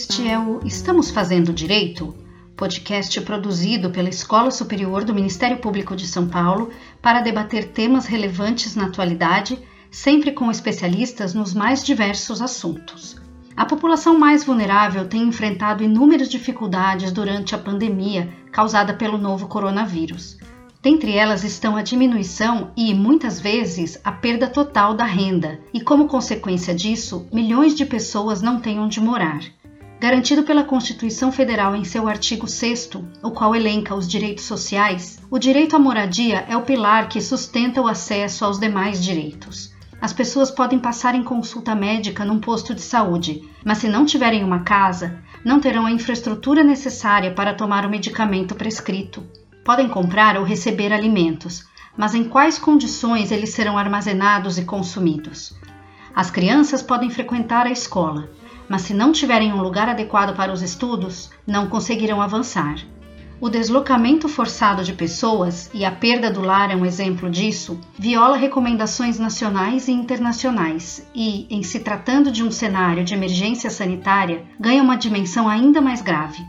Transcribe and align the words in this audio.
Este 0.00 0.26
é 0.26 0.38
o 0.38 0.60
Estamos 0.64 1.10
Fazendo 1.10 1.52
Direito, 1.52 2.16
podcast 2.56 3.20
produzido 3.20 3.90
pela 3.90 4.08
Escola 4.08 4.50
Superior 4.50 5.04
do 5.04 5.12
Ministério 5.12 5.58
Público 5.58 5.94
de 5.94 6.06
São 6.06 6.26
Paulo 6.26 6.70
para 7.02 7.20
debater 7.20 7.66
temas 7.66 8.06
relevantes 8.06 8.74
na 8.74 8.86
atualidade, 8.86 9.58
sempre 9.90 10.32
com 10.32 10.50
especialistas 10.50 11.34
nos 11.34 11.52
mais 11.52 11.84
diversos 11.84 12.40
assuntos. 12.40 13.20
A 13.54 13.66
população 13.66 14.18
mais 14.18 14.42
vulnerável 14.42 15.06
tem 15.06 15.20
enfrentado 15.24 15.84
inúmeras 15.84 16.30
dificuldades 16.30 17.12
durante 17.12 17.54
a 17.54 17.58
pandemia 17.58 18.32
causada 18.50 18.94
pelo 18.94 19.18
novo 19.18 19.48
coronavírus. 19.48 20.38
Dentre 20.80 21.12
elas 21.12 21.44
estão 21.44 21.76
a 21.76 21.82
diminuição 21.82 22.70
e, 22.74 22.94
muitas 22.94 23.38
vezes, 23.38 24.00
a 24.02 24.10
perda 24.10 24.48
total 24.48 24.94
da 24.94 25.04
renda, 25.04 25.60
e 25.74 25.80
como 25.82 26.08
consequência 26.08 26.74
disso, 26.74 27.28
milhões 27.30 27.74
de 27.74 27.84
pessoas 27.84 28.40
não 28.40 28.58
têm 28.58 28.80
onde 28.80 28.98
morar. 28.98 29.59
Garantido 30.00 30.44
pela 30.44 30.64
Constituição 30.64 31.30
Federal 31.30 31.76
em 31.76 31.84
seu 31.84 32.08
artigo 32.08 32.48
6, 32.48 32.92
o 33.22 33.30
qual 33.32 33.54
elenca 33.54 33.94
os 33.94 34.08
direitos 34.08 34.44
sociais, 34.44 35.18
o 35.30 35.38
direito 35.38 35.76
à 35.76 35.78
moradia 35.78 36.46
é 36.48 36.56
o 36.56 36.62
pilar 36.62 37.06
que 37.06 37.20
sustenta 37.20 37.82
o 37.82 37.86
acesso 37.86 38.46
aos 38.46 38.58
demais 38.58 39.04
direitos. 39.04 39.74
As 40.00 40.14
pessoas 40.14 40.50
podem 40.50 40.78
passar 40.78 41.14
em 41.14 41.22
consulta 41.22 41.74
médica 41.74 42.24
num 42.24 42.40
posto 42.40 42.74
de 42.74 42.80
saúde, 42.80 43.46
mas 43.62 43.76
se 43.76 43.88
não 43.88 44.06
tiverem 44.06 44.42
uma 44.42 44.60
casa, 44.60 45.18
não 45.44 45.60
terão 45.60 45.84
a 45.84 45.92
infraestrutura 45.92 46.64
necessária 46.64 47.32
para 47.34 47.52
tomar 47.52 47.84
o 47.84 47.90
medicamento 47.90 48.54
prescrito. 48.54 49.22
Podem 49.62 49.86
comprar 49.86 50.38
ou 50.38 50.44
receber 50.44 50.94
alimentos, 50.94 51.66
mas 51.94 52.14
em 52.14 52.24
quais 52.24 52.58
condições 52.58 53.30
eles 53.30 53.50
serão 53.50 53.76
armazenados 53.76 54.56
e 54.56 54.64
consumidos? 54.64 55.54
As 56.14 56.30
crianças 56.30 56.82
podem 56.82 57.10
frequentar 57.10 57.66
a 57.66 57.70
escola, 57.70 58.30
mas 58.70 58.82
se 58.82 58.94
não 58.94 59.10
tiverem 59.10 59.52
um 59.52 59.60
lugar 59.60 59.88
adequado 59.88 60.36
para 60.36 60.52
os 60.52 60.62
estudos, 60.62 61.28
não 61.44 61.66
conseguirão 61.66 62.22
avançar. 62.22 62.76
O 63.40 63.48
deslocamento 63.48 64.28
forçado 64.28 64.84
de 64.84 64.92
pessoas, 64.92 65.68
e 65.74 65.84
a 65.84 65.90
perda 65.90 66.30
do 66.30 66.40
lar 66.40 66.70
é 66.70 66.76
um 66.76 66.86
exemplo 66.86 67.28
disso, 67.28 67.80
viola 67.98 68.36
recomendações 68.36 69.18
nacionais 69.18 69.88
e 69.88 69.92
internacionais 69.92 71.04
e, 71.12 71.48
em 71.50 71.64
se 71.64 71.80
tratando 71.80 72.30
de 72.30 72.44
um 72.44 72.50
cenário 72.52 73.02
de 73.02 73.12
emergência 73.12 73.70
sanitária, 73.70 74.44
ganha 74.60 74.82
uma 74.82 74.96
dimensão 74.96 75.48
ainda 75.48 75.80
mais 75.80 76.00
grave. 76.00 76.40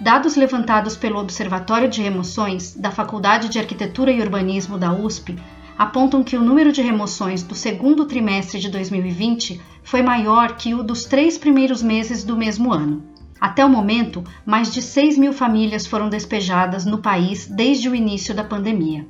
Dados 0.00 0.34
levantados 0.34 0.96
pelo 0.96 1.20
Observatório 1.20 1.88
de 1.88 2.02
Remoções 2.02 2.74
da 2.74 2.90
Faculdade 2.90 3.48
de 3.48 3.58
Arquitetura 3.58 4.10
e 4.10 4.20
Urbanismo 4.20 4.78
da 4.78 4.92
USP 4.92 5.36
apontam 5.78 6.24
que 6.24 6.36
o 6.36 6.42
número 6.42 6.72
de 6.72 6.82
remoções 6.82 7.44
do 7.44 7.54
segundo 7.54 8.04
trimestre 8.04 8.58
de 8.58 8.68
2020 8.68 9.60
foi 9.84 10.02
maior 10.02 10.56
que 10.56 10.74
o 10.74 10.82
dos 10.82 11.04
três 11.04 11.38
primeiros 11.38 11.80
meses 11.80 12.24
do 12.24 12.36
mesmo 12.36 12.72
ano. 12.72 13.04
Até 13.40 13.64
o 13.64 13.68
momento, 13.68 14.24
mais 14.44 14.72
de 14.72 14.82
6 14.82 15.16
mil 15.16 15.32
famílias 15.32 15.86
foram 15.86 16.08
despejadas 16.08 16.84
no 16.84 16.98
país 16.98 17.46
desde 17.46 17.88
o 17.88 17.94
início 17.94 18.34
da 18.34 18.42
pandemia. 18.42 19.06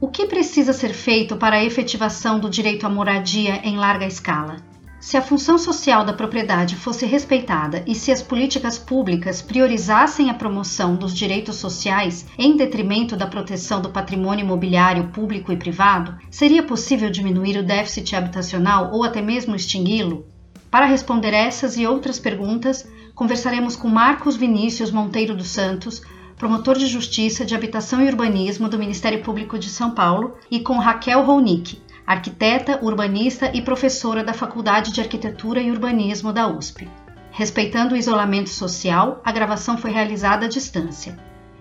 O 0.00 0.06
que 0.06 0.26
precisa 0.26 0.72
ser 0.72 0.94
feito 0.94 1.36
para 1.36 1.56
a 1.56 1.64
efetivação 1.64 2.38
do 2.38 2.48
direito 2.48 2.86
à 2.86 2.88
moradia 2.88 3.60
em 3.64 3.76
larga 3.76 4.06
escala? 4.06 4.56
Se 5.02 5.16
a 5.16 5.20
função 5.20 5.58
social 5.58 6.04
da 6.04 6.12
propriedade 6.12 6.76
fosse 6.76 7.04
respeitada 7.04 7.82
e 7.88 7.92
se 7.92 8.12
as 8.12 8.22
políticas 8.22 8.78
públicas 8.78 9.42
priorizassem 9.42 10.30
a 10.30 10.34
promoção 10.34 10.94
dos 10.94 11.12
direitos 11.12 11.56
sociais 11.56 12.24
em 12.38 12.56
detrimento 12.56 13.16
da 13.16 13.26
proteção 13.26 13.82
do 13.82 13.90
patrimônio 13.90 14.44
imobiliário 14.44 15.08
público 15.08 15.50
e 15.50 15.56
privado, 15.56 16.16
seria 16.30 16.62
possível 16.62 17.10
diminuir 17.10 17.58
o 17.58 17.64
déficit 17.64 18.14
habitacional 18.14 18.92
ou 18.92 19.02
até 19.02 19.20
mesmo 19.20 19.56
extingui-lo? 19.56 20.24
Para 20.70 20.86
responder 20.86 21.34
essas 21.34 21.76
e 21.76 21.84
outras 21.84 22.20
perguntas, 22.20 22.88
conversaremos 23.12 23.74
com 23.74 23.88
Marcos 23.88 24.36
Vinícius 24.36 24.92
Monteiro 24.92 25.36
dos 25.36 25.48
Santos, 25.48 26.00
promotor 26.36 26.78
de 26.78 26.86
Justiça 26.86 27.44
de 27.44 27.56
Habitação 27.56 28.00
e 28.00 28.06
Urbanismo 28.06 28.68
do 28.68 28.78
Ministério 28.78 29.20
Público 29.20 29.58
de 29.58 29.68
São 29.68 29.90
Paulo, 29.90 30.36
e 30.48 30.60
com 30.60 30.78
Raquel 30.78 31.24
Ronick, 31.24 31.81
arquiteta, 32.06 32.78
urbanista 32.82 33.50
e 33.54 33.62
professora 33.62 34.24
da 34.24 34.32
Faculdade 34.32 34.92
de 34.92 35.00
Arquitetura 35.00 35.60
e 35.60 35.70
Urbanismo 35.70 36.32
da 36.32 36.48
USP. 36.48 36.88
Respeitando 37.30 37.94
o 37.94 37.96
isolamento 37.96 38.50
social, 38.50 39.20
a 39.24 39.32
gravação 39.32 39.78
foi 39.78 39.90
realizada 39.90 40.46
à 40.46 40.48
distância. 40.48 41.18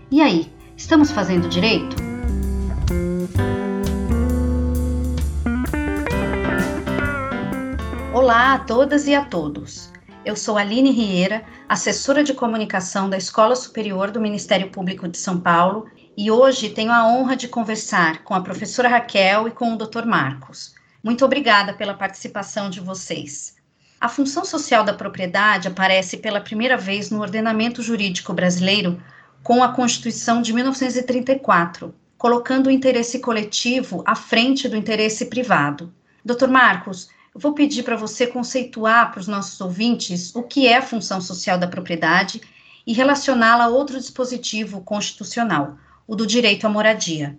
E 0.09 0.21
aí, 0.21 0.51
estamos 0.75 1.11
fazendo 1.11 1.47
direito? 1.47 1.95
Olá 8.13 8.53
a 8.53 8.59
todas 8.59 9.07
e 9.07 9.15
a 9.15 9.23
todos. 9.23 9.91
Eu 10.23 10.35
sou 10.35 10.57
Aline 10.57 10.91
Rieira, 10.91 11.43
assessora 11.67 12.23
de 12.23 12.33
comunicação 12.33 13.09
da 13.09 13.17
Escola 13.17 13.55
Superior 13.55 14.11
do 14.11 14.21
Ministério 14.21 14.69
Público 14.69 15.07
de 15.07 15.17
São 15.17 15.39
Paulo 15.39 15.87
e 16.17 16.29
hoje 16.29 16.69
tenho 16.69 16.91
a 16.91 17.07
honra 17.07 17.35
de 17.35 17.47
conversar 17.47 18.23
com 18.23 18.33
a 18.33 18.41
professora 18.41 18.89
Raquel 18.89 19.47
e 19.47 19.51
com 19.51 19.73
o 19.73 19.77
Dr. 19.77 20.05
Marcos. 20.05 20.73
Muito 21.03 21.23
obrigada 21.23 21.73
pela 21.73 21.93
participação 21.93 22.69
de 22.69 22.79
vocês. 22.79 23.55
A 23.99 24.09
função 24.09 24.43
social 24.43 24.83
da 24.83 24.93
propriedade 24.93 25.67
aparece 25.67 26.17
pela 26.17 26.41
primeira 26.41 26.75
vez 26.75 27.09
no 27.09 27.21
ordenamento 27.21 27.81
jurídico 27.81 28.33
brasileiro 28.33 29.01
com 29.41 29.63
a 29.63 29.69
Constituição 29.69 30.41
de 30.41 30.53
1934, 30.53 31.93
colocando 32.17 32.67
o 32.67 32.71
interesse 32.71 33.19
coletivo 33.19 34.03
à 34.05 34.15
frente 34.15 34.67
do 34.67 34.75
interesse 34.75 35.25
privado. 35.25 35.93
Dr. 36.25 36.47
Marcos, 36.47 37.09
eu 37.33 37.39
vou 37.39 37.53
pedir 37.53 37.83
para 37.83 37.95
você 37.95 38.27
conceituar 38.27 39.11
para 39.11 39.21
os 39.21 39.27
nossos 39.27 39.59
ouvintes 39.61 40.35
o 40.35 40.43
que 40.43 40.67
é 40.67 40.77
a 40.77 40.81
função 40.81 41.21
social 41.21 41.57
da 41.57 41.67
propriedade 41.67 42.41
e 42.85 42.93
relacioná-la 42.93 43.65
a 43.65 43.69
outro 43.69 43.97
dispositivo 43.97 44.81
constitucional, 44.81 45.77
o 46.11 46.15
do 46.15 46.27
direito 46.27 46.67
à 46.67 46.69
moradia. 46.69 47.37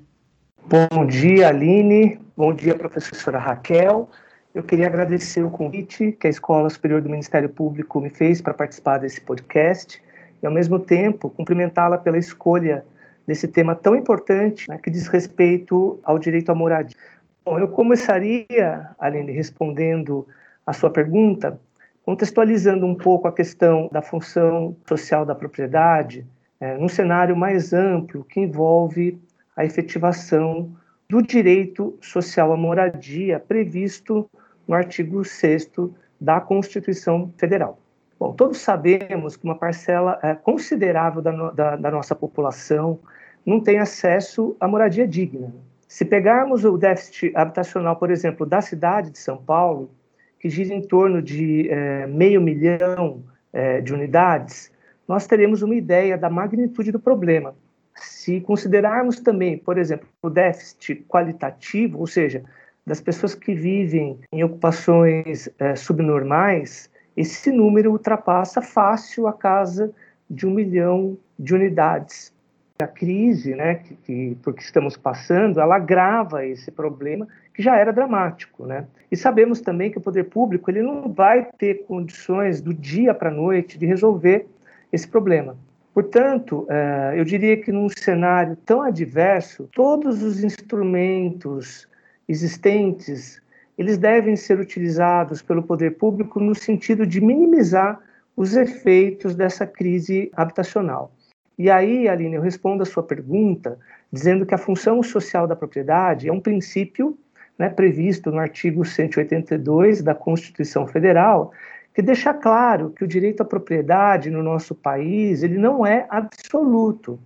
Bom 0.67 1.05
dia, 1.05 1.49
Aline. 1.49 2.19
Bom 2.35 2.55
dia, 2.55 2.75
professora 2.75 3.39
Raquel. 3.39 4.09
Eu 4.55 4.63
queria 4.63 4.87
agradecer 4.87 5.45
o 5.45 5.51
convite 5.51 6.13
que 6.13 6.27
a 6.27 6.31
Escola 6.31 6.71
Superior 6.71 7.03
do 7.03 7.11
Ministério 7.11 7.51
Público 7.51 8.01
me 8.01 8.09
fez 8.09 8.41
para 8.41 8.55
participar 8.55 8.97
desse 8.97 9.21
podcast 9.21 10.03
e, 10.43 10.47
ao 10.47 10.51
mesmo 10.51 10.79
tempo, 10.79 11.29
cumprimentá-la 11.29 11.99
pela 11.99 12.17
escolha 12.17 12.83
desse 13.27 13.47
tema 13.47 13.75
tão 13.75 13.95
importante 13.95 14.67
né, 14.71 14.81
que 14.83 14.91
diz 14.91 15.07
respeito 15.07 16.01
ao 16.03 16.19
direito 16.19 16.51
à 16.51 16.55
moradia. 16.55 16.97
Bom, 17.45 17.59
eu 17.59 17.69
começaria, 17.69 18.89
Aline, 18.99 19.33
respondendo 19.33 20.27
a 20.67 20.73
sua 20.73 20.89
pergunta, 20.89 21.61
contextualizando 22.07 22.87
um 22.87 22.95
pouco 22.95 23.29
a 23.29 23.33
questão 23.33 23.91
da 23.93 24.01
função 24.01 24.75
social 24.89 25.27
da 25.27 25.35
propriedade, 25.35 26.27
é, 26.63 26.79
num 26.79 26.89
cenário 26.89 27.37
mais 27.37 27.73
amplo 27.73 28.23
que 28.23 28.39
envolve 28.39 29.21
a 29.57 29.65
efetivação 29.65 30.73
do 31.11 31.21
direito 31.21 31.99
social 32.01 32.53
à 32.53 32.57
moradia 32.57 33.41
previsto 33.41 34.31
no 34.67 34.77
artigo 34.77 35.25
6 35.25 35.73
da 36.21 36.41
Constituição 36.41 37.35
Federal. 37.37 37.81
Bom, 38.17 38.33
todos 38.33 38.59
sabemos 38.59 39.37
que 39.37 39.43
uma 39.43 39.57
parcela 39.57 40.21
é, 40.23 40.37
considerável 40.37 41.21
da, 41.21 41.51
da, 41.51 41.75
da 41.75 41.91
nossa 41.91 42.15
população 42.15 43.01
não 43.45 43.59
tem 43.59 43.81
acesso 43.81 44.57
à 44.61 44.69
moradia 44.69 45.07
digna. 45.07 45.53
Se 45.89 46.05
pegarmos 46.05 46.65
o 46.65 46.79
déficit 46.79 47.33
habitacional, 47.35 47.97
por 47.97 48.09
exemplo, 48.09 48.47
da 48.47 48.61
cidade 48.61 49.11
de 49.11 49.19
São 49.19 49.37
Paulo, 49.37 49.91
que 50.39 50.49
gira 50.49 50.73
em 50.73 50.81
torno 50.81 51.21
de 51.21 51.69
é, 51.69 52.07
meio 52.07 52.41
milhão 52.41 53.25
é, 53.53 53.81
de 53.81 53.93
unidades, 53.93 54.72
nós 55.07 55.27
teremos 55.27 55.63
uma 55.63 55.75
ideia 55.75 56.17
da 56.17 56.31
magnitude 56.31 56.93
do 56.93 57.01
problema. 57.01 57.55
Se 57.95 58.41
considerarmos 58.41 59.21
também, 59.21 59.59
por 59.59 59.79
exemplo, 59.79 60.09
o 60.23 60.31
déficit 60.31 61.05
qualitativo, 61.09 61.99
ou 61.99 62.07
seja, 62.07 62.43
das 62.87 63.01
pessoas 63.01 63.35
que 63.35 63.55
vivem 63.55 64.19
em 64.33 64.43
ocupações 64.43 65.49
é, 65.59 65.77
subnormais, 65.77 66.91
esse 67.17 67.53
número 67.53 67.93
ultrapassa 67.93 68.61
fácil 68.61 69.27
a 69.27 69.33
casa 69.33 69.93
de 70.29 70.47
um 70.47 70.51
milhão 70.51 71.17
de 71.39 71.55
unidades. 71.55 72.33
A 72.81 72.87
crise, 72.87 73.55
né, 73.55 73.77
que, 73.77 73.95
que 73.97 74.39
porque 74.43 74.63
estamos 74.63 74.97
passando, 74.97 75.61
ela 75.61 75.77
agrava 75.77 76.45
esse 76.45 76.71
problema 76.71 77.29
que 77.55 77.63
já 77.63 77.77
era 77.77 77.93
dramático, 77.93 78.67
né? 78.67 78.87
E 79.11 79.17
sabemos 79.17 79.61
também 79.61 79.91
que 79.91 79.99
o 79.99 80.01
poder 80.01 80.25
público 80.25 80.71
ele 80.71 80.83
não 80.83 81.13
vai 81.13 81.49
ter 81.59 81.85
condições 81.85 82.61
do 82.61 82.73
dia 82.73 83.13
para 83.15 83.29
a 83.29 83.33
noite 83.33 83.79
de 83.79 83.87
resolver 83.87 84.49
esse 84.93 85.09
problema. 85.09 85.57
Portanto, 85.95 86.67
eh, 86.71 87.15
eu 87.17 87.25
diria 87.25 87.57
que 87.57 87.73
num 87.73 87.89
cenário 87.89 88.57
tão 88.65 88.83
adverso, 88.83 89.69
todos 89.75 90.23
os 90.23 90.43
instrumentos 90.43 91.89
existentes 92.29 93.43
eles 93.77 93.99
devem 93.99 94.37
ser 94.37 94.61
utilizados 94.61 95.43
pelo 95.43 95.63
poder 95.63 95.97
público 95.97 96.39
no 96.39 96.55
sentido 96.55 97.07
de 97.07 97.21
minimizar 97.21 97.99
os 98.37 98.55
efeitos 98.55 99.35
dessa 99.35 99.67
crise 99.67 100.31
habitacional. 100.35 101.13
E 101.59 101.71
aí, 101.71 102.09
Aline, 102.09 102.37
eu 102.37 102.43
respondo 102.43 102.83
a 102.83 102.87
sua 102.87 103.03
pergunta 103.03 103.79
dizendo 104.11 104.47
que 104.47 104.55
a 104.55 104.59
função 104.59 105.03
social 105.03 105.47
da 105.47 105.57
propriedade 105.57 106.29
é 106.29 106.33
um 106.33 106.41
princípio 106.41 107.19
né, 107.59 107.69
previsto 107.69 108.31
no 108.31 108.39
artigo 108.39 108.85
182 108.85 110.03
da 110.03 110.15
Constituição 110.15 110.87
Federal 110.87 111.53
que 111.95 112.03
deixa 112.03 112.33
claro 112.33 112.91
que 112.91 113.05
o 113.05 113.09
direito 113.09 113.43
à 113.43 113.45
propriedade 113.45 114.31
no 114.31 114.43
nosso 114.43 114.75
país 114.75 115.43
ele 115.43 115.59
não 115.59 115.87
é 115.87 116.07
absoluto, 116.09 117.19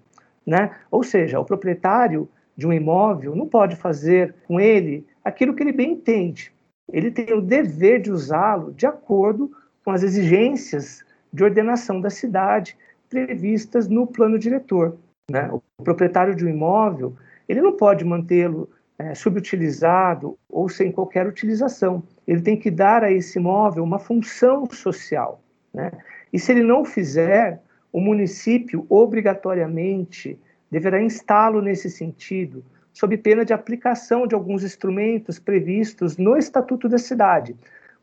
né? 0.44 0.70
Ou 0.90 1.02
seja, 1.02 1.38
o 1.38 1.44
proprietário 1.44 2.28
de 2.56 2.66
um 2.66 2.72
imóvel 2.72 3.36
não 3.36 3.46
pode 3.46 3.76
fazer 3.76 4.34
com 4.46 4.58
ele 4.58 5.06
aquilo 5.24 5.54
que 5.54 5.62
ele 5.62 5.72
bem 5.72 5.92
entende. 5.92 6.52
Ele 6.92 7.10
tem 7.10 7.32
o 7.34 7.40
dever 7.40 8.00
de 8.00 8.10
usá-lo 8.10 8.72
de 8.72 8.86
acordo 8.86 9.50
com 9.84 9.90
as 9.90 10.02
exigências 10.02 11.04
de 11.32 11.44
ordenação 11.44 12.00
da 12.00 12.10
cidade 12.10 12.76
previstas 13.08 13.88
no 13.88 14.06
plano 14.06 14.38
diretor. 14.38 14.96
Né? 15.30 15.48
O 15.52 15.82
proprietário 15.82 16.34
de 16.34 16.44
um 16.44 16.48
imóvel 16.48 17.14
ele 17.48 17.60
não 17.60 17.76
pode 17.76 18.04
mantê-lo 18.04 18.68
é, 18.98 19.14
subutilizado 19.14 20.38
ou 20.48 20.68
sem 20.68 20.90
qualquer 20.90 21.26
utilização. 21.26 22.02
Ele 22.26 22.40
tem 22.40 22.56
que 22.56 22.70
dar 22.70 23.04
a 23.04 23.10
esse 23.10 23.38
imóvel 23.38 23.84
uma 23.84 23.98
função 23.98 24.66
social. 24.70 25.40
Né? 25.72 25.92
E 26.32 26.38
se 26.38 26.52
ele 26.52 26.62
não 26.62 26.84
fizer, 26.84 27.60
o 27.92 28.00
município 28.00 28.86
obrigatoriamente 28.88 30.38
deverá 30.70 31.00
instalá-lo 31.00 31.62
nesse 31.62 31.90
sentido, 31.90 32.64
sob 32.92 33.16
pena 33.18 33.44
de 33.44 33.52
aplicação 33.52 34.26
de 34.26 34.34
alguns 34.34 34.64
instrumentos 34.64 35.38
previstos 35.38 36.16
no 36.16 36.36
Estatuto 36.36 36.88
da 36.88 36.98
Cidade, 36.98 37.54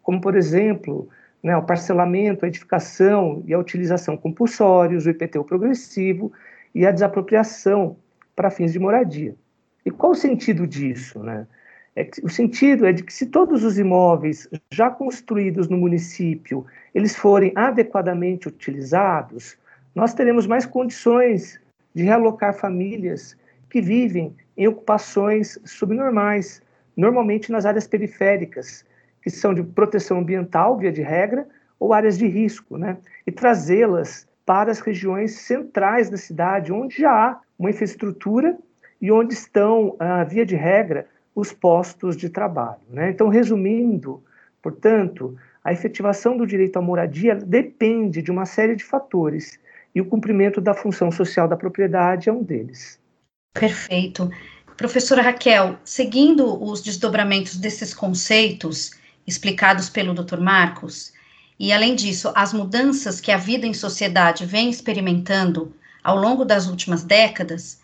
como, 0.02 0.22
por 0.22 0.36
exemplo, 0.36 1.10
né, 1.42 1.58
o 1.58 1.64
parcelamento, 1.64 2.46
a 2.46 2.48
edificação 2.48 3.44
e 3.46 3.54
a 3.54 3.60
utilização 3.60 4.16
compulsórios, 4.16 5.06
o 5.06 5.10
IPTU 5.10 5.44
progressivo 5.44 6.32
e 6.74 6.86
a 6.86 6.92
desapropriação 6.92 7.98
para 8.36 8.50
fins 8.50 8.72
de 8.72 8.80
moradia. 8.80 9.36
E 9.86 9.92
qual 9.92 10.14
o 10.14 10.16
sentido 10.16 10.66
disso? 10.66 11.20
Né? 11.20 11.46
É 11.96 12.04
que, 12.04 12.26
o 12.26 12.30
sentido 12.30 12.86
é 12.86 12.94
de 12.94 13.04
que 13.04 13.14
se 13.14 13.28
todos 13.28 13.64
os 13.64 13.78
imóveis 13.78 14.48
já 14.72 14.90
construídos 14.90 15.68
no 15.68 15.78
município 15.78 16.66
eles 16.94 17.16
forem 17.16 17.52
adequadamente 17.56 18.48
utilizados, 18.48 19.58
nós 19.94 20.14
teremos 20.14 20.48
mais 20.48 20.66
condições 20.66 21.60
de 21.94 22.04
realocar 22.04 22.54
famílias 22.54 23.38
que 23.70 23.82
vivem 23.82 24.36
em 24.58 24.68
ocupações 24.68 25.60
subnormais, 25.66 26.62
normalmente 26.96 27.52
nas 27.52 27.66
áreas 27.66 27.88
periféricas, 27.88 28.86
que 29.22 29.30
são 29.30 29.54
de 29.54 29.64
proteção 29.64 30.20
ambiental, 30.20 30.78
via 30.78 30.92
de 30.92 31.02
regra, 31.02 31.48
ou 31.80 31.94
áreas 31.94 32.18
de 32.18 32.28
risco, 32.28 32.78
né? 32.78 32.98
e 33.26 33.32
trazê-las 33.32 34.28
para 34.46 34.72
as 34.72 34.80
regiões 34.80 35.40
centrais 35.40 36.10
da 36.10 36.18
cidade, 36.18 36.72
onde 36.72 36.98
já 36.98 37.12
há 37.12 37.40
uma 37.58 37.70
infraestrutura 37.70 38.58
e 39.04 39.12
onde 39.12 39.34
estão, 39.34 39.98
ah, 40.00 40.24
via 40.24 40.46
de 40.46 40.56
regra, 40.56 41.06
os 41.36 41.52
postos 41.52 42.16
de 42.16 42.30
trabalho. 42.30 42.80
Né? 42.90 43.10
Então, 43.10 43.28
resumindo, 43.28 44.24
portanto, 44.62 45.36
a 45.62 45.74
efetivação 45.74 46.38
do 46.38 46.48
direito 46.48 46.78
à 46.78 46.82
moradia 46.82 47.36
depende 47.36 48.22
de 48.22 48.32
uma 48.32 48.46
série 48.46 48.78
de 48.78 48.84
fatores 48.86 49.60
e 49.94 50.00
o 50.00 50.06
cumprimento 50.06 50.62
da 50.62 50.74
função 50.74 51.12
social 51.12 51.50
da 51.50 51.58
propriedade 51.58 52.30
é 52.30 52.32
um 52.32 52.42
deles. 52.42 52.98
Perfeito. 53.54 54.32
Professora 54.78 55.22
Raquel, 55.22 55.78
seguindo 55.84 56.64
os 56.64 56.82
desdobramentos 56.82 57.58
desses 57.58 57.94
conceitos 57.94 58.92
explicados 59.28 59.90
pelo 59.90 60.14
Dr. 60.14 60.40
Marcos, 60.40 61.12
e 61.60 61.74
além 61.74 61.94
disso, 61.94 62.32
as 62.34 62.54
mudanças 62.54 63.20
que 63.20 63.34
a 63.34 63.38
vida 63.38 63.68
em 63.68 63.74
sociedade 63.74 64.46
vem 64.46 64.70
experimentando 64.70 65.76
ao 66.02 66.16
longo 66.16 66.46
das 66.46 66.68
últimas 66.68 67.04
décadas, 67.04 67.83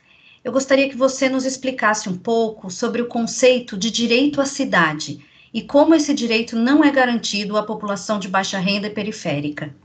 eu 0.50 0.54
gostaria 0.54 0.90
que 0.90 0.98
você 0.98 1.30
nos 1.30 1.46
explicasse 1.46 2.10
um 2.10 2.18
pouco 2.18 2.72
sobre 2.72 3.04
o 3.04 3.08
conceito 3.08 3.78
de 3.78 3.92
direito 3.92 4.42
à 4.42 4.46
cidade 4.46 5.24
e 5.54 5.62
como 5.62 5.94
esse 5.94 6.12
direito 6.12 6.56
não 6.56 6.84
é 6.84 6.90
garantido 6.90 7.56
à 7.56 7.62
população 7.62 8.18
de 8.18 8.28
baixa 8.28 8.58
renda 8.58 8.90
periférica. 8.90 9.76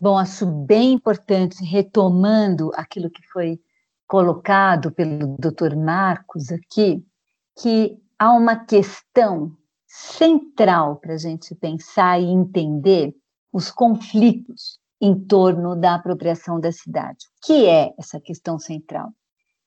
Bom, 0.00 0.16
acho 0.16 0.46
bem 0.46 0.94
importante, 0.94 1.62
retomando 1.62 2.70
aquilo 2.74 3.10
que 3.10 3.22
foi 3.30 3.60
colocado 4.06 4.90
pelo 4.90 5.36
Dr. 5.38 5.76
Marcos 5.76 6.50
aqui, 6.50 7.04
que 7.60 7.98
há 8.18 8.32
uma 8.32 8.56
questão 8.56 9.54
central 9.86 10.96
para 10.96 11.12
a 11.12 11.18
gente 11.18 11.54
pensar 11.54 12.18
e 12.18 12.24
entender 12.24 13.14
os 13.52 13.70
conflitos 13.70 14.78
em 14.98 15.14
torno 15.14 15.76
da 15.76 15.94
apropriação 15.94 16.58
da 16.58 16.72
cidade. 16.72 17.26
O 17.36 17.46
que 17.46 17.66
é 17.66 17.92
essa 17.98 18.18
questão 18.18 18.58
central? 18.58 19.12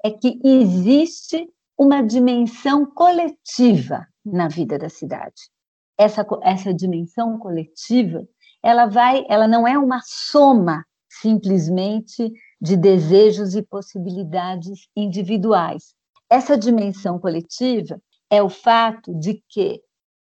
É 0.04 0.12
que 0.12 0.40
existe 0.44 1.48
uma 1.78 2.02
dimensão 2.02 2.86
coletiva 2.86 4.06
na 4.26 4.48
vida 4.48 4.78
da 4.78 4.90
cidade. 4.90 5.50
Essa, 5.98 6.26
essa 6.44 6.74
dimensão 6.74 7.38
coletiva, 7.38 8.28
ela 8.64 8.86
vai, 8.86 9.26
ela 9.30 9.48
não 9.48 9.68
é 9.68 9.78
uma 9.78 10.02
soma 10.04 10.86
simplesmente 11.10 12.32
de 12.62 12.76
desejos 12.76 13.56
e 13.56 13.62
possibilidades 13.62 14.88
individuais. 14.96 15.94
Essa 16.30 16.58
dimensão 16.58 17.18
coletiva 17.20 18.00
é 18.30 18.44
o 18.44 18.50
fato 18.50 19.14
de 19.18 19.44
que 19.50 19.82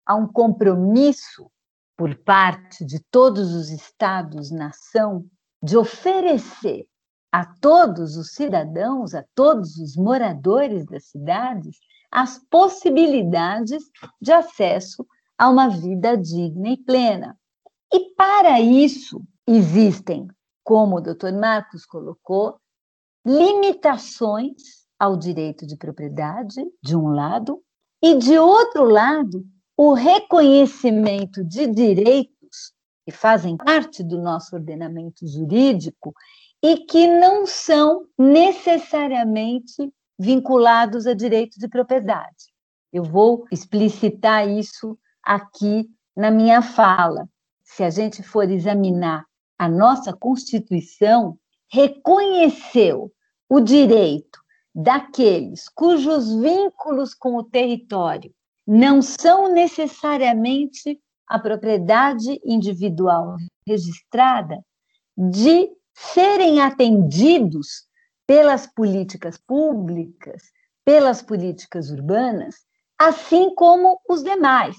há 0.06 0.16
um 0.16 0.28
compromisso 0.28 1.50
por 1.96 2.16
parte 2.24 2.84
de 2.84 3.00
todos 3.12 3.54
os 3.54 3.70
estados-nação 3.70 5.26
de 5.62 5.78
oferecer 5.78 6.86
a 7.34 7.44
todos 7.44 8.16
os 8.16 8.36
cidadãos, 8.36 9.16
a 9.16 9.26
todos 9.34 9.78
os 9.78 9.96
moradores 9.96 10.86
das 10.86 11.06
cidades, 11.06 11.80
as 12.12 12.38
possibilidades 12.48 13.90
de 14.22 14.32
acesso 14.32 15.04
a 15.36 15.50
uma 15.50 15.68
vida 15.68 16.16
digna 16.16 16.70
e 16.70 16.78
plena. 16.78 17.36
E 17.92 18.14
para 18.14 18.62
isso 18.62 19.20
existem, 19.48 20.28
como 20.64 20.98
o 20.98 21.02
Dr. 21.02 21.34
Marcos 21.34 21.88
colocou, 21.88 22.60
limitações 23.26 24.86
ao 25.00 25.18
direito 25.18 25.66
de 25.66 25.76
propriedade, 25.76 26.64
de 26.84 26.96
um 26.96 27.08
lado, 27.08 27.64
e 28.00 28.16
de 28.16 28.38
outro 28.38 28.84
lado, 28.84 29.44
o 29.76 29.94
reconhecimento 29.94 31.44
de 31.44 31.66
direitos 31.66 32.43
que 33.06 33.12
fazem 33.12 33.58
parte 33.58 34.04
do 34.04 34.22
nosso 34.22 34.56
ordenamento 34.56 35.28
jurídico 35.28 36.14
e 36.62 36.78
que 36.86 37.08
não 37.08 37.46
são 37.46 38.06
necessariamente 38.18 39.92
vinculados 40.18 41.06
a 41.06 41.14
direito 41.14 41.60
de 41.60 41.68
propriedade. 41.68 42.54
Eu 42.92 43.04
vou 43.04 43.46
explicitar 43.52 44.48
isso 44.48 44.98
aqui 45.22 45.90
na 46.16 46.32
minha 46.32 46.62
fala. 46.62 47.28
Se 47.64 47.84
a 47.84 47.90
gente 47.90 48.24
for 48.24 48.50
examinar 48.50 49.26
a 49.58 49.68
nossa 49.68 50.14
Constituição, 50.14 51.38
reconheceu 51.72 53.12
o 53.50 53.60
direito 53.60 54.40
daqueles 54.74 55.68
cujos 55.70 56.34
vínculos 56.34 57.14
com 57.14 57.36
o 57.36 57.44
território 57.44 58.34
não 58.66 59.02
são 59.02 59.52
necessariamente 59.52 61.00
a 61.34 61.40
propriedade 61.40 62.40
individual 62.46 63.38
registrada 63.68 64.64
de 65.18 65.68
serem 65.92 66.62
atendidos 66.62 67.88
pelas 68.28 68.68
políticas 68.68 69.36
públicas, 69.36 70.44
pelas 70.86 71.24
políticas 71.24 71.90
urbanas, 71.90 72.58
assim 73.00 73.56
como 73.56 74.00
os 74.08 74.22
demais. 74.24 74.78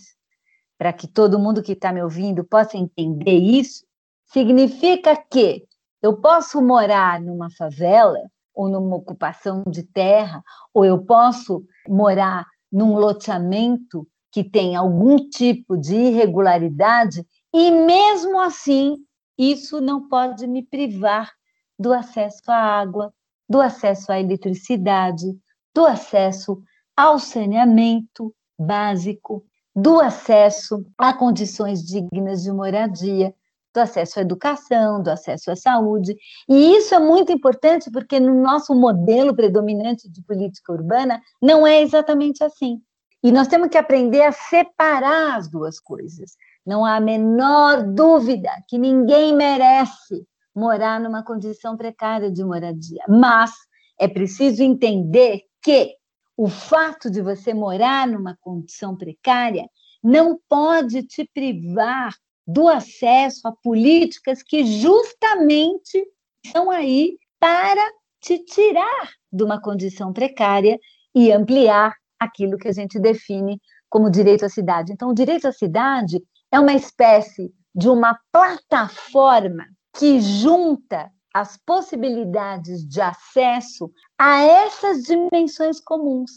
Para 0.78 0.92
que 0.92 1.08
todo 1.08 1.40
mundo 1.40 1.60
que 1.60 1.72
está 1.72 1.92
me 1.92 2.00
ouvindo 2.00 2.44
possa 2.44 2.76
entender 2.76 3.36
isso, 3.36 3.84
significa 4.26 5.16
que 5.16 5.64
eu 6.00 6.20
posso 6.20 6.62
morar 6.62 7.20
numa 7.20 7.50
favela 7.50 8.20
ou 8.54 8.68
numa 8.68 8.94
ocupação 8.94 9.64
de 9.66 9.82
terra, 9.82 10.40
ou 10.72 10.84
eu 10.84 11.04
posso 11.04 11.64
morar 11.88 12.46
num 12.70 12.94
loteamento 12.94 14.06
que 14.34 14.42
tem 14.42 14.74
algum 14.74 15.16
tipo 15.30 15.76
de 15.76 15.94
irregularidade, 15.94 17.24
e 17.54 17.70
mesmo 17.70 18.40
assim 18.40 18.96
isso 19.38 19.80
não 19.80 20.08
pode 20.08 20.44
me 20.48 20.60
privar 20.60 21.30
do 21.78 21.92
acesso 21.92 22.42
à 22.48 22.56
água, 22.56 23.14
do 23.48 23.60
acesso 23.60 24.10
à 24.10 24.18
eletricidade, 24.18 25.38
do 25.72 25.86
acesso 25.86 26.60
ao 26.96 27.20
saneamento 27.20 28.34
básico, 28.58 29.44
do 29.72 30.00
acesso 30.00 30.84
a 30.98 31.12
condições 31.12 31.84
dignas 31.84 32.42
de 32.42 32.50
moradia, 32.50 33.32
do 33.72 33.78
acesso 33.78 34.18
à 34.18 34.22
educação, 34.22 35.00
do 35.00 35.10
acesso 35.10 35.52
à 35.52 35.54
saúde. 35.54 36.16
E 36.48 36.76
isso 36.76 36.92
é 36.92 36.98
muito 36.98 37.30
importante 37.30 37.88
porque 37.88 38.18
no 38.18 38.34
nosso 38.42 38.74
modelo 38.74 39.32
predominante 39.32 40.10
de 40.10 40.20
política 40.24 40.72
urbana 40.72 41.22
não 41.40 41.64
é 41.64 41.80
exatamente 41.80 42.42
assim. 42.42 42.82
E 43.24 43.32
nós 43.32 43.48
temos 43.48 43.70
que 43.70 43.78
aprender 43.78 44.20
a 44.20 44.32
separar 44.32 45.38
as 45.38 45.48
duas 45.48 45.80
coisas. 45.80 46.36
Não 46.64 46.84
há 46.84 46.96
a 46.96 47.00
menor 47.00 47.82
dúvida 47.82 48.50
que 48.68 48.76
ninguém 48.76 49.34
merece 49.34 50.26
morar 50.54 51.00
numa 51.00 51.24
condição 51.24 51.74
precária 51.74 52.30
de 52.30 52.44
moradia, 52.44 53.02
mas 53.08 53.50
é 53.98 54.06
preciso 54.06 54.62
entender 54.62 55.40
que 55.62 55.94
o 56.36 56.48
fato 56.48 57.10
de 57.10 57.22
você 57.22 57.54
morar 57.54 58.06
numa 58.06 58.36
condição 58.42 58.94
precária 58.94 59.70
não 60.02 60.38
pode 60.46 61.02
te 61.04 61.26
privar 61.32 62.14
do 62.46 62.68
acesso 62.68 63.48
a 63.48 63.52
políticas 63.52 64.42
que 64.42 64.66
justamente 64.66 66.06
estão 66.44 66.70
aí 66.70 67.16
para 67.40 67.90
te 68.20 68.38
tirar 68.40 69.12
de 69.32 69.42
uma 69.42 69.58
condição 69.58 70.12
precária 70.12 70.78
e 71.14 71.32
ampliar 71.32 71.94
aquilo 72.24 72.58
que 72.58 72.68
a 72.68 72.72
gente 72.72 72.98
define 72.98 73.60
como 73.88 74.10
direito 74.10 74.44
à 74.44 74.48
cidade. 74.48 74.92
Então, 74.92 75.10
o 75.10 75.14
direito 75.14 75.46
à 75.46 75.52
cidade 75.52 76.22
é 76.50 76.58
uma 76.58 76.74
espécie 76.74 77.52
de 77.74 77.88
uma 77.88 78.18
plataforma 78.32 79.64
que 79.96 80.20
junta 80.20 81.10
as 81.34 81.56
possibilidades 81.56 82.86
de 82.86 83.00
acesso 83.00 83.90
a 84.16 84.40
essas 84.42 85.02
dimensões 85.02 85.80
comuns, 85.80 86.30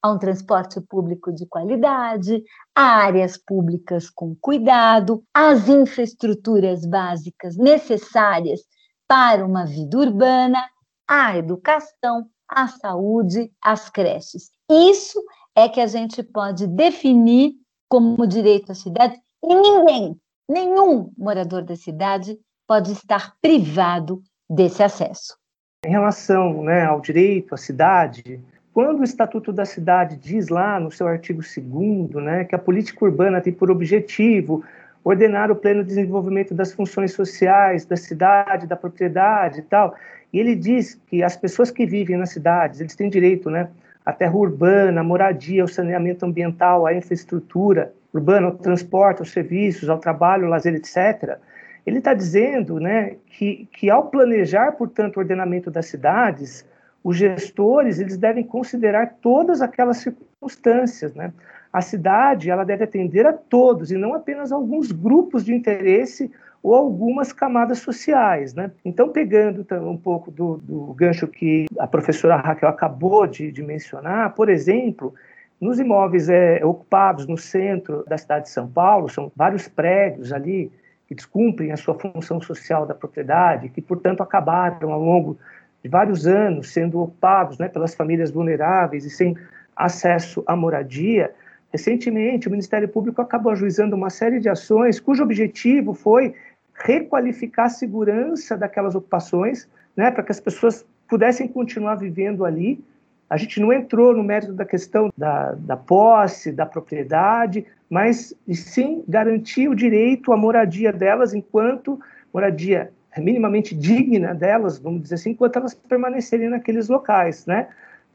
a 0.00 0.12
um 0.12 0.18
transporte 0.18 0.80
público 0.80 1.32
de 1.32 1.46
qualidade, 1.46 2.42
a 2.74 2.82
áreas 2.82 3.36
públicas 3.36 4.08
com 4.10 4.36
cuidado, 4.40 5.24
as 5.34 5.68
infraestruturas 5.68 6.86
básicas 6.86 7.56
necessárias 7.56 8.60
para 9.08 9.44
uma 9.44 9.66
vida 9.66 9.98
urbana, 9.98 10.64
a 11.08 11.36
educação, 11.36 12.28
a 12.48 12.68
saúde, 12.68 13.52
as 13.60 13.90
creches. 13.90 14.50
Isso 14.70 15.22
é 15.54 15.68
que 15.68 15.80
a 15.80 15.86
gente 15.86 16.22
pode 16.22 16.66
definir 16.66 17.54
como 17.88 18.26
direito 18.26 18.72
à 18.72 18.74
cidade 18.74 19.14
e 19.42 19.54
ninguém, 19.54 20.16
nenhum 20.48 21.12
morador 21.16 21.62
da 21.62 21.76
cidade 21.76 22.38
pode 22.66 22.92
estar 22.92 23.34
privado 23.42 24.22
desse 24.48 24.82
acesso. 24.82 25.36
Em 25.84 25.90
relação 25.90 26.62
né, 26.62 26.84
ao 26.84 27.00
direito 27.00 27.54
à 27.54 27.58
cidade, 27.58 28.40
quando 28.72 29.00
o 29.00 29.04
Estatuto 29.04 29.52
da 29.52 29.66
Cidade 29.66 30.16
diz 30.16 30.48
lá 30.48 30.80
no 30.80 30.90
seu 30.90 31.06
artigo 31.06 31.42
2 31.42 32.24
né, 32.24 32.44
que 32.44 32.54
a 32.54 32.58
política 32.58 33.04
urbana 33.04 33.40
tem 33.40 33.52
por 33.52 33.70
objetivo 33.70 34.64
ordenar 35.04 35.50
o 35.50 35.56
pleno 35.56 35.84
desenvolvimento 35.84 36.54
das 36.54 36.72
funções 36.72 37.12
sociais 37.12 37.84
da 37.84 37.96
cidade, 37.96 38.66
da 38.66 38.74
propriedade 38.74 39.60
e 39.60 39.62
tal, 39.62 39.94
e 40.32 40.40
ele 40.40 40.56
diz 40.56 40.98
que 41.06 41.22
as 41.22 41.36
pessoas 41.36 41.70
que 41.70 41.84
vivem 41.84 42.16
nas 42.16 42.30
cidades, 42.30 42.80
eles 42.80 42.96
têm 42.96 43.10
direito 43.10 43.50
né, 43.50 43.68
à 44.04 44.12
terra 44.12 44.36
urbana, 44.36 45.00
à 45.00 45.04
moradia, 45.04 45.62
ao 45.62 45.68
saneamento 45.68 46.24
ambiental, 46.24 46.86
à 46.86 46.94
infraestrutura 46.94 47.92
urbana, 48.12 48.48
ao 48.48 48.54
transporte, 48.54 49.20
aos 49.20 49.32
serviços, 49.32 49.88
ao 49.88 49.98
trabalho, 49.98 50.44
ao 50.44 50.50
lazer, 50.50 50.74
etc., 50.74 51.38
ele 51.86 51.98
está 51.98 52.14
dizendo 52.14 52.80
né, 52.80 53.16
que, 53.26 53.68
que, 53.72 53.90
ao 53.90 54.06
planejar, 54.06 54.72
portanto, 54.72 55.16
o 55.16 55.20
ordenamento 55.20 55.70
das 55.70 55.86
cidades, 55.86 56.66
os 57.02 57.16
gestores 57.16 58.00
eles 58.00 58.16
devem 58.16 58.42
considerar 58.42 59.16
todas 59.20 59.60
aquelas 59.60 59.98
circunstâncias. 59.98 61.14
Né? 61.14 61.32
A 61.70 61.82
cidade 61.82 62.50
ela 62.50 62.64
deve 62.64 62.84
atender 62.84 63.26
a 63.26 63.34
todos 63.34 63.90
e 63.90 63.98
não 63.98 64.14
apenas 64.14 64.50
a 64.50 64.54
alguns 64.54 64.90
grupos 64.90 65.44
de 65.44 65.54
interesse 65.54 66.30
ou 66.64 66.74
algumas 66.74 67.30
camadas 67.30 67.80
sociais. 67.80 68.54
Né? 68.54 68.70
Então, 68.82 69.10
pegando 69.10 69.66
um 69.86 69.98
pouco 69.98 70.30
do, 70.30 70.56
do, 70.56 70.94
gancho 70.94 71.28
que 71.28 71.66
a 71.78 71.86
professora 71.86 72.36
Raquel 72.36 72.70
acabou 72.70 73.26
de, 73.26 73.52
de 73.52 73.62
mencionar, 73.62 74.34
por 74.34 74.48
exemplo, 74.48 75.14
nos 75.60 75.78
imóveis 75.78 76.30
é, 76.30 76.64
ocupados 76.64 77.26
no 77.26 77.36
centro 77.36 78.02
da 78.08 78.16
cidade 78.16 78.46
de 78.46 78.50
São 78.50 78.66
Paulo, 78.66 79.10
são 79.10 79.30
vários 79.36 79.68
prédios 79.68 80.32
ali 80.32 80.72
que 81.06 81.14
descumprem 81.14 81.70
a 81.70 81.76
sua 81.76 81.98
função 81.98 82.40
social 82.40 82.86
da 82.86 82.94
propriedade, 82.94 83.68
que, 83.68 83.82
portanto, 83.82 84.22
acabaram 84.22 84.90
ao 84.90 85.02
longo 85.02 85.36
de 85.82 85.90
vários 85.90 86.26
anos 86.26 86.72
sendo 86.72 86.98
ocupados 86.98 87.58
né, 87.58 87.68
pelas 87.68 87.94
famílias 87.94 88.30
vulneráveis 88.30 89.04
e 89.04 89.10
sem 89.10 89.36
acesso 89.76 90.42
à 90.46 90.56
moradia. 90.56 91.30
Recentemente, 91.70 92.48
o 92.48 92.50
Ministério 92.50 92.88
Público 92.88 93.20
acabou 93.20 93.52
ajuizando 93.52 93.94
uma 93.94 94.08
série 94.08 94.40
de 94.40 94.48
ações 94.48 94.98
cujo 94.98 95.22
objetivo 95.22 95.92
foi 95.92 96.34
requalificar 96.74 97.66
a 97.66 97.70
segurança 97.70 98.56
daquelas 98.56 98.94
ocupações, 98.94 99.68
né, 99.96 100.10
para 100.10 100.22
que 100.22 100.32
as 100.32 100.40
pessoas 100.40 100.84
pudessem 101.08 101.46
continuar 101.46 101.94
vivendo 101.94 102.44
ali. 102.44 102.82
A 103.30 103.36
gente 103.36 103.60
não 103.60 103.72
entrou 103.72 104.14
no 104.14 104.22
mérito 104.22 104.52
da 104.52 104.64
questão 104.64 105.12
da, 105.16 105.52
da 105.52 105.76
posse, 105.76 106.52
da 106.52 106.66
propriedade, 106.66 107.64
mas 107.88 108.34
sim 108.52 109.04
garantir 109.08 109.68
o 109.68 109.74
direito 109.74 110.32
à 110.32 110.36
moradia 110.36 110.92
delas 110.92 111.32
enquanto 111.32 111.98
moradia 112.32 112.90
minimamente 113.16 113.74
digna 113.74 114.34
delas, 114.34 114.78
vamos 114.78 115.02
dizer 115.02 115.14
assim, 115.14 115.30
enquanto 115.30 115.56
elas 115.56 115.74
permanecerem 115.74 116.48
naqueles 116.48 116.88
locais, 116.88 117.46
né? 117.46 117.68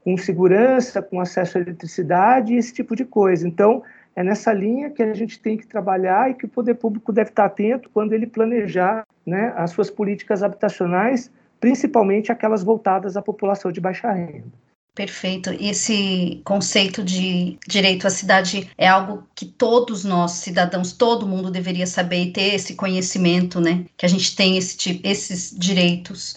Com 0.04 0.16
segurança, 0.16 1.00
com 1.00 1.20
acesso 1.20 1.58
à 1.58 1.60
eletricidade, 1.60 2.54
esse 2.54 2.72
tipo 2.72 2.94
de 2.94 3.04
coisa. 3.04 3.46
Então, 3.46 3.82
é 4.20 4.22
nessa 4.22 4.52
linha 4.52 4.90
que 4.90 5.02
a 5.02 5.14
gente 5.14 5.38
tem 5.38 5.56
que 5.56 5.66
trabalhar 5.66 6.30
e 6.30 6.34
que 6.34 6.44
o 6.44 6.48
poder 6.48 6.74
público 6.74 7.10
deve 7.10 7.30
estar 7.30 7.46
atento 7.46 7.88
quando 7.88 8.12
ele 8.12 8.26
planejar 8.26 9.06
né, 9.24 9.52
as 9.56 9.70
suas 9.70 9.88
políticas 9.88 10.42
habitacionais, 10.42 11.30
principalmente 11.58 12.30
aquelas 12.30 12.62
voltadas 12.62 13.16
à 13.16 13.22
população 13.22 13.72
de 13.72 13.80
baixa 13.80 14.12
renda. 14.12 14.52
Perfeito. 14.94 15.50
Esse 15.58 16.42
conceito 16.44 17.02
de 17.02 17.56
direito 17.66 18.06
à 18.06 18.10
cidade 18.10 18.70
é 18.76 18.86
algo 18.86 19.24
que 19.34 19.46
todos 19.46 20.04
nós, 20.04 20.32
cidadãos, 20.32 20.92
todo 20.92 21.26
mundo 21.26 21.50
deveria 21.50 21.86
saber 21.86 22.24
e 22.24 22.32
ter 22.32 22.54
esse 22.56 22.74
conhecimento, 22.74 23.58
né? 23.58 23.86
Que 23.96 24.04
a 24.04 24.08
gente 24.08 24.36
tem 24.36 24.58
esse, 24.58 25.00
esses 25.02 25.56
direitos. 25.56 26.36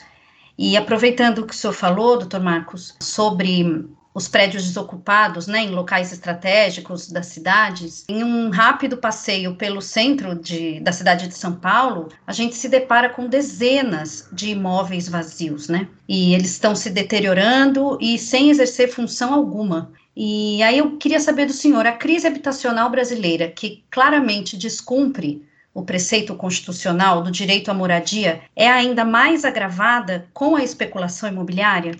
E 0.57 0.77
aproveitando 0.77 1.39
o 1.39 1.45
que 1.45 1.53
o 1.53 1.57
senhor 1.57 1.73
falou, 1.73 2.17
doutor 2.17 2.39
Marcos, 2.39 2.95
sobre 3.01 3.85
os 4.13 4.27
prédios 4.27 4.63
desocupados, 4.63 5.47
né, 5.47 5.63
em 5.63 5.71
locais 5.71 6.11
estratégicos 6.11 7.09
das 7.09 7.27
cidades, 7.27 8.05
em 8.07 8.23
um 8.23 8.49
rápido 8.49 8.97
passeio 8.97 9.55
pelo 9.55 9.81
centro 9.81 10.35
de, 10.35 10.79
da 10.81 10.91
cidade 10.91 11.27
de 11.27 11.33
São 11.33 11.55
Paulo, 11.55 12.09
a 12.27 12.31
gente 12.31 12.55
se 12.55 12.69
depara 12.69 13.09
com 13.09 13.27
dezenas 13.27 14.27
de 14.31 14.49
imóveis 14.49 15.09
vazios, 15.09 15.67
né? 15.67 15.87
E 16.07 16.33
eles 16.33 16.51
estão 16.51 16.75
se 16.75 16.89
deteriorando 16.89 17.97
e 17.99 18.19
sem 18.19 18.49
exercer 18.49 18.91
função 18.91 19.33
alguma. 19.33 19.91
E 20.15 20.61
aí 20.61 20.77
eu 20.77 20.97
queria 20.97 21.19
saber 21.19 21.47
do 21.47 21.53
senhor, 21.53 21.87
a 21.87 21.93
crise 21.93 22.27
habitacional 22.27 22.89
brasileira, 22.89 23.49
que 23.49 23.83
claramente 23.89 24.55
descumpre 24.55 25.43
o 25.73 25.83
preceito 25.83 26.35
constitucional 26.35 27.23
do 27.23 27.31
direito 27.31 27.71
à 27.71 27.73
moradia, 27.73 28.41
é 28.55 28.69
ainda 28.69 29.03
mais 29.03 29.43
agravada 29.43 30.27
com 30.31 30.55
a 30.55 30.63
especulação 30.63 31.27
imobiliária? 31.27 31.95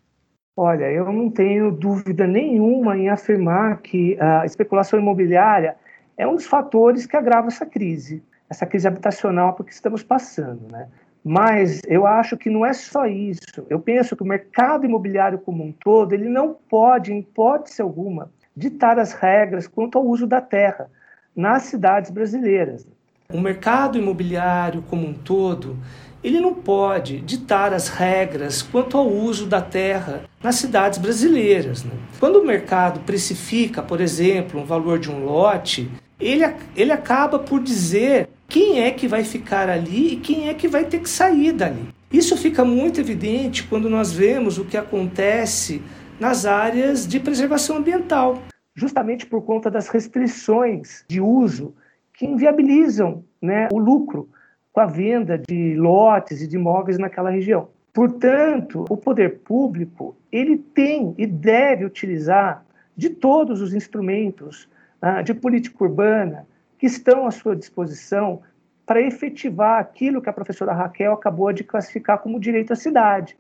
Olha, 0.56 0.86
eu 0.92 1.12
não 1.12 1.32
tenho 1.32 1.72
dúvida 1.72 2.28
nenhuma 2.28 2.96
em 2.96 3.10
afirmar 3.10 3.82
que 3.82 4.16
a 4.20 4.46
especulação 4.46 5.00
imobiliária 5.00 5.76
é 6.16 6.28
um 6.28 6.36
dos 6.36 6.46
fatores 6.46 7.08
que 7.08 7.18
agrava 7.18 7.48
essa 7.48 7.66
crise, 7.66 8.22
essa 8.48 8.66
crise 8.66 8.88
habitacional 8.88 9.54
por 9.54 9.66
que 9.66 9.74
estamos 9.74 10.04
passando, 10.04 10.72
né? 10.72 10.88
Mas 11.26 11.82
eu 11.88 12.06
acho 12.06 12.38
que 12.38 12.50
não 12.50 12.66
é 12.66 12.74
só 12.74 13.08
isso. 13.08 13.66
Eu 13.70 13.80
penso 13.80 14.16
que 14.16 14.22
o 14.22 14.28
mercado 14.28 14.86
imobiliário 14.86 15.40
como 15.40 15.64
um 15.64 15.72
todo, 15.72 16.14
ele 16.14 16.30
não 16.30 16.56
pode, 16.70 17.14
em 17.14 17.20
hipótese 17.20 17.82
alguma, 17.82 18.30
ditar 18.56 19.00
as 19.00 19.14
regras 19.14 19.66
quanto 19.66 19.98
ao 19.98 20.06
uso 20.06 20.28
da 20.28 20.42
terra 20.42 20.90
nas 21.36 21.64
cidades 21.64 22.12
brasileiras. 22.12 22.86
O 23.34 23.40
mercado 23.40 23.98
imobiliário 23.98 24.84
como 24.84 25.08
um 25.08 25.14
todo, 25.14 25.78
ele 26.24 26.40
não 26.40 26.54
pode 26.54 27.20
ditar 27.20 27.74
as 27.74 27.90
regras 27.90 28.62
quanto 28.62 28.98
ao 28.98 29.08
uso 29.08 29.46
da 29.46 29.62
terra 29.62 30.24
nas 30.42 30.56
cidades 30.56 30.98
brasileiras. 30.98 31.84
Né? 31.84 31.92
Quando 32.20 32.38
o 32.38 32.46
mercado 32.46 33.02
precifica, 33.02 33.82
por 33.82 34.00
exemplo, 34.00 34.62
um 34.62 34.66
valor 34.66 34.98
de 34.98 35.12
um 35.12 35.26
lote, 35.26 35.92
ele, 36.20 36.44
ele 36.76 36.92
acaba 36.92 37.38
por 37.38 37.62
dizer 37.62 38.30
quem 38.48 38.82
é 38.82 38.92
que 38.92 39.08
vai 39.08 39.24
ficar 39.24 39.70
ali 39.70 40.14
e 40.14 40.18
quem 40.18 40.48
é 40.48 40.54
que 40.54 40.68
vai 40.68 40.86
ter 40.86 41.00
que 41.00 41.10
sair 41.10 41.52
dali. 41.52 41.90
Isso 42.12 42.38
fica 42.38 42.64
muito 42.64 43.02
evidente 43.02 43.64
quando 43.64 43.90
nós 43.90 44.12
vemos 44.14 44.58
o 44.58 44.66
que 44.66 44.78
acontece 44.78 45.82
nas 46.20 46.46
áreas 46.46 47.08
de 47.08 47.20
preservação 47.20 47.78
ambiental, 47.78 48.42
justamente 48.76 49.26
por 49.26 49.42
conta 49.42 49.70
das 49.70 49.90
restrições 49.90 51.04
de 51.10 51.20
uso 51.20 51.74
que 52.14 52.26
inviabilizam 52.26 53.26
né, 53.42 53.68
o 53.72 53.80
lucro 53.80 54.30
com 54.74 54.80
a 54.80 54.86
venda 54.88 55.38
de 55.38 55.76
lotes 55.76 56.42
e 56.42 56.48
de 56.48 56.56
imóveis 56.56 56.98
naquela 56.98 57.30
região. 57.30 57.70
Portanto, 57.94 58.86
o 58.90 58.98
poder 58.98 59.40
público 59.42 60.18
ele 60.32 60.58
tem 60.58 61.14
e 61.16 61.28
deve 61.28 61.86
utilizar 61.86 62.66
de 62.98 63.12
todos 63.12 63.62
os 63.62 63.74
instrumentos 63.74 64.68
ah, 65.00 65.22
de 65.22 65.34
política 65.34 65.84
urbana 65.84 66.48
que 66.80 66.88
estão 66.88 67.28
à 67.28 67.32
sua 67.32 67.56
disposição 67.56 68.42
para 68.84 69.00
efetivar 69.00 69.80
aquilo 69.80 70.22
que 70.22 70.30
a 70.30 70.34
professora 70.34 70.74
Raquel 70.74 71.14
acabou 71.14 71.54
de 71.54 71.64
classificar 71.64 72.18
como 72.18 72.40
direito 72.40 72.74
à 72.74 72.76
cidade. 72.76 73.38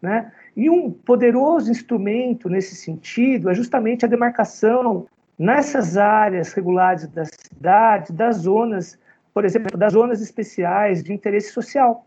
Né? 0.00 0.32
E 0.56 0.70
um 0.70 0.90
poderoso 0.90 1.70
instrumento 1.70 2.48
nesse 2.48 2.74
sentido 2.74 3.50
é 3.50 3.54
justamente 3.54 4.04
a 4.04 4.08
demarcação 4.08 5.06
nessas 5.38 5.96
áreas 5.98 6.52
regulares 6.54 7.06
da 7.06 7.24
cidade, 7.26 8.12
das 8.12 8.38
zonas 8.38 8.98
por 9.32 9.44
exemplo, 9.44 9.76
das 9.76 9.92
zonas 9.92 10.20
especiais 10.20 11.02
de 11.02 11.12
interesse 11.12 11.52
social. 11.52 12.06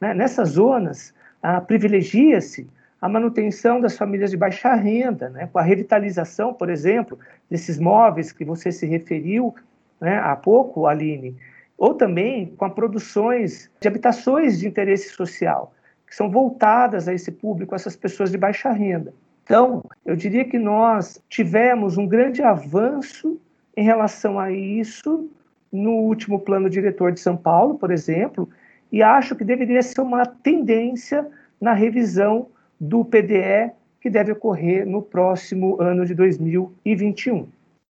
Né? 0.00 0.14
Nessas 0.14 0.50
zonas, 0.50 1.14
ah, 1.42 1.60
privilegia-se 1.60 2.68
a 3.00 3.08
manutenção 3.08 3.80
das 3.80 3.96
famílias 3.96 4.30
de 4.30 4.36
baixa 4.36 4.74
renda, 4.74 5.28
né? 5.28 5.48
com 5.52 5.58
a 5.58 5.62
revitalização, 5.62 6.54
por 6.54 6.70
exemplo, 6.70 7.18
desses 7.50 7.78
móveis 7.78 8.32
que 8.32 8.44
você 8.44 8.72
se 8.72 8.86
referiu 8.86 9.54
né, 10.00 10.18
há 10.18 10.34
pouco, 10.36 10.86
Aline, 10.86 11.36
ou 11.76 11.94
também 11.94 12.46
com 12.56 12.64
as 12.64 12.72
produções 12.72 13.70
de 13.80 13.88
habitações 13.88 14.58
de 14.58 14.68
interesse 14.68 15.10
social, 15.10 15.72
que 16.06 16.14
são 16.14 16.30
voltadas 16.30 17.08
a 17.08 17.14
esse 17.14 17.32
público, 17.32 17.74
a 17.74 17.76
essas 17.76 17.96
pessoas 17.96 18.30
de 18.30 18.38
baixa 18.38 18.70
renda. 18.70 19.12
Então, 19.44 19.84
eu 20.06 20.16
diria 20.16 20.44
que 20.44 20.58
nós 20.58 21.22
tivemos 21.28 21.98
um 21.98 22.06
grande 22.06 22.42
avanço 22.42 23.38
em 23.76 23.84
relação 23.84 24.38
a 24.38 24.50
isso 24.50 25.28
no 25.74 25.90
último 25.90 26.38
plano 26.38 26.70
diretor 26.70 27.10
de 27.10 27.18
São 27.18 27.36
Paulo, 27.36 27.74
por 27.74 27.90
exemplo, 27.90 28.48
e 28.92 29.02
acho 29.02 29.34
que 29.34 29.42
deveria 29.42 29.82
ser 29.82 30.00
uma 30.00 30.24
tendência 30.24 31.26
na 31.60 31.72
revisão 31.72 32.46
do 32.78 33.04
PDE 33.04 33.72
que 34.00 34.08
deve 34.08 34.30
ocorrer 34.30 34.86
no 34.86 35.02
próximo 35.02 35.80
ano 35.82 36.06
de 36.06 36.14
2021. 36.14 37.48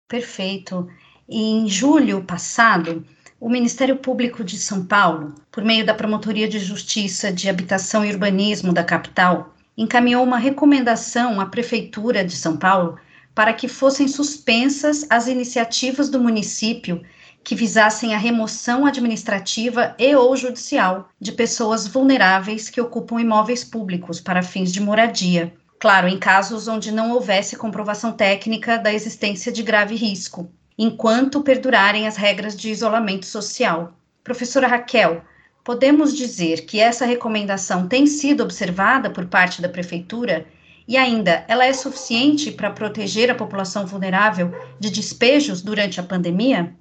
Perfeito. 0.08 0.88
Em 1.28 1.68
julho 1.68 2.25
passado, 2.25 3.04
o 3.38 3.49
Ministério 3.49 3.94
Público 3.94 4.42
de 4.42 4.58
São 4.58 4.85
Paulo, 4.85 5.35
por 5.52 5.62
meio 5.62 5.87
da 5.87 5.94
Promotoria 5.94 6.49
de 6.49 6.58
Justiça 6.58 7.30
de 7.30 7.49
Habitação 7.49 8.04
e 8.04 8.11
Urbanismo 8.11 8.73
da 8.73 8.82
capital, 8.82 9.54
encaminhou 9.76 10.25
uma 10.25 10.38
recomendação 10.38 11.40
à 11.40 11.47
Prefeitura 11.47 12.25
de 12.25 12.35
São 12.35 12.56
Paulo 12.56 12.99
para 13.37 13.52
que 13.52 13.68
fossem 13.68 14.08
suspensas 14.08 15.06
as 15.08 15.28
iniciativas 15.28 16.08
do 16.08 16.18
município 16.18 17.00
que 17.42 17.54
visassem 17.54 18.14
a 18.14 18.18
remoção 18.18 18.85
administrativa 18.85 19.95
e 19.99 20.14
ou 20.14 20.37
judicial 20.37 21.09
de 21.21 21.33
pessoas 21.33 21.87
vulneráveis 21.87 22.68
que 22.68 22.80
ocupam 22.80 23.21
imóveis 23.21 23.64
públicos 23.64 24.21
para 24.21 24.42
fins 24.42 24.73
de 24.73 24.80
moradia. 24.80 25.54
Claro, 25.80 26.09
em 26.09 26.18
casos 26.18 26.66
onde 26.66 26.90
não 26.90 27.12
houvesse 27.12 27.57
comprovação 27.57 28.12
técnica 28.12 28.76
da 28.78 28.92
existência 28.92 29.52
de 29.52 29.62
grave 29.62 29.95
risco, 29.95 30.50
enquanto 30.76 31.42
perdurarem 31.42 32.07
as 32.07 32.16
regras 32.16 32.57
de 32.57 32.71
isolamento 32.71 33.26
social. 33.26 33.92
Professora 34.25 34.66
Raquel, 34.66 35.23
podemos 35.64 36.16
dizer 36.16 36.66
que 36.66 36.80
essa 36.80 37.07
recomendação 37.07 37.87
tem 37.87 38.07
sido 38.07 38.42
observada 38.42 39.09
por 39.11 39.26
parte 39.26 39.62
da 39.62 39.68
prefeitura 39.68 40.47
e 40.87 40.97
ainda 40.97 41.45
ela 41.47 41.66
é 41.66 41.73
suficiente 41.73 42.50
para 42.50 42.71
proteger 42.71 43.30
a 43.30 43.35
população 43.35 43.87
vulnerável 43.87 44.50
de 44.80 44.90
despejos 44.90 45.61
durante 45.61 46.00
a 46.00 46.02
pandemia? 46.02 46.75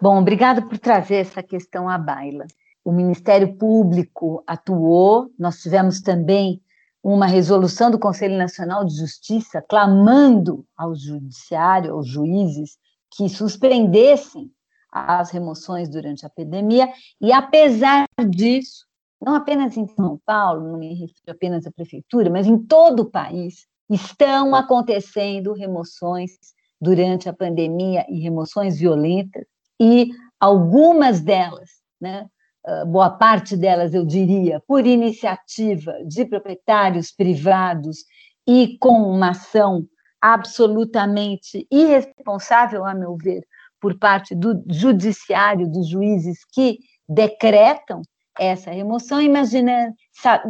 Bom, 0.00 0.20
obrigada 0.20 0.60
por 0.62 0.78
trazer 0.78 1.16
essa 1.16 1.42
questão 1.42 1.88
à 1.88 1.96
baila. 1.96 2.46
O 2.84 2.92
Ministério 2.92 3.56
Público 3.56 4.42
atuou, 4.46 5.30
nós 5.38 5.60
tivemos 5.60 6.00
também 6.00 6.60
uma 7.02 7.26
resolução 7.26 7.90
do 7.90 7.98
Conselho 7.98 8.36
Nacional 8.36 8.84
de 8.84 8.96
Justiça 8.96 9.62
clamando 9.66 10.66
ao 10.76 10.94
judiciário, 10.94 11.92
aos 11.92 12.08
juízes, 12.08 12.78
que 13.10 13.28
suspendessem 13.28 14.50
as 14.90 15.30
remoções 15.30 15.88
durante 15.88 16.24
a 16.24 16.30
pandemia, 16.30 16.88
e 17.20 17.32
apesar 17.32 18.06
disso, 18.28 18.86
não 19.20 19.34
apenas 19.34 19.76
em 19.76 19.86
São 19.88 20.20
Paulo, 20.24 20.70
não 20.70 20.78
me 20.78 20.94
refiro 20.94 21.30
apenas 21.30 21.66
à 21.66 21.72
prefeitura, 21.72 22.30
mas 22.30 22.46
em 22.46 22.58
todo 22.58 23.00
o 23.00 23.10
país, 23.10 23.66
estão 23.88 24.54
acontecendo 24.54 25.52
remoções 25.52 26.32
durante 26.80 27.28
a 27.28 27.32
pandemia 27.32 28.04
e 28.08 28.20
remoções 28.20 28.78
violentas, 28.78 29.44
e 29.80 30.10
algumas 30.40 31.20
delas, 31.20 31.70
né, 32.00 32.26
ah, 32.66 32.84
boa 32.84 33.10
parte 33.10 33.56
delas, 33.56 33.92
eu 33.94 34.04
diria, 34.04 34.60
por 34.66 34.86
iniciativa 34.86 35.92
de 36.06 36.24
proprietários 36.24 37.12
privados 37.12 38.04
e 38.46 38.78
com 38.78 39.02
uma 39.10 39.30
ação 39.30 39.86
absolutamente 40.20 41.66
irresponsável, 41.70 42.84
a 42.84 42.94
meu 42.94 43.16
ver, 43.16 43.42
por 43.80 43.98
parte 43.98 44.34
do 44.34 44.64
judiciário, 44.66 45.70
dos 45.70 45.88
juízes 45.88 46.38
que 46.52 46.78
decretam 47.06 48.00
essa 48.38 48.70
remoção. 48.70 49.20
Imagina, 49.20 49.92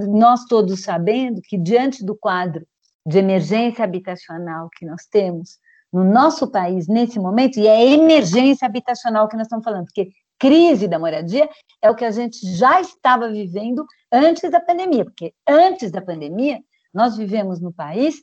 nós 0.09 0.45
todos 0.45 0.83
sabendo 0.83 1.41
que, 1.43 1.59
diante 1.59 2.05
do 2.05 2.17
quadro 2.17 2.65
de 3.05 3.19
emergência 3.19 3.85
habitacional 3.85 4.69
que 4.79 4.87
nós 4.87 5.05
temos 5.11 5.59
no 5.95 6.03
nosso 6.03 6.51
país 6.51 6.89
nesse 6.89 7.21
momento, 7.21 7.57
e 7.57 7.69
é 7.69 7.93
emergência 7.93 8.67
habitacional 8.67 9.29
que 9.29 9.37
nós 9.37 9.47
estamos 9.47 9.65
falando, 9.65 9.85
porque 9.85 10.11
crise 10.37 10.89
da 10.89 10.99
moradia 10.99 11.49
é 11.81 11.89
o 11.89 11.95
que 11.95 12.05
a 12.05 12.11
gente 12.11 12.39
já 12.57 12.81
estava 12.81 13.31
vivendo 13.31 13.87
antes 14.11 14.51
da 14.51 14.61
pandemia, 14.61 15.05
porque 15.05 15.33
antes 15.49 15.93
da 15.93 16.03
pandemia 16.03 16.59
nós 16.93 17.17
vivemos 17.17 17.61
no 17.61 17.73
país 17.73 18.17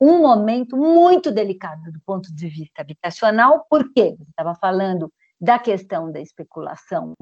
um 0.00 0.22
momento 0.22 0.74
muito 0.74 1.30
delicado 1.30 1.92
do 1.92 2.00
ponto 2.06 2.34
de 2.34 2.48
vista 2.48 2.80
habitacional, 2.80 3.66
porque 3.68 4.16
estava 4.30 4.54
falando 4.54 5.12
da 5.38 5.58
questão 5.58 6.10
da 6.10 6.20
especulação 6.22 7.12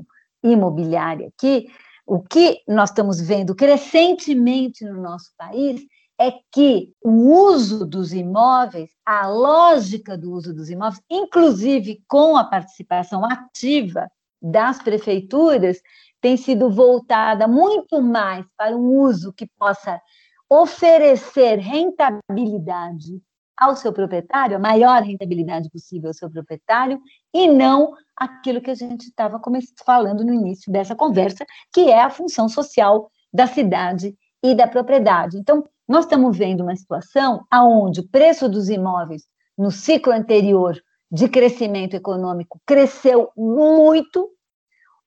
imobiliária 0.40 1.32
aqui, 1.36 1.66
o 2.06 2.22
que 2.22 2.60
nós 2.68 2.90
estamos 2.90 3.20
vendo 3.20 3.56
crescentemente 3.56 4.84
no 4.84 5.02
nosso 5.02 5.32
país 5.36 5.84
é 6.18 6.32
que 6.50 6.92
o 7.02 7.10
uso 7.50 7.84
dos 7.84 8.12
imóveis, 8.12 8.90
a 9.04 9.28
lógica 9.28 10.16
do 10.16 10.32
uso 10.32 10.54
dos 10.54 10.70
imóveis, 10.70 11.02
inclusive 11.10 12.02
com 12.08 12.36
a 12.36 12.44
participação 12.44 13.24
ativa 13.24 14.08
das 14.40 14.80
prefeituras, 14.82 15.80
tem 16.20 16.36
sido 16.36 16.70
voltada 16.70 17.46
muito 17.46 18.00
mais 18.00 18.46
para 18.56 18.76
um 18.76 19.00
uso 19.00 19.32
que 19.32 19.46
possa 19.58 20.00
oferecer 20.48 21.58
rentabilidade 21.58 23.20
ao 23.56 23.74
seu 23.74 23.92
proprietário, 23.92 24.56
a 24.56 24.60
maior 24.60 25.02
rentabilidade 25.02 25.70
possível 25.70 26.10
ao 26.10 26.14
seu 26.14 26.30
proprietário, 26.30 27.00
e 27.32 27.48
não 27.48 27.94
aquilo 28.14 28.60
que 28.60 28.70
a 28.70 28.74
gente 28.74 29.06
estava 29.06 29.40
falando 29.84 30.24
no 30.24 30.32
início 30.32 30.70
dessa 30.70 30.94
conversa, 30.94 31.44
que 31.72 31.90
é 31.90 32.02
a 32.02 32.10
função 32.10 32.48
social 32.48 33.10
da 33.32 33.46
cidade 33.46 34.16
e 34.50 34.54
da 34.54 34.66
propriedade. 34.68 35.38
Então, 35.38 35.64
nós 35.88 36.04
estamos 36.04 36.36
vendo 36.36 36.62
uma 36.62 36.76
situação 36.76 37.44
onde 37.52 38.00
o 38.00 38.08
preço 38.08 38.48
dos 38.48 38.68
imóveis 38.68 39.24
no 39.58 39.70
ciclo 39.70 40.12
anterior 40.12 40.80
de 41.10 41.28
crescimento 41.28 41.94
econômico 41.94 42.60
cresceu 42.66 43.30
muito, 43.36 44.30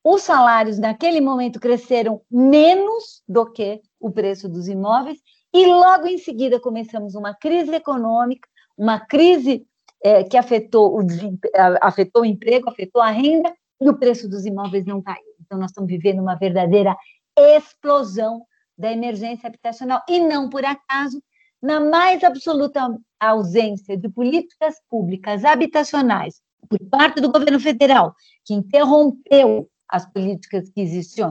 os 0.02 0.22
salários 0.22 0.78
naquele 0.78 1.20
momento 1.20 1.60
cresceram 1.60 2.22
menos 2.30 3.22
do 3.28 3.50
que 3.50 3.80
o 3.98 4.10
preço 4.10 4.48
dos 4.48 4.66
imóveis, 4.68 5.18
e 5.52 5.66
logo 5.66 6.06
em 6.06 6.18
seguida 6.18 6.60
começamos 6.60 7.14
uma 7.14 7.34
crise 7.34 7.74
econômica, 7.74 8.48
uma 8.76 8.98
crise 8.98 9.66
é, 10.02 10.24
que 10.24 10.36
afetou 10.36 10.98
o, 10.98 11.06
afetou 11.82 12.22
o 12.22 12.26
emprego, 12.26 12.70
afetou 12.70 13.02
a 13.02 13.10
renda, 13.10 13.52
e 13.80 13.88
o 13.88 13.96
preço 13.96 14.28
dos 14.28 14.44
imóveis 14.46 14.84
não 14.84 15.02
caiu. 15.02 15.24
Então, 15.40 15.58
nós 15.58 15.70
estamos 15.70 15.88
vivendo 15.88 16.20
uma 16.20 16.36
verdadeira 16.36 16.96
explosão 17.36 18.42
da 18.80 18.90
emergência 18.90 19.46
habitacional, 19.46 20.02
e 20.08 20.18
não 20.18 20.48
por 20.48 20.64
acaso, 20.64 21.22
na 21.62 21.78
mais 21.78 22.24
absoluta 22.24 22.98
ausência 23.20 23.96
de 23.96 24.08
políticas 24.08 24.76
públicas 24.88 25.44
habitacionais 25.44 26.40
por 26.68 26.78
parte 26.88 27.20
do 27.20 27.30
governo 27.30 27.60
federal, 27.60 28.14
que 28.44 28.54
interrompeu 28.54 29.68
as 29.88 30.10
políticas 30.10 30.70
que 30.70 30.80
existiam 30.80 31.30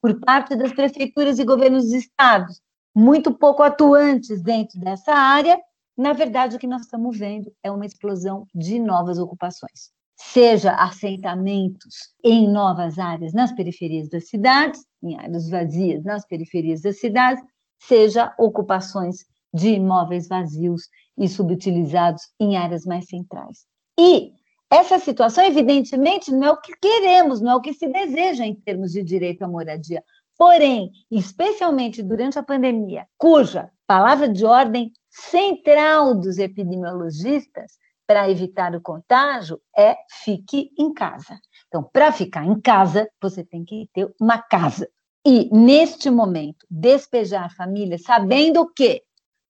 por 0.00 0.20
parte 0.20 0.56
das 0.56 0.72
prefeituras 0.72 1.38
e 1.38 1.44
governos 1.44 1.88
de 1.88 1.96
estados, 1.96 2.60
muito 2.94 3.32
pouco 3.32 3.62
atuantes 3.62 4.42
dentro 4.42 4.78
dessa 4.80 5.14
área, 5.14 5.58
na 5.96 6.12
verdade, 6.12 6.56
o 6.56 6.58
que 6.58 6.66
nós 6.66 6.82
estamos 6.82 7.18
vendo 7.18 7.52
é 7.62 7.70
uma 7.70 7.86
explosão 7.86 8.46
de 8.54 8.78
novas 8.78 9.18
ocupações, 9.18 9.92
seja 10.30 10.72
assentamentos 10.74 12.14
em 12.24 12.48
novas 12.48 12.98
áreas 12.98 13.32
nas 13.32 13.52
periferias 13.52 14.08
das 14.08 14.28
cidades, 14.28 14.84
em 15.02 15.18
áreas 15.18 15.48
vazias 15.50 16.04
nas 16.04 16.24
periferias 16.26 16.80
das 16.80 17.00
cidades, 17.00 17.42
seja 17.78 18.32
ocupações 18.38 19.26
de 19.52 19.70
imóveis 19.70 20.28
vazios 20.28 20.82
e 21.18 21.28
subutilizados 21.28 22.22
em 22.40 22.56
áreas 22.56 22.86
mais 22.86 23.06
centrais. 23.06 23.66
E 23.98 24.32
essa 24.70 24.98
situação, 24.98 25.44
evidentemente, 25.44 26.30
não 26.30 26.46
é 26.46 26.52
o 26.52 26.60
que 26.60 26.72
queremos, 26.80 27.40
não 27.40 27.52
é 27.52 27.56
o 27.56 27.60
que 27.60 27.74
se 27.74 27.88
deseja 27.88 28.46
em 28.46 28.54
termos 28.54 28.92
de 28.92 29.02
direito 29.02 29.42
à 29.42 29.48
moradia. 29.48 30.02
Porém, 30.38 30.90
especialmente 31.10 32.02
durante 32.02 32.38
a 32.38 32.42
pandemia, 32.42 33.06
cuja 33.18 33.70
palavra 33.86 34.28
de 34.28 34.46
ordem 34.46 34.90
central 35.10 36.14
dos 36.14 36.38
epidemiologistas 36.38 37.81
para 38.12 38.30
evitar 38.30 38.76
o 38.76 38.80
contágio 38.82 39.58
é 39.74 39.96
fique 40.22 40.70
em 40.78 40.92
casa. 40.92 41.40
Então, 41.66 41.82
para 41.82 42.12
ficar 42.12 42.44
em 42.44 42.60
casa, 42.60 43.08
você 43.22 43.42
tem 43.42 43.64
que 43.64 43.88
ter 43.94 44.14
uma 44.20 44.36
casa. 44.36 44.86
E, 45.24 45.48
neste 45.50 46.10
momento, 46.10 46.66
despejar 46.70 47.56
famílias, 47.56 48.02
sabendo 48.02 48.70
que 48.76 49.02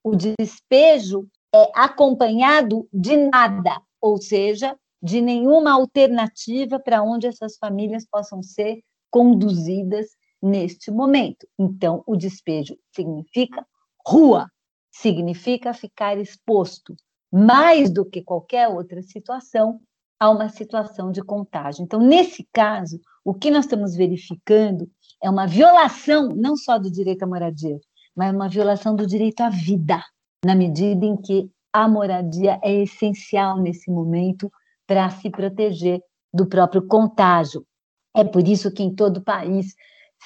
o 0.05 0.15
despejo 0.15 1.27
é 1.53 1.73
acompanhado 1.75 2.89
de 2.93 3.17
nada, 3.17 3.83
ou 4.01 4.23
seja, 4.23 4.79
de 5.03 5.21
nenhuma 5.21 5.73
alternativa 5.73 6.79
para 6.79 7.03
onde 7.03 7.27
essas 7.27 7.57
famílias 7.57 8.07
possam 8.09 8.45
ser 8.45 8.79
conduzidas 9.11 10.07
neste 10.41 10.89
momento. 10.93 11.49
Então, 11.59 12.05
o 12.07 12.15
despejo 12.15 12.77
significa 12.95 13.67
rua, 14.07 14.47
significa 14.89 15.75
ficar 15.75 16.17
exposto, 16.17 16.95
mais 17.33 17.91
do 17.91 18.05
que 18.05 18.23
qualquer 18.23 18.69
outra 18.69 19.01
situação, 19.03 19.81
a 20.21 20.31
uma 20.31 20.49
situação 20.49 21.11
de 21.11 21.21
contágio. 21.21 21.83
Então, 21.83 21.99
nesse 21.99 22.47
caso, 22.53 23.01
o 23.25 23.35
que 23.35 23.51
nós 23.51 23.65
estamos 23.65 23.97
verificando 23.97 24.89
é 25.21 25.29
uma 25.29 25.47
violação 25.47 26.29
não 26.29 26.57
só 26.57 26.79
do 26.79 26.91
direito 26.91 27.25
à 27.25 27.27
moradia, 27.27 27.81
mas 28.15 28.33
uma 28.33 28.49
violação 28.49 28.95
do 28.95 29.07
direito 29.07 29.41
à 29.41 29.49
vida, 29.49 30.01
na 30.45 30.55
medida 30.55 31.05
em 31.05 31.17
que 31.17 31.51
a 31.73 31.89
moradia 31.89 32.61
é 32.63 32.83
essencial 32.83 33.59
nesse 33.59 33.91
momento 33.91 34.49
para 34.87 35.09
se 35.11 35.31
proteger 35.31 36.01
do 36.33 36.47
próprio 36.47 36.87
contágio. 36.87 37.67
É 38.15 38.23
por 38.23 38.47
isso 38.47 38.71
que 38.71 38.83
em 38.83 38.95
todo 38.95 39.17
o 39.17 39.25
país 39.25 39.75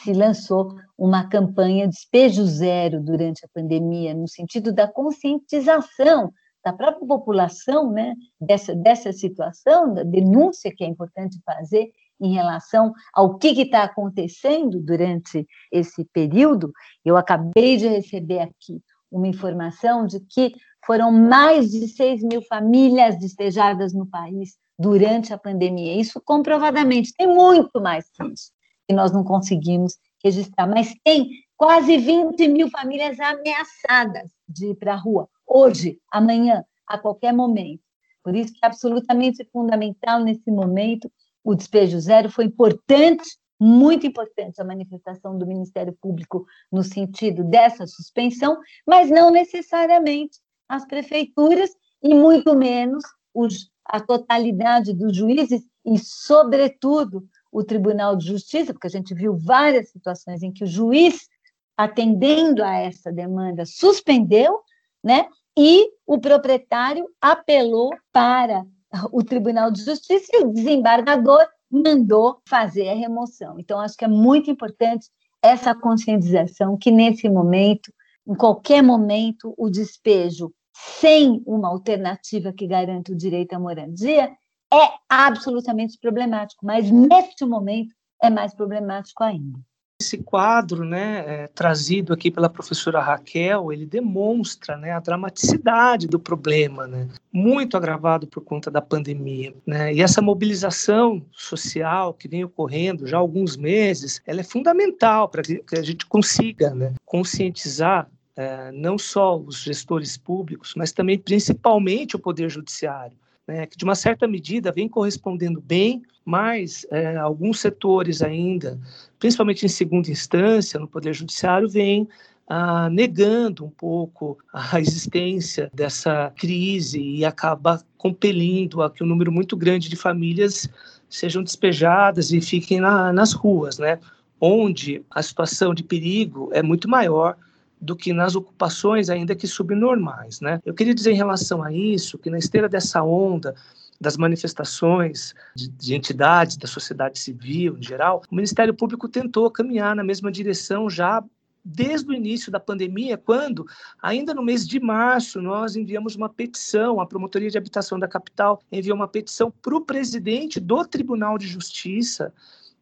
se 0.03 0.13
lançou 0.13 0.75
uma 0.99 1.29
campanha 1.29 1.89
despejo 1.89 2.45
zero 2.45 3.01
durante 3.01 3.45
a 3.45 3.49
pandemia, 3.49 4.13
no 4.13 4.29
sentido 4.29 4.73
da 4.73 4.87
conscientização 4.87 6.31
da 6.67 6.73
própria 6.73 7.07
população 7.07 7.93
né, 7.93 8.17
dessa, 8.41 8.75
dessa 8.75 9.13
situação, 9.13 9.95
da 9.95 10.03
denúncia 10.03 10.75
que 10.75 10.83
é 10.83 10.87
importante 10.89 11.41
fazer 11.47 11.93
em 12.21 12.35
relação 12.35 12.93
ao 13.15 13.39
que 13.39 13.51
está 13.51 13.85
acontecendo 13.85 14.81
durante 14.81 15.47
esse 15.71 16.05
período. 16.07 16.73
Eu 17.05 17.17
acabei 17.17 17.77
de 17.77 17.87
receber 17.87 18.41
aqui 18.41 18.83
uma 19.13 19.29
informação 19.29 20.09
de 20.09 20.19
que 20.19 20.57
foram 20.85 21.13
mais 21.13 21.71
de 21.71 21.87
6 21.87 22.25
mil 22.25 22.43
famílias 22.43 23.17
despejadas 23.17 23.95
no 23.95 24.05
país 24.05 24.57
durante 24.77 25.33
a 25.33 25.39
pandemia. 25.39 25.95
Isso 25.95 26.21
comprovadamente 26.21 27.13
tem 27.17 27.29
muito 27.29 27.81
mais 27.81 28.11
que 28.11 28.27
isso, 28.27 28.51
que 28.89 28.93
nós 28.93 29.13
não 29.13 29.23
conseguimos 29.23 29.97
registrar, 30.25 30.67
mas 30.67 30.93
tem 31.05 31.29
quase 31.57 31.97
20 31.97 32.49
mil 32.49 32.69
famílias 32.71 33.21
ameaçadas 33.21 34.33
de 34.49 34.71
ir 34.73 34.75
para 34.75 34.95
a 34.95 34.97
rua, 34.97 35.29
hoje, 35.47 35.99
amanhã, 36.11 36.65
a 36.87 36.99
qualquer 36.99 37.33
momento. 37.33 37.83
Por 38.23 38.35
isso 38.35 38.53
que 38.53 38.61
é 38.63 38.67
absolutamente 38.67 39.45
fundamental 39.53 40.21
nesse 40.21 40.51
momento 40.51 41.11
o 41.47 41.55
despejo 41.55 42.01
zero 42.01 42.29
foi 42.29 42.47
importante, 42.47 43.39
muito 43.59 44.05
importante 44.05 44.61
a 44.61 44.65
manifestação 44.65 45.39
do 45.39 45.47
Ministério 45.47 45.97
Público 46.03 46.45
no 46.73 46.83
sentido 46.83 47.45
dessa 47.45 47.87
suspensão, 47.87 48.59
mas 48.85 49.09
não 49.09 49.31
necessariamente 49.31 50.41
as 50.69 50.85
prefeituras 50.85 51.71
e 52.03 52.13
muito 52.15 52.55
menos 52.57 53.05
os, 53.33 53.71
a 53.85 54.01
totalidade 54.01 54.93
dos 54.93 55.17
juízes 55.17 55.63
e, 55.85 55.97
sobretudo, 55.99 57.25
o 57.53 57.63
Tribunal 57.63 58.17
de 58.17 58.27
Justiça, 58.27 58.73
porque 58.73 58.89
a 58.89 58.91
gente 58.91 59.15
viu 59.15 59.37
várias 59.37 59.91
situações 59.91 60.43
em 60.43 60.53
que 60.53 60.65
o 60.65 60.67
juiz, 60.67 61.29
atendendo 61.77 62.63
a 62.65 62.75
essa 62.75 63.13
demanda, 63.13 63.65
suspendeu, 63.65 64.61
né? 65.07 65.29
E 65.57 65.89
o 66.05 66.19
proprietário 66.19 67.09
apelou 67.21 67.91
para 68.13 68.67
o 69.13 69.23
Tribunal 69.23 69.71
de 69.71 69.85
Justiça 69.85 70.27
e 70.33 70.43
o 70.43 70.53
desembargador 70.53 71.47
mandou 71.71 72.41
fazer 72.49 72.89
a 72.89 72.95
remoção. 72.95 73.59
Então, 73.61 73.79
acho 73.81 73.97
que 73.97 74.05
é 74.05 74.09
muito 74.09 74.51
importante 74.51 75.09
essa 75.41 75.73
conscientização 75.77 76.77
que, 76.77 76.91
nesse 76.91 77.29
momento, 77.29 77.93
em 78.27 78.35
qualquer 78.35 78.83
momento, 78.83 79.55
o 79.57 79.71
despejo 79.71 80.53
sem 80.75 81.41
uma 81.47 81.69
alternativa 81.69 82.53
que 82.53 82.67
garanta 82.67 83.13
o 83.13 83.17
direito 83.17 83.55
à 83.55 83.61
moradia 83.61 84.33
é 84.75 84.91
absolutamente 85.09 85.97
problemático, 86.01 86.67
mas 86.67 86.91
neste 86.91 87.45
momento 87.45 87.95
é 88.21 88.29
mais 88.29 88.53
problemático 88.53 89.23
ainda. 89.23 89.61
Esse 89.99 90.19
quadro, 90.19 90.85
né, 90.85 91.25
é, 91.27 91.47
trazido 91.49 92.13
aqui 92.13 92.31
pela 92.31 92.51
professora 92.51 93.01
Raquel, 93.01 93.73
ele 93.73 93.87
demonstra, 93.87 94.77
né, 94.77 94.91
a 94.91 95.01
dramaticidade 95.01 96.07
do 96.07 96.21
problema, 96.21 96.87
né, 96.87 97.09
muito 97.33 97.79
agravado 97.79 98.27
por 98.27 98.43
conta 98.43 98.71
da 98.71 98.83
pandemia, 98.83 99.55
né, 99.67 99.95
e 99.95 100.03
essa 100.03 100.21
mobilização 100.21 101.25
social 101.33 102.13
que 102.13 102.29
vem 102.29 102.45
ocorrendo 102.45 103.07
já 103.07 103.17
há 103.17 103.21
alguns 103.21 103.57
meses, 103.57 104.21
ela 104.27 104.41
é 104.41 104.45
fundamental 104.45 105.31
para 105.31 105.43
que 105.43 105.63
a 105.73 105.83
gente 105.83 106.05
consiga, 106.05 106.75
né, 106.75 106.93
conscientizar 107.07 108.07
é, 108.37 108.71
não 108.73 108.99
só 108.99 109.39
os 109.39 109.63
gestores 109.63 110.19
públicos, 110.19 110.75
mas 110.77 110.93
também 110.93 111.19
principalmente 111.19 112.17
o 112.17 112.19
poder 112.19 112.51
judiciário, 112.51 113.17
né, 113.47 113.67
que 113.67 113.77
de 113.77 113.85
uma 113.85 113.95
certa 113.95 114.27
medida 114.27 114.73
vem 114.73 114.89
correspondendo 114.89 115.61
bem 115.61 116.03
mas 116.27 116.85
é, 116.91 117.17
alguns 117.17 117.61
setores 117.61 118.21
ainda, 118.21 118.81
principalmente 119.17 119.65
em 119.65 119.69
segunda 119.69 120.11
instância, 120.11 120.81
no 120.81 120.89
Poder 120.89 121.15
Judiciário, 121.15 121.69
vêm 121.69 122.09
ah, 122.49 122.91
negando 122.91 123.65
um 123.65 123.71
pouco 123.71 124.37
a 124.53 124.79
existência 124.81 125.71
dessa 125.73 126.33
crise 126.37 127.01
e 127.01 127.25
acaba 127.25 127.81
compelindo 127.97 128.83
a 128.83 128.91
que 128.91 129.05
um 129.05 129.07
número 129.07 129.31
muito 129.31 129.57
grande 129.57 129.89
de 129.89 129.95
famílias 129.95 130.69
sejam 131.09 131.45
despejadas 131.45 132.33
e 132.33 132.41
fiquem 132.41 132.81
na, 132.81 133.13
nas 133.13 133.33
ruas, 133.33 133.79
né? 133.79 134.01
onde 134.41 135.05
a 135.09 135.23
situação 135.23 135.73
de 135.73 135.85
perigo 135.85 136.51
é 136.53 136.63
muito 136.63 136.89
maior 136.89 137.37
do 137.81 137.95
que 137.95 138.13
nas 138.13 138.35
ocupações 138.35 139.11
ainda 139.11 139.35
que 139.35 139.47
subnormais, 139.47 140.41
né? 140.41 140.61
Eu 140.65 140.75
queria 140.75 140.95
dizer 140.95 141.13
em 141.13 141.17
relação 141.17 141.63
a 141.63 141.73
isso 141.73 142.19
que 142.19 142.31
na 142.31 142.39
esteira 142.39 142.69
dessa 142.69 143.03
onda 143.03 143.55
das 144.01 144.17
manifestações 144.17 145.35
de, 145.55 145.69
de, 145.69 145.95
entidades 145.95 146.57
da 146.57 146.67
sociedade 146.67 147.19
civil 147.19 147.79
em 147.79 147.83
geral, 147.83 148.23
o 148.31 148.35
Ministério 148.35 148.75
Público 148.75 149.09
tentou 149.09 149.51
caminhar 149.51 149.97
na 149.97 150.05
mesma 150.05 150.31
direção 150.31 150.91
já 150.91 151.23
desde 151.69 152.09
o 152.09 152.15
início 152.15 152.53
da 152.53 152.61
pandemia, 152.61 153.19
quando, 153.19 153.67
ainda 154.01 154.33
no 154.33 154.43
mês 154.43 154.65
de 154.65 154.79
março, 154.79 155.43
nós 155.43 155.75
enviamos 155.75 156.15
uma 156.15 156.29
petição, 156.29 157.01
a 157.01 157.07
Promotoria 157.07 157.51
de 157.51 157.59
Habitação 157.59 157.99
da 157.99 158.07
Capital 158.07 158.63
enviou 158.71 158.95
uma 158.95 159.09
petição 159.09 159.51
para 159.51 159.75
o 159.75 159.81
presidente 159.81 160.61
do 160.61 160.85
Tribunal 160.85 161.37
de 161.37 161.49
Justiça, 161.49 162.33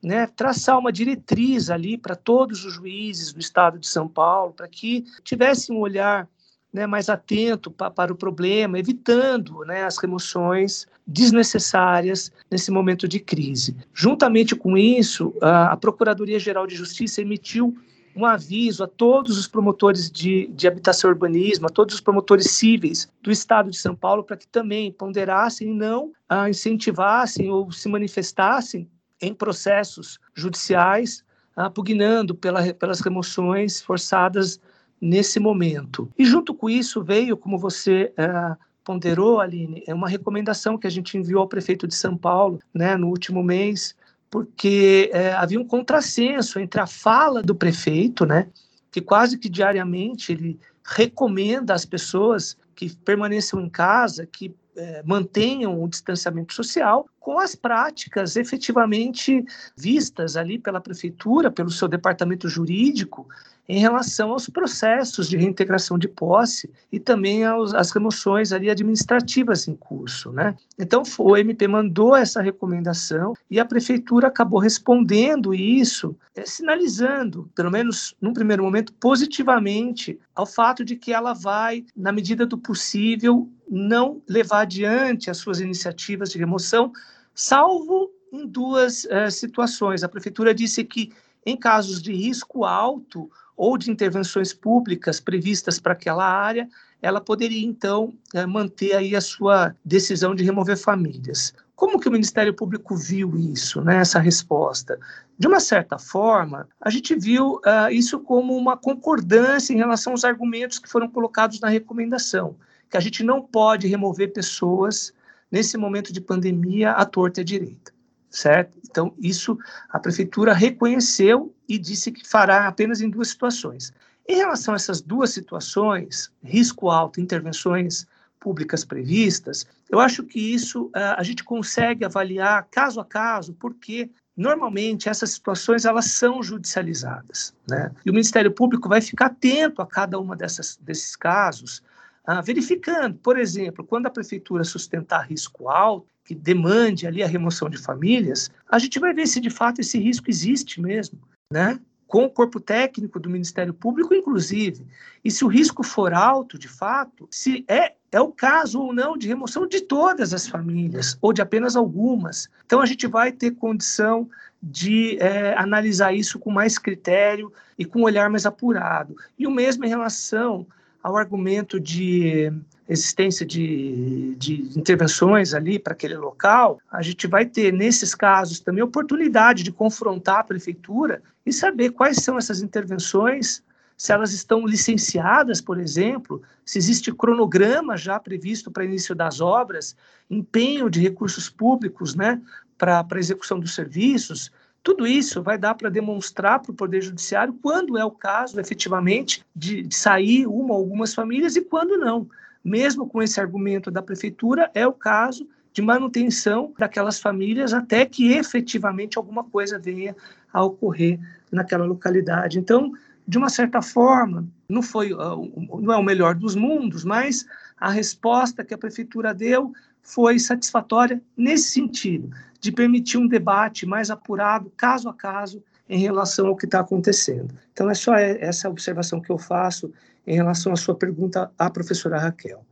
né, 0.05 0.27
traçar 0.27 0.79
uma 0.79 0.93
diretriz 0.93 1.71
ali 1.71 1.97
para 1.97 2.15
todos 2.15 2.65
os 2.65 2.75
juízes 2.75 3.33
do 3.33 3.41
estado 3.41 3.79
de 3.79 3.87
São 3.87 4.07
Paulo, 4.07 4.53
para 4.53 4.69
que 4.69 5.05
tivessem 5.25 5.75
um 5.75 5.81
olhar 5.81 6.29
né, 6.73 6.87
mais 6.87 7.09
atento 7.09 7.71
pa, 7.71 7.91
para 7.91 8.13
o 8.13 8.17
problema, 8.17 8.79
evitando 8.79 9.61
né, 9.65 9.85
as 9.85 9.97
remoções 9.97 10.87
desnecessárias 11.07 12.33
nesse 12.51 12.71
momento 12.71 13.07
de 13.09 13.21
crise. 13.21 13.77
Juntamente 13.93 14.55
com 14.55 14.77
isso, 14.77 15.33
a, 15.41 15.73
a 15.73 15.77
Procuradoria-Geral 15.77 16.67
de 16.67 16.75
Justiça 16.75 17.23
emitiu 17.23 17.77
um 18.17 18.25
aviso 18.25 18.85
a 18.85 18.87
todos 18.87 19.39
os 19.39 19.49
promotores 19.49 20.11
de, 20.11 20.47
de 20.49 20.69
habitação 20.69 21.11
e 21.11 21.13
urbanismo, 21.13 21.67
a 21.67 21.71
todos 21.71 21.97
os 21.97 22.01
promotores 22.01 22.51
cíveis 22.53 23.09
do 23.21 23.31
Estado 23.31 23.71
de 23.71 23.77
São 23.77 23.95
Paulo, 23.95 24.23
para 24.23 24.37
que 24.37 24.47
também 24.47 24.93
ponderassem 24.93 25.71
e 25.71 25.75
não 25.75 26.13
ah, 26.29 26.49
incentivassem 26.49 27.51
ou 27.51 27.73
se 27.73 27.89
manifestassem 27.89 28.89
em 29.21 29.35
processos 29.35 30.19
judiciais, 30.35 31.25
ah, 31.57 31.71
pugnando 31.71 32.35
pela, 32.35 32.75
pelas 32.75 33.01
remoções 33.01 33.81
forçadas 33.81 34.61
nesse 35.01 35.39
momento. 35.39 36.11
E 36.19 36.25
junto 36.25 36.55
com 36.55 36.69
isso 36.69 37.03
veio, 37.03 37.37
como 37.37 37.59
você 37.59 38.13
é, 38.17 38.57
ponderou, 38.85 39.41
Aline, 39.41 39.83
é 39.87 39.95
uma 39.95 40.09
recomendação 40.09 40.79
que 40.79 40.87
a 40.87 40.91
gente 40.91 41.17
enviou 41.17 41.43
ao 41.43 41.49
prefeito 41.49 41.87
de 41.87 41.95
São 41.95 42.17
Paulo 42.17 42.61
né, 42.73 42.97
no 42.97 43.09
último 43.09 43.43
mês, 43.43 43.95
porque 44.31 45.11
é, 45.13 45.33
havia 45.33 45.61
um 45.61 45.67
contrassenso 45.67 46.59
entre 46.59 46.81
a 46.81 46.87
fala 46.87 47.43
do 47.43 47.55
prefeito, 47.55 48.27
né, 48.27 48.49
que 48.91 49.01
quase 49.01 49.39
que 49.39 49.49
diariamente 49.49 50.33
ele 50.33 50.59
recomenda 50.85 51.73
às 51.73 51.85
pessoas 51.85 52.57
que 52.75 52.95
permaneçam 52.97 53.61
em 53.61 53.69
casa, 53.69 54.27
que 54.27 54.55
é, 54.77 55.03
mantenham 55.05 55.83
o 55.83 55.89
distanciamento 55.89 56.53
social 56.53 57.09
com 57.21 57.39
as 57.39 57.55
práticas 57.55 58.37
efetivamente 58.37 59.45
vistas 59.77 60.37
ali 60.37 60.59
pela 60.59 60.81
prefeitura, 60.81 61.51
pelo 61.51 61.71
seu 61.71 61.89
departamento 61.89 62.49
jurídico, 62.49 63.29
em 63.69 63.79
relação 63.79 64.33
aos 64.33 64.49
processos 64.49 65.29
de 65.29 65.37
reintegração 65.37 65.99
de 65.99 66.07
posse 66.07 66.71
e 66.93 67.01
também 67.01 67.45
aos, 67.45 67.73
às 67.75 67.91
remoções 67.91 68.53
ali 68.53 68.69
administrativas 68.69 69.67
em 69.67 69.75
curso, 69.75 70.31
né? 70.31 70.55
Então 70.79 71.03
o 71.19 71.37
MP 71.37 71.67
mandou 71.67 72.15
essa 72.15 72.43
recomendação 72.43 73.35
e 73.51 73.59
a 73.59 73.65
prefeitura 73.65 74.29
acabou 74.29 74.61
respondendo 74.61 75.55
isso, 75.55 76.15
é, 76.35 76.45
sinalizando, 76.45 77.51
pelo 77.55 77.71
menos 77.71 78.15
num 78.21 78.35
primeiro 78.35 78.63
momento, 78.63 78.93
positivamente 78.95 80.19
ao 80.35 80.47
fato 80.47 80.85
de 80.85 80.97
que 80.97 81.13
ela 81.13 81.33
vai, 81.33 81.85
na 81.97 82.13
medida 82.13 82.45
do 82.45 82.59
possível, 82.59 83.49
não 83.71 84.21
levar 84.29 84.61
adiante 84.61 85.31
as 85.31 85.39
suas 85.39 85.61
iniciativas 85.61 86.31
de 86.31 86.39
remoção, 86.39 86.93
salvo 87.35 88.11
em 88.31 88.47
duas 88.47 89.05
uh, 89.05 89.31
situações. 89.31 90.03
A 90.03 90.09
prefeitura 90.09 90.55
disse 90.55 90.85
que 90.85 91.13
em 91.47 91.57
casos 91.57 92.03
de 92.03 92.13
risco 92.13 92.65
alto 92.65 93.31
ou 93.57 93.79
de 93.79 93.91
intervenções 93.91 94.53
públicas 94.53 95.21
previstas 95.21 95.79
para 95.79 95.93
aquela 95.93 96.27
área, 96.27 96.69
ela 97.01 97.21
poderia 97.21 97.65
então 97.65 98.15
é, 98.35 98.47
manter 98.47 98.95
aí 98.95 99.15
a 99.15 99.21
sua 99.21 99.75
decisão 99.85 100.35
de 100.35 100.43
remover 100.43 100.77
famílias. 100.77 101.53
Como 101.77 101.99
que 101.99 102.09
o 102.09 102.13
Ministério 102.13 102.55
Público 102.55 102.97
viu 102.97 103.37
isso, 103.37 103.83
né, 103.83 103.97
essa 103.97 104.19
resposta? 104.19 104.99
De 105.37 105.47
uma 105.47 105.59
certa 105.59 105.99
forma, 105.99 106.69
a 106.81 106.89
gente 106.89 107.15
viu 107.17 107.57
uh, 107.57 107.91
isso 107.91 108.21
como 108.21 108.57
uma 108.57 108.77
concordância 108.77 109.73
em 109.73 109.77
relação 109.77 110.13
aos 110.13 110.25
argumentos 110.25 110.79
que 110.79 110.89
foram 110.89 111.09
colocados 111.09 111.59
na 111.61 111.69
recomendação, 111.69 112.57
que 112.89 112.97
a 112.97 113.01
gente 113.01 113.25
não 113.25 113.43
pode 113.43 113.89
remover 113.89 114.33
pessoas 114.33 115.13
nesse 115.51 115.77
momento 115.77 116.13
de 116.13 116.21
pandemia 116.21 116.93
à 116.93 117.05
torta 117.05 117.41
e 117.41 117.43
à 117.43 117.45
direita. 117.45 117.93
Certo? 118.35 118.77
Então, 118.85 119.15
isso 119.19 119.59
a 119.89 119.99
prefeitura 119.99 120.53
reconheceu 120.53 121.55
e 121.69 121.79
disse 121.79 122.11
que 122.11 122.27
fará 122.29 122.67
apenas 122.67 123.01
em 123.01 123.09
duas 123.09 123.29
situações. 123.29 123.93
Em 124.29 124.37
relação 124.37 124.75
a 124.75 124.77
essas 124.77 125.01
duas 125.01 125.31
situações, 125.31 126.33
risco 126.43 126.91
alto, 126.91 127.21
intervenções 127.21 128.07
públicas 128.41 128.85
previstas, 128.85 129.67
eu 129.89 130.01
acho 130.01 130.25
que 130.25 130.39
isso 130.39 130.87
uh, 130.87 131.17
a 131.17 131.23
gente 131.23 131.45
consegue 131.45 132.05
avaliar 132.05 132.67
caso 132.71 133.01
a 133.01 133.05
caso, 133.05 133.55
porque 133.55 134.11
normalmente 134.37 135.09
essas 135.09 135.31
situações 135.31 135.85
elas 135.85 136.07
são 136.07 136.43
judicializadas, 136.43 137.55
né? 137.69 137.93
E 138.05 138.11
o 138.11 138.13
Ministério 138.13 138.51
Público 138.51 138.89
vai 138.89 139.01
ficar 139.01 139.27
atento 139.27 139.81
a 139.81 139.87
cada 139.87 140.19
uma 140.19 140.35
dessas, 140.35 140.77
desses 140.83 141.15
casos, 141.15 141.83
uh, 142.29 142.43
verificando, 142.43 143.17
por 143.19 143.39
exemplo, 143.39 143.85
quando 143.85 144.07
a 144.07 144.11
prefeitura 144.11 144.65
sustentar 144.65 145.29
risco 145.29 145.69
alto, 145.69 146.07
que 146.25 146.35
demande 146.35 147.07
ali 147.07 147.23
a 147.23 147.27
remoção 147.27 147.69
de 147.69 147.77
famílias, 147.77 148.51
a 148.69 148.79
gente 148.79 148.99
vai 148.99 149.13
ver 149.13 149.27
se 149.27 149.41
de 149.41 149.51
fato 149.51 149.81
esse 149.81 149.99
risco 149.99 150.31
existe 150.31 150.81
mesmo, 150.81 151.21
né? 151.53 151.79
Com 152.07 152.25
o 152.25 152.31
corpo 152.31 152.61
técnico 152.61 153.19
do 153.19 153.29
Ministério 153.29 153.75
Público, 153.75 154.15
inclusive. 154.15 154.87
E 155.25 155.31
se 155.31 155.45
o 155.45 155.49
risco 155.49 155.83
for 155.83 156.15
alto, 156.15 156.59
de 156.59 156.69
fato, 156.69 157.27
se 157.31 157.65
é, 157.69 157.95
é 158.11 158.21
o 158.21 158.31
caso 158.31 158.81
ou 158.81 158.93
não 158.93 159.17
de 159.17 159.27
remoção 159.27 159.67
de 159.67 159.81
todas 159.81 160.33
as 160.33 160.47
famílias, 160.47 161.19
ou 161.21 161.33
de 161.33 161.43
apenas 161.43 161.77
algumas. 161.77 162.49
Então, 162.65 162.81
a 162.81 162.87
gente 162.87 163.07
vai 163.07 163.33
ter 163.33 163.51
condição 163.53 164.29
de 164.63 165.19
é, 165.19 165.55
analisar 165.59 166.15
isso 166.15 166.39
com 166.39 166.51
mais 166.51 166.79
critério 166.79 167.53
e 167.79 167.85
com 167.85 168.01
um 168.01 168.05
olhar 168.05 168.31
mais 168.31 168.47
apurado. 168.47 169.17
E 169.39 169.47
o 169.47 169.51
mesmo 169.51 169.85
em 169.85 169.89
relação 169.89 170.67
ao 171.05 171.19
argumento 171.19 171.79
de 171.79 172.51
existência 172.89 173.45
de, 173.45 174.35
de 174.39 174.73
intervenções 174.75 175.53
ali 175.53 175.79
para 175.79 175.93
aquele 175.93 176.17
local, 176.17 176.81
a 176.91 177.03
gente 177.03 177.27
vai 177.27 177.45
ter, 177.45 177.71
nesses 177.71 178.15
casos, 178.15 178.59
também 178.59 178.83
oportunidade 178.83 179.63
de 179.63 179.71
confrontar 179.71 180.39
a 180.39 180.45
prefeitura 180.45 181.23
e 181.45 181.53
saber 181.53 181.91
quais 181.91 182.17
são 182.17 182.39
essas 182.39 182.63
intervenções, 182.63 183.63
se 183.99 184.13
elas 184.13 184.33
estão 184.33 184.67
licenciadas, 184.67 185.61
por 185.61 185.79
exemplo, 185.79 186.41
se 186.65 186.79
existe 186.79 187.13
cronograma 187.13 187.99
já 187.99 188.19
previsto 188.19 188.71
para 188.71 188.87
início 188.87 189.15
das 189.15 189.43
obras, 189.43 189.95
empenho 190.31 190.89
de 190.89 191.01
recursos 191.01 191.51
públicos 191.51 192.15
né, 192.15 192.41
para 192.79 193.07
a 193.09 193.19
execução 193.19 193.61
dos 193.61 193.75
serviços, 193.75 194.51
tudo 194.85 195.07
isso 195.07 195.43
vai 195.43 195.57
dar 195.57 195.75
para 195.75 195.89
demonstrar 195.89 196.61
para 196.61 196.71
o 196.71 196.75
Poder 196.75 197.01
Judiciário 197.01 197.59
quando 197.63 197.97
é 197.97 198.05
o 198.05 198.11
caso, 198.11 198.61
efetivamente, 198.61 199.43
de, 199.57 199.89
sair 199.91 200.47
uma 200.47 200.75
ou 200.75 200.81
algumas 200.81 201.15
famílias 201.15 201.57
e 201.57 201.63
quando 201.63 201.97
não. 201.97 202.29
Mesmo 202.63 203.09
com 203.09 203.23
esse 203.23 203.41
argumento 203.41 203.91
da 203.91 204.03
Prefeitura, 204.03 204.71
é 204.75 204.87
o 204.87 204.93
caso 204.93 205.49
de 205.73 205.81
manutenção 205.81 206.73
daquelas 206.79 207.19
famílias 207.19 207.73
até 207.73 208.05
que 208.05 208.33
efetivamente 208.33 209.17
alguma 209.17 209.43
coisa 209.43 209.79
venha 209.79 210.15
a 210.53 210.63
ocorrer 210.63 211.19
naquela 211.51 211.87
localidade. 211.87 212.59
Então, 212.59 212.93
de 213.27 213.39
uma 213.39 213.49
certa 213.49 213.81
forma, 213.81 214.47
não 214.69 214.83
foi 214.83 215.15
uh, 215.15 215.81
não 215.81 215.95
é 215.95 215.97
o 215.97 216.03
melhor 216.03 216.35
dos 216.35 216.55
mundos, 216.55 217.05
mas 217.05 217.47
a 217.79 217.91
resposta 217.91 218.63
que 218.63 218.75
a 218.75 218.79
prefeitura 218.79 219.33
deu 219.33 219.73
foi 220.03 220.39
satisfatória 220.39 221.21
nesse 221.35 221.71
sentido, 221.71 222.31
de 222.65 222.73
permitir 222.73 223.19
um 223.19 223.29
debate 223.29 223.85
mais 223.85 224.11
apurado, 224.11 224.73
caso 224.75 225.09
a 225.09 225.15
caso, 225.15 225.63
em 225.87 225.99
relação 225.99 226.47
ao 226.47 226.57
que 226.57 226.65
está 226.65 226.81
acontecendo. 226.81 227.55
Então, 227.73 227.91
é 227.91 227.95
só 227.95 228.15
essa 228.15 228.71
observação 228.71 229.21
que 229.21 229.31
eu 229.31 229.37
faço 229.37 229.93
em 230.27 230.35
relação 230.35 230.73
à 230.73 230.77
sua 230.77 230.95
pergunta 230.95 231.53
à 231.59 231.69
professora 231.69 232.19
Raquel. 232.19 232.65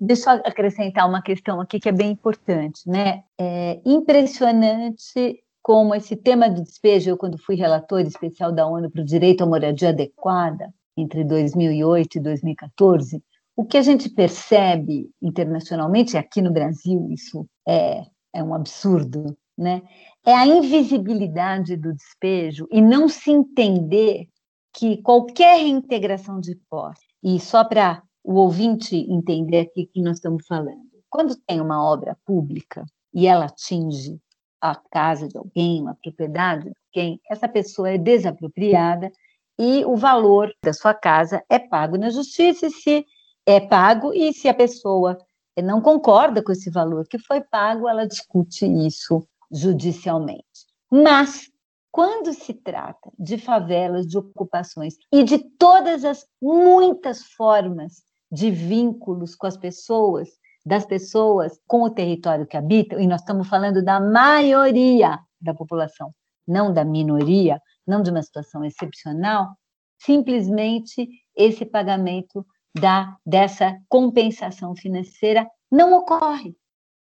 Deixa 0.00 0.34
eu 0.34 0.42
acrescentar 0.44 1.08
uma 1.08 1.22
questão 1.22 1.60
aqui 1.60 1.78
que 1.78 1.88
é 1.88 1.92
bem 1.92 2.10
importante, 2.10 2.80
né? 2.88 3.22
É 3.38 3.80
impressionante 3.86 5.40
como 5.62 5.94
esse 5.94 6.16
tema 6.16 6.50
do 6.50 6.62
despejo, 6.62 7.10
eu 7.10 7.16
quando 7.16 7.38
fui 7.38 7.54
relator 7.54 8.00
especial 8.00 8.50
da 8.50 8.66
ONU 8.66 8.90
para 8.90 9.02
o 9.02 9.04
direito 9.04 9.44
à 9.44 9.46
moradia 9.46 9.90
adequada, 9.90 10.72
entre 10.96 11.22
2008 11.22 12.18
e 12.18 12.20
2014, 12.20 13.22
o 13.54 13.64
que 13.64 13.76
a 13.76 13.82
gente 13.82 14.08
percebe 14.08 15.10
internacionalmente, 15.22 16.16
aqui 16.16 16.42
no 16.42 16.52
Brasil 16.52 17.06
isso 17.12 17.46
é, 17.68 18.02
é 18.32 18.42
um 18.42 18.54
absurdo, 18.54 19.36
né? 19.56 19.82
é 20.24 20.34
a 20.34 20.46
invisibilidade 20.46 21.76
do 21.76 21.94
despejo 21.94 22.68
e 22.70 22.80
não 22.80 23.08
se 23.08 23.30
entender 23.30 24.28
que 24.74 25.00
qualquer 25.02 25.58
reintegração 25.58 26.38
de 26.38 26.54
posse, 26.68 27.06
e 27.22 27.40
só 27.40 27.64
para 27.64 28.02
o 28.22 28.34
ouvinte 28.34 28.94
entender 28.94 29.60
aqui 29.60 29.86
que 29.86 30.02
nós 30.02 30.16
estamos 30.16 30.46
falando, 30.46 30.86
quando 31.08 31.34
tem 31.46 31.60
uma 31.60 31.82
obra 31.82 32.16
pública 32.26 32.84
e 33.14 33.26
ela 33.26 33.46
atinge 33.46 34.20
a 34.60 34.74
casa 34.74 35.26
de 35.26 35.38
alguém, 35.38 35.80
uma 35.80 35.96
propriedade 36.02 36.64
de 36.64 36.76
alguém, 36.94 37.20
essa 37.30 37.48
pessoa 37.48 37.88
é 37.88 37.96
desapropriada 37.96 39.10
e 39.58 39.84
o 39.86 39.96
valor 39.96 40.52
da 40.62 40.72
sua 40.72 40.92
casa 40.92 41.42
é 41.48 41.58
pago 41.58 41.96
na 41.96 42.10
justiça 42.10 42.66
e 42.66 42.70
se 42.70 43.06
é 43.46 43.60
pago 43.60 44.12
e 44.12 44.32
se 44.34 44.46
a 44.46 44.54
pessoa 44.54 45.16
não 45.62 45.80
concorda 45.80 46.42
com 46.42 46.52
esse 46.52 46.70
valor 46.70 47.06
que 47.06 47.18
foi 47.18 47.40
pago, 47.40 47.88
ela 47.88 48.06
discute 48.06 48.66
isso 48.66 49.26
judicialmente. 49.50 50.66
Mas 50.90 51.50
quando 51.90 52.32
se 52.32 52.54
trata 52.54 53.10
de 53.18 53.38
favelas, 53.38 54.06
de 54.06 54.18
ocupações 54.18 54.94
e 55.12 55.24
de 55.24 55.38
todas 55.38 56.04
as 56.04 56.26
muitas 56.40 57.22
formas 57.22 58.02
de 58.30 58.50
vínculos 58.50 59.34
com 59.34 59.46
as 59.46 59.56
pessoas, 59.56 60.28
das 60.64 60.84
pessoas 60.84 61.58
com 61.66 61.82
o 61.82 61.90
território 61.90 62.46
que 62.46 62.56
habitam, 62.56 63.00
e 63.00 63.06
nós 63.06 63.20
estamos 63.20 63.48
falando 63.48 63.82
da 63.82 63.98
maioria 63.98 65.18
da 65.40 65.54
população, 65.54 66.14
não 66.46 66.72
da 66.72 66.84
minoria, 66.84 67.60
não 67.86 68.02
de 68.02 68.10
uma 68.10 68.22
situação 68.22 68.64
excepcional, 68.64 69.56
simplesmente 69.98 71.08
esse 71.34 71.64
pagamento 71.64 72.46
da, 72.74 73.16
dessa 73.24 73.76
compensação 73.88 74.74
financeira 74.74 75.48
não 75.70 75.92
ocorre. 75.94 76.56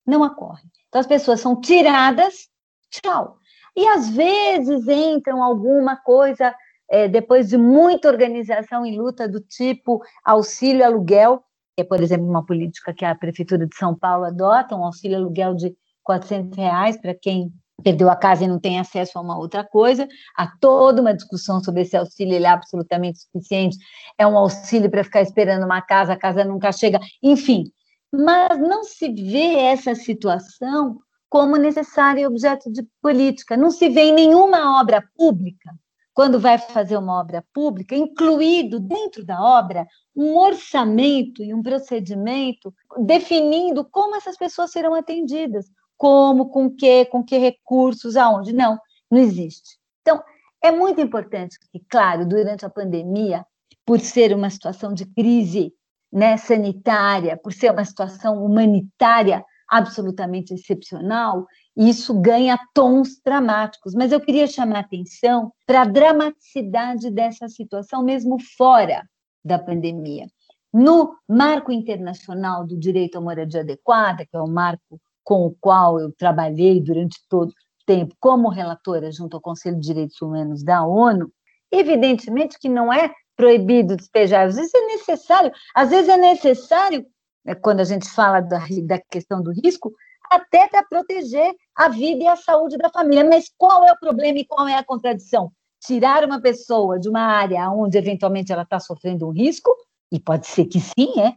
Não 0.07 0.22
ocorre. 0.22 0.62
Então, 0.88 1.00
as 1.00 1.07
pessoas 1.07 1.40
são 1.40 1.61
tiradas, 1.61 2.48
tchau. 2.90 3.38
E 3.76 3.87
às 3.88 4.09
vezes 4.09 4.88
entram 4.88 5.42
alguma 5.42 5.96
coisa, 5.96 6.55
é, 6.88 7.09
depois 7.09 7.48
de 7.48 7.59
muita 7.59 8.09
organização 8.09 8.87
e 8.87 8.96
luta 8.96 9.29
do 9.29 9.40
tipo 9.40 10.00
auxílio 10.24 10.85
aluguel, 10.85 11.42
que 11.74 11.83
é, 11.83 11.85
por 11.85 12.00
exemplo, 12.00 12.26
uma 12.26 12.44
política 12.44 12.94
que 12.94 13.05
a 13.05 13.14
Prefeitura 13.14 13.66
de 13.66 13.76
São 13.76 13.94
Paulo 13.94 14.24
adota, 14.24 14.74
um 14.74 14.85
auxílio 14.85 15.18
aluguel 15.18 15.55
de 15.55 15.76
400 16.02 16.57
reais 16.57 16.98
para 16.98 17.14
quem 17.14 17.52
perdeu 17.82 18.10
a 18.10 18.16
casa 18.16 18.44
e 18.44 18.48
não 18.48 18.58
tem 18.58 18.78
acesso 18.78 19.18
a 19.18 19.22
uma 19.22 19.38
outra 19.38 19.64
coisa. 19.64 20.08
Há 20.36 20.46
toda 20.60 21.00
uma 21.00 21.14
discussão 21.14 21.62
sobre 21.62 21.82
esse 21.82 21.96
auxílio, 21.96 22.34
ele 22.34 22.46
é 22.46 22.48
absolutamente 22.48 23.20
suficiente. 23.20 23.76
É 24.18 24.26
um 24.26 24.36
auxílio 24.36 24.90
para 24.90 25.04
ficar 25.04 25.22
esperando 25.22 25.64
uma 25.64 25.82
casa, 25.82 26.12
a 26.12 26.18
casa 26.18 26.44
nunca 26.44 26.72
chega. 26.72 27.00
Enfim, 27.22 27.64
mas 28.12 28.58
não 28.58 28.84
se 28.84 29.12
vê 29.12 29.56
essa 29.56 29.94
situação 29.94 30.98
como 31.28 31.56
necessária 31.56 32.22
e 32.22 32.26
objeto 32.26 32.72
de 32.72 32.86
política. 33.02 33.56
Não 33.56 33.70
se 33.70 33.88
vê 33.88 34.04
em 34.04 34.14
nenhuma 34.14 34.80
obra 34.80 35.02
pública, 35.16 35.74
quando 36.14 36.40
vai 36.40 36.56
fazer 36.56 36.96
uma 36.96 37.20
obra 37.20 37.44
pública, 37.52 37.94
incluído 37.94 38.80
dentro 38.80 39.22
da 39.22 39.38
obra 39.38 39.86
um 40.16 40.34
orçamento 40.38 41.42
e 41.44 41.52
um 41.52 41.62
procedimento 41.62 42.72
definindo 43.04 43.84
como 43.84 44.16
essas 44.16 44.34
pessoas 44.34 44.70
serão 44.70 44.94
atendidas, 44.94 45.66
como, 45.96 46.50
com 46.50 46.70
que, 46.70 47.04
com 47.06 47.24
que 47.24 47.38
recursos, 47.38 48.16
aonde. 48.16 48.52
Não, 48.52 48.78
não 49.11 49.18
existe. 49.18 49.78
Então, 50.02 50.22
é 50.62 50.70
muito 50.70 51.00
importante 51.00 51.59
que, 51.70 51.80
claro, 51.88 52.26
durante 52.26 52.64
a 52.64 52.70
pandemia, 52.70 53.44
por 53.85 54.00
ser 54.00 54.35
uma 54.35 54.50
situação 54.50 54.92
de 54.92 55.06
crise 55.06 55.72
né, 56.12 56.37
sanitária, 56.37 57.37
por 57.37 57.52
ser 57.52 57.70
uma 57.70 57.85
situação 57.85 58.44
humanitária 58.44 59.44
absolutamente 59.68 60.54
excepcional, 60.54 61.46
isso 61.76 62.14
ganha 62.20 62.59
tons 62.72 63.20
dramáticos. 63.24 63.94
Mas 63.94 64.12
eu 64.12 64.20
queria 64.20 64.46
chamar 64.46 64.80
atenção 64.80 65.52
para 65.66 65.82
a 65.82 65.85
dramaticidade 65.85 67.11
dessa 67.11 67.48
situação, 67.48 68.02
mesmo 68.02 68.38
fora 68.56 69.02
da 69.44 69.59
pandemia. 69.59 70.26
No 70.72 71.16
marco 71.28 71.72
internacional 71.72 72.66
do 72.66 72.78
direito 72.78 73.18
à 73.18 73.20
moradia 73.20 73.61
adequada, 73.61 74.26
que 74.26 74.37
é 74.37 74.40
o 74.40 74.48
marco 74.48 75.00
com 75.26 75.44
o 75.44 75.56
qual 75.60 75.98
eu 75.98 76.12
trabalhei 76.12 76.80
durante 76.80 77.18
todo 77.28 77.48
o 77.48 77.54
tempo 77.84 78.14
como 78.20 78.48
relatora 78.48 79.10
junto 79.10 79.34
ao 79.36 79.40
Conselho 79.40 79.74
de 79.74 79.88
Direitos 79.88 80.22
Humanos 80.22 80.62
da 80.62 80.86
ONU, 80.86 81.28
evidentemente 81.70 82.56
que 82.60 82.68
não 82.68 82.92
é 82.92 83.12
proibido 83.36 83.96
despejar, 83.96 84.46
às 84.46 84.54
vezes 84.54 84.72
é 84.72 84.86
necessário, 84.86 85.52
às 85.74 85.90
vezes 85.90 86.08
é 86.08 86.16
necessário, 86.16 87.04
né, 87.44 87.56
quando 87.56 87.80
a 87.80 87.84
gente 87.84 88.08
fala 88.08 88.40
da, 88.40 88.64
da 88.84 89.00
questão 89.10 89.42
do 89.42 89.50
risco, 89.50 89.92
até 90.30 90.68
para 90.68 90.84
proteger 90.84 91.52
a 91.74 91.88
vida 91.88 92.22
e 92.22 92.28
a 92.28 92.36
saúde 92.36 92.78
da 92.78 92.88
família. 92.88 93.24
Mas 93.24 93.50
qual 93.58 93.84
é 93.84 93.92
o 93.92 93.98
problema 93.98 94.38
e 94.38 94.46
qual 94.46 94.68
é 94.68 94.76
a 94.76 94.84
contradição? 94.84 95.50
Tirar 95.80 96.24
uma 96.24 96.40
pessoa 96.40 97.00
de 97.00 97.08
uma 97.08 97.20
área 97.20 97.68
onde 97.70 97.98
eventualmente 97.98 98.52
ela 98.52 98.62
está 98.62 98.78
sofrendo 98.78 99.26
um 99.26 99.32
risco, 99.32 99.76
e 100.10 100.20
pode 100.20 100.46
ser 100.46 100.66
que 100.66 100.78
sim, 100.80 101.20
é, 101.20 101.34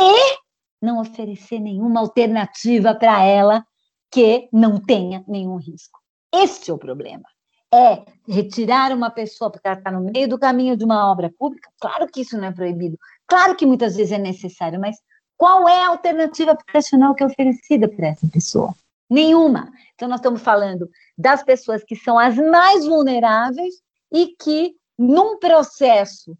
e 0.00 0.45
não 0.80 1.00
oferecer 1.00 1.58
nenhuma 1.58 2.00
alternativa 2.00 2.94
para 2.94 3.22
ela 3.22 3.64
que 4.10 4.48
não 4.52 4.78
tenha 4.78 5.24
nenhum 5.26 5.56
risco. 5.56 6.00
Este 6.32 6.70
é 6.70 6.74
o 6.74 6.78
problema. 6.78 7.24
É 7.72 8.04
retirar 8.28 8.92
uma 8.92 9.10
pessoa 9.10 9.50
porque 9.50 9.66
ela 9.66 9.76
está 9.76 9.90
no 9.90 10.00
meio 10.00 10.28
do 10.28 10.38
caminho 10.38 10.76
de 10.76 10.84
uma 10.84 11.10
obra 11.10 11.32
pública? 11.36 11.70
Claro 11.80 12.06
que 12.06 12.20
isso 12.20 12.36
não 12.36 12.44
é 12.46 12.52
proibido. 12.52 12.98
Claro 13.26 13.56
que 13.56 13.66
muitas 13.66 13.96
vezes 13.96 14.12
é 14.12 14.18
necessário, 14.18 14.80
mas 14.80 14.96
qual 15.36 15.68
é 15.68 15.82
a 15.82 15.88
alternativa 15.88 16.52
habitacional 16.52 17.14
que 17.14 17.22
é 17.22 17.26
oferecida 17.26 17.88
para 17.88 18.08
essa 18.08 18.28
pessoa? 18.28 18.74
Nenhuma. 19.08 19.70
Então, 19.94 20.08
nós 20.08 20.18
estamos 20.18 20.42
falando 20.42 20.88
das 21.16 21.42
pessoas 21.42 21.84
que 21.84 21.94
são 21.94 22.18
as 22.18 22.36
mais 22.36 22.86
vulneráveis 22.86 23.74
e 24.12 24.28
que, 24.28 24.74
num 24.98 25.38
processo 25.38 26.36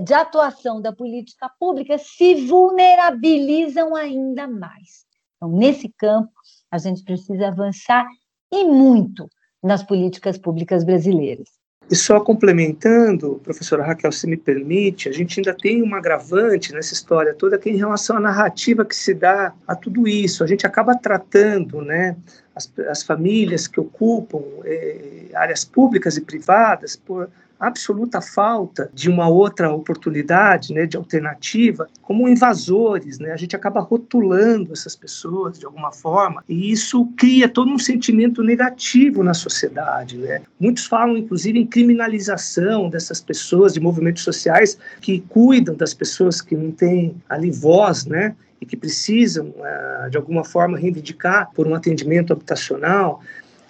de 0.00 0.12
atuação 0.12 0.80
da 0.82 0.92
política 0.92 1.48
pública, 1.60 1.96
se 1.98 2.46
vulnerabilizam 2.46 3.94
ainda 3.94 4.48
mais. 4.48 5.06
Então, 5.36 5.50
nesse 5.50 5.88
campo, 5.96 6.32
a 6.70 6.78
gente 6.78 7.04
precisa 7.04 7.48
avançar 7.48 8.06
e 8.52 8.64
muito 8.64 9.28
nas 9.62 9.82
políticas 9.82 10.38
públicas 10.38 10.84
brasileiras. 10.84 11.48
E 11.88 11.94
só 11.94 12.18
complementando, 12.18 13.40
professora 13.44 13.84
Raquel, 13.84 14.10
se 14.10 14.26
me 14.26 14.36
permite, 14.36 15.08
a 15.08 15.12
gente 15.12 15.38
ainda 15.38 15.54
tem 15.54 15.84
um 15.84 15.94
agravante 15.94 16.72
nessa 16.72 16.92
história 16.92 17.32
toda 17.32 17.56
que 17.58 17.68
é 17.68 17.72
em 17.72 17.76
relação 17.76 18.16
à 18.16 18.20
narrativa 18.20 18.84
que 18.84 18.96
se 18.96 19.14
dá 19.14 19.54
a 19.68 19.76
tudo 19.76 20.08
isso. 20.08 20.42
A 20.42 20.48
gente 20.48 20.66
acaba 20.66 20.96
tratando 20.96 21.80
né, 21.80 22.16
as, 22.56 22.72
as 22.88 23.04
famílias 23.04 23.68
que 23.68 23.78
ocupam 23.78 24.42
eh, 24.64 25.30
áreas 25.34 25.64
públicas 25.64 26.16
e 26.16 26.22
privadas 26.22 26.96
por 26.96 27.30
absoluta 27.58 28.20
falta 28.20 28.90
de 28.92 29.08
uma 29.08 29.28
outra 29.28 29.72
oportunidade, 29.72 30.74
né, 30.74 30.86
de 30.86 30.96
alternativa, 30.96 31.88
como 32.02 32.28
invasores, 32.28 33.18
né? 33.18 33.32
A 33.32 33.36
gente 33.36 33.56
acaba 33.56 33.80
rotulando 33.80 34.72
essas 34.72 34.94
pessoas 34.94 35.58
de 35.58 35.66
alguma 35.66 35.92
forma 35.92 36.44
e 36.48 36.70
isso 36.70 37.06
cria 37.16 37.48
todo 37.48 37.70
um 37.70 37.78
sentimento 37.78 38.42
negativo 38.42 39.22
na 39.22 39.34
sociedade, 39.34 40.18
né? 40.18 40.42
Muitos 40.60 40.86
falam 40.86 41.16
inclusive 41.16 41.58
em 41.58 41.66
criminalização 41.66 42.88
dessas 42.90 43.20
pessoas 43.20 43.72
de 43.72 43.80
movimentos 43.80 44.22
sociais 44.22 44.78
que 45.00 45.20
cuidam 45.20 45.74
das 45.74 45.94
pessoas 45.94 46.40
que 46.40 46.54
não 46.54 46.70
têm 46.70 47.16
ali 47.28 47.50
voz, 47.50 48.04
né? 48.04 48.36
E 48.60 48.66
que 48.66 48.76
precisam, 48.76 49.48
uh, 49.48 50.10
de 50.10 50.16
alguma 50.16 50.44
forma, 50.44 50.78
reivindicar 50.78 51.50
por 51.54 51.66
um 51.66 51.74
atendimento 51.74 52.32
habitacional. 52.32 53.20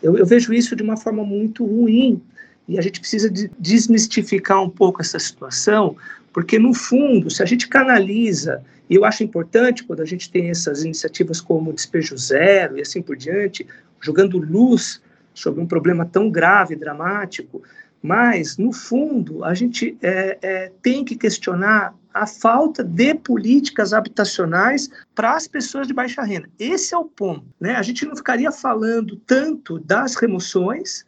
Eu, 0.03 0.17
eu 0.17 0.25
vejo 0.25 0.53
isso 0.53 0.77
de 0.77 0.83
uma 0.83 0.97
forma 0.97 1.25
muito 1.25 1.65
ruim, 1.65 2.23
e 2.69 2.79
a 2.79 2.83
gente 2.83 3.01
precisa 3.01 3.31
de 3.31 3.51
desmistificar 3.59 4.63
um 4.63 4.71
pouco 4.71 5.01
essa 5.01 5.19
situação, 5.19 5.97
porque, 6.33 6.59
no 6.59 6.75
fundo, 6.75 7.31
se 7.31 7.43
a 7.43 7.47
gente 7.47 7.69
canaliza, 7.69 8.63
e 8.91 8.95
eu 8.95 9.05
acho 9.05 9.25
importante 9.25 9.85
quando 9.85 10.01
a 10.01 10.05
gente 10.05 10.31
tem 10.31 10.51
essas 10.51 10.85
iniciativas 10.85 11.41
como 11.41 11.73
Despejo 11.73 12.17
Zero 12.17 12.79
e 12.79 12.83
assim 12.83 13.01
por 13.03 13.17
diante, 13.17 13.67
jogando 14.01 14.39
luz 14.39 15.01
sobre 15.33 15.61
um 15.61 15.67
problema 15.67 16.05
tão 16.05 16.31
grave 16.31 16.75
e 16.75 16.79
dramático, 16.79 17.63
mas, 18.03 18.57
no 18.57 18.73
fundo, 18.73 19.45
a 19.45 19.55
gente 19.55 19.97
é, 20.01 20.39
é, 20.41 20.73
tem 20.83 21.05
que 21.05 21.17
questionar 21.17 21.95
a 22.13 22.27
falta 22.27 22.83
de 22.83 23.15
políticas 23.15 23.93
habitacionais 23.93 24.89
para 25.15 25.35
as 25.35 25.47
pessoas 25.47 25.87
de 25.87 25.93
baixa 25.93 26.23
renda. 26.23 26.49
Esse 26.59 26.95
é 26.95 26.99
o 26.99 27.05
ponto. 27.05 27.45
Né? 27.61 27.75
A 27.75 27.83
gente 27.83 28.07
não 28.07 28.17
ficaria 28.17 28.51
falando 28.51 29.17
tanto 29.27 29.79
das 29.81 30.15
remoções, 30.15 31.05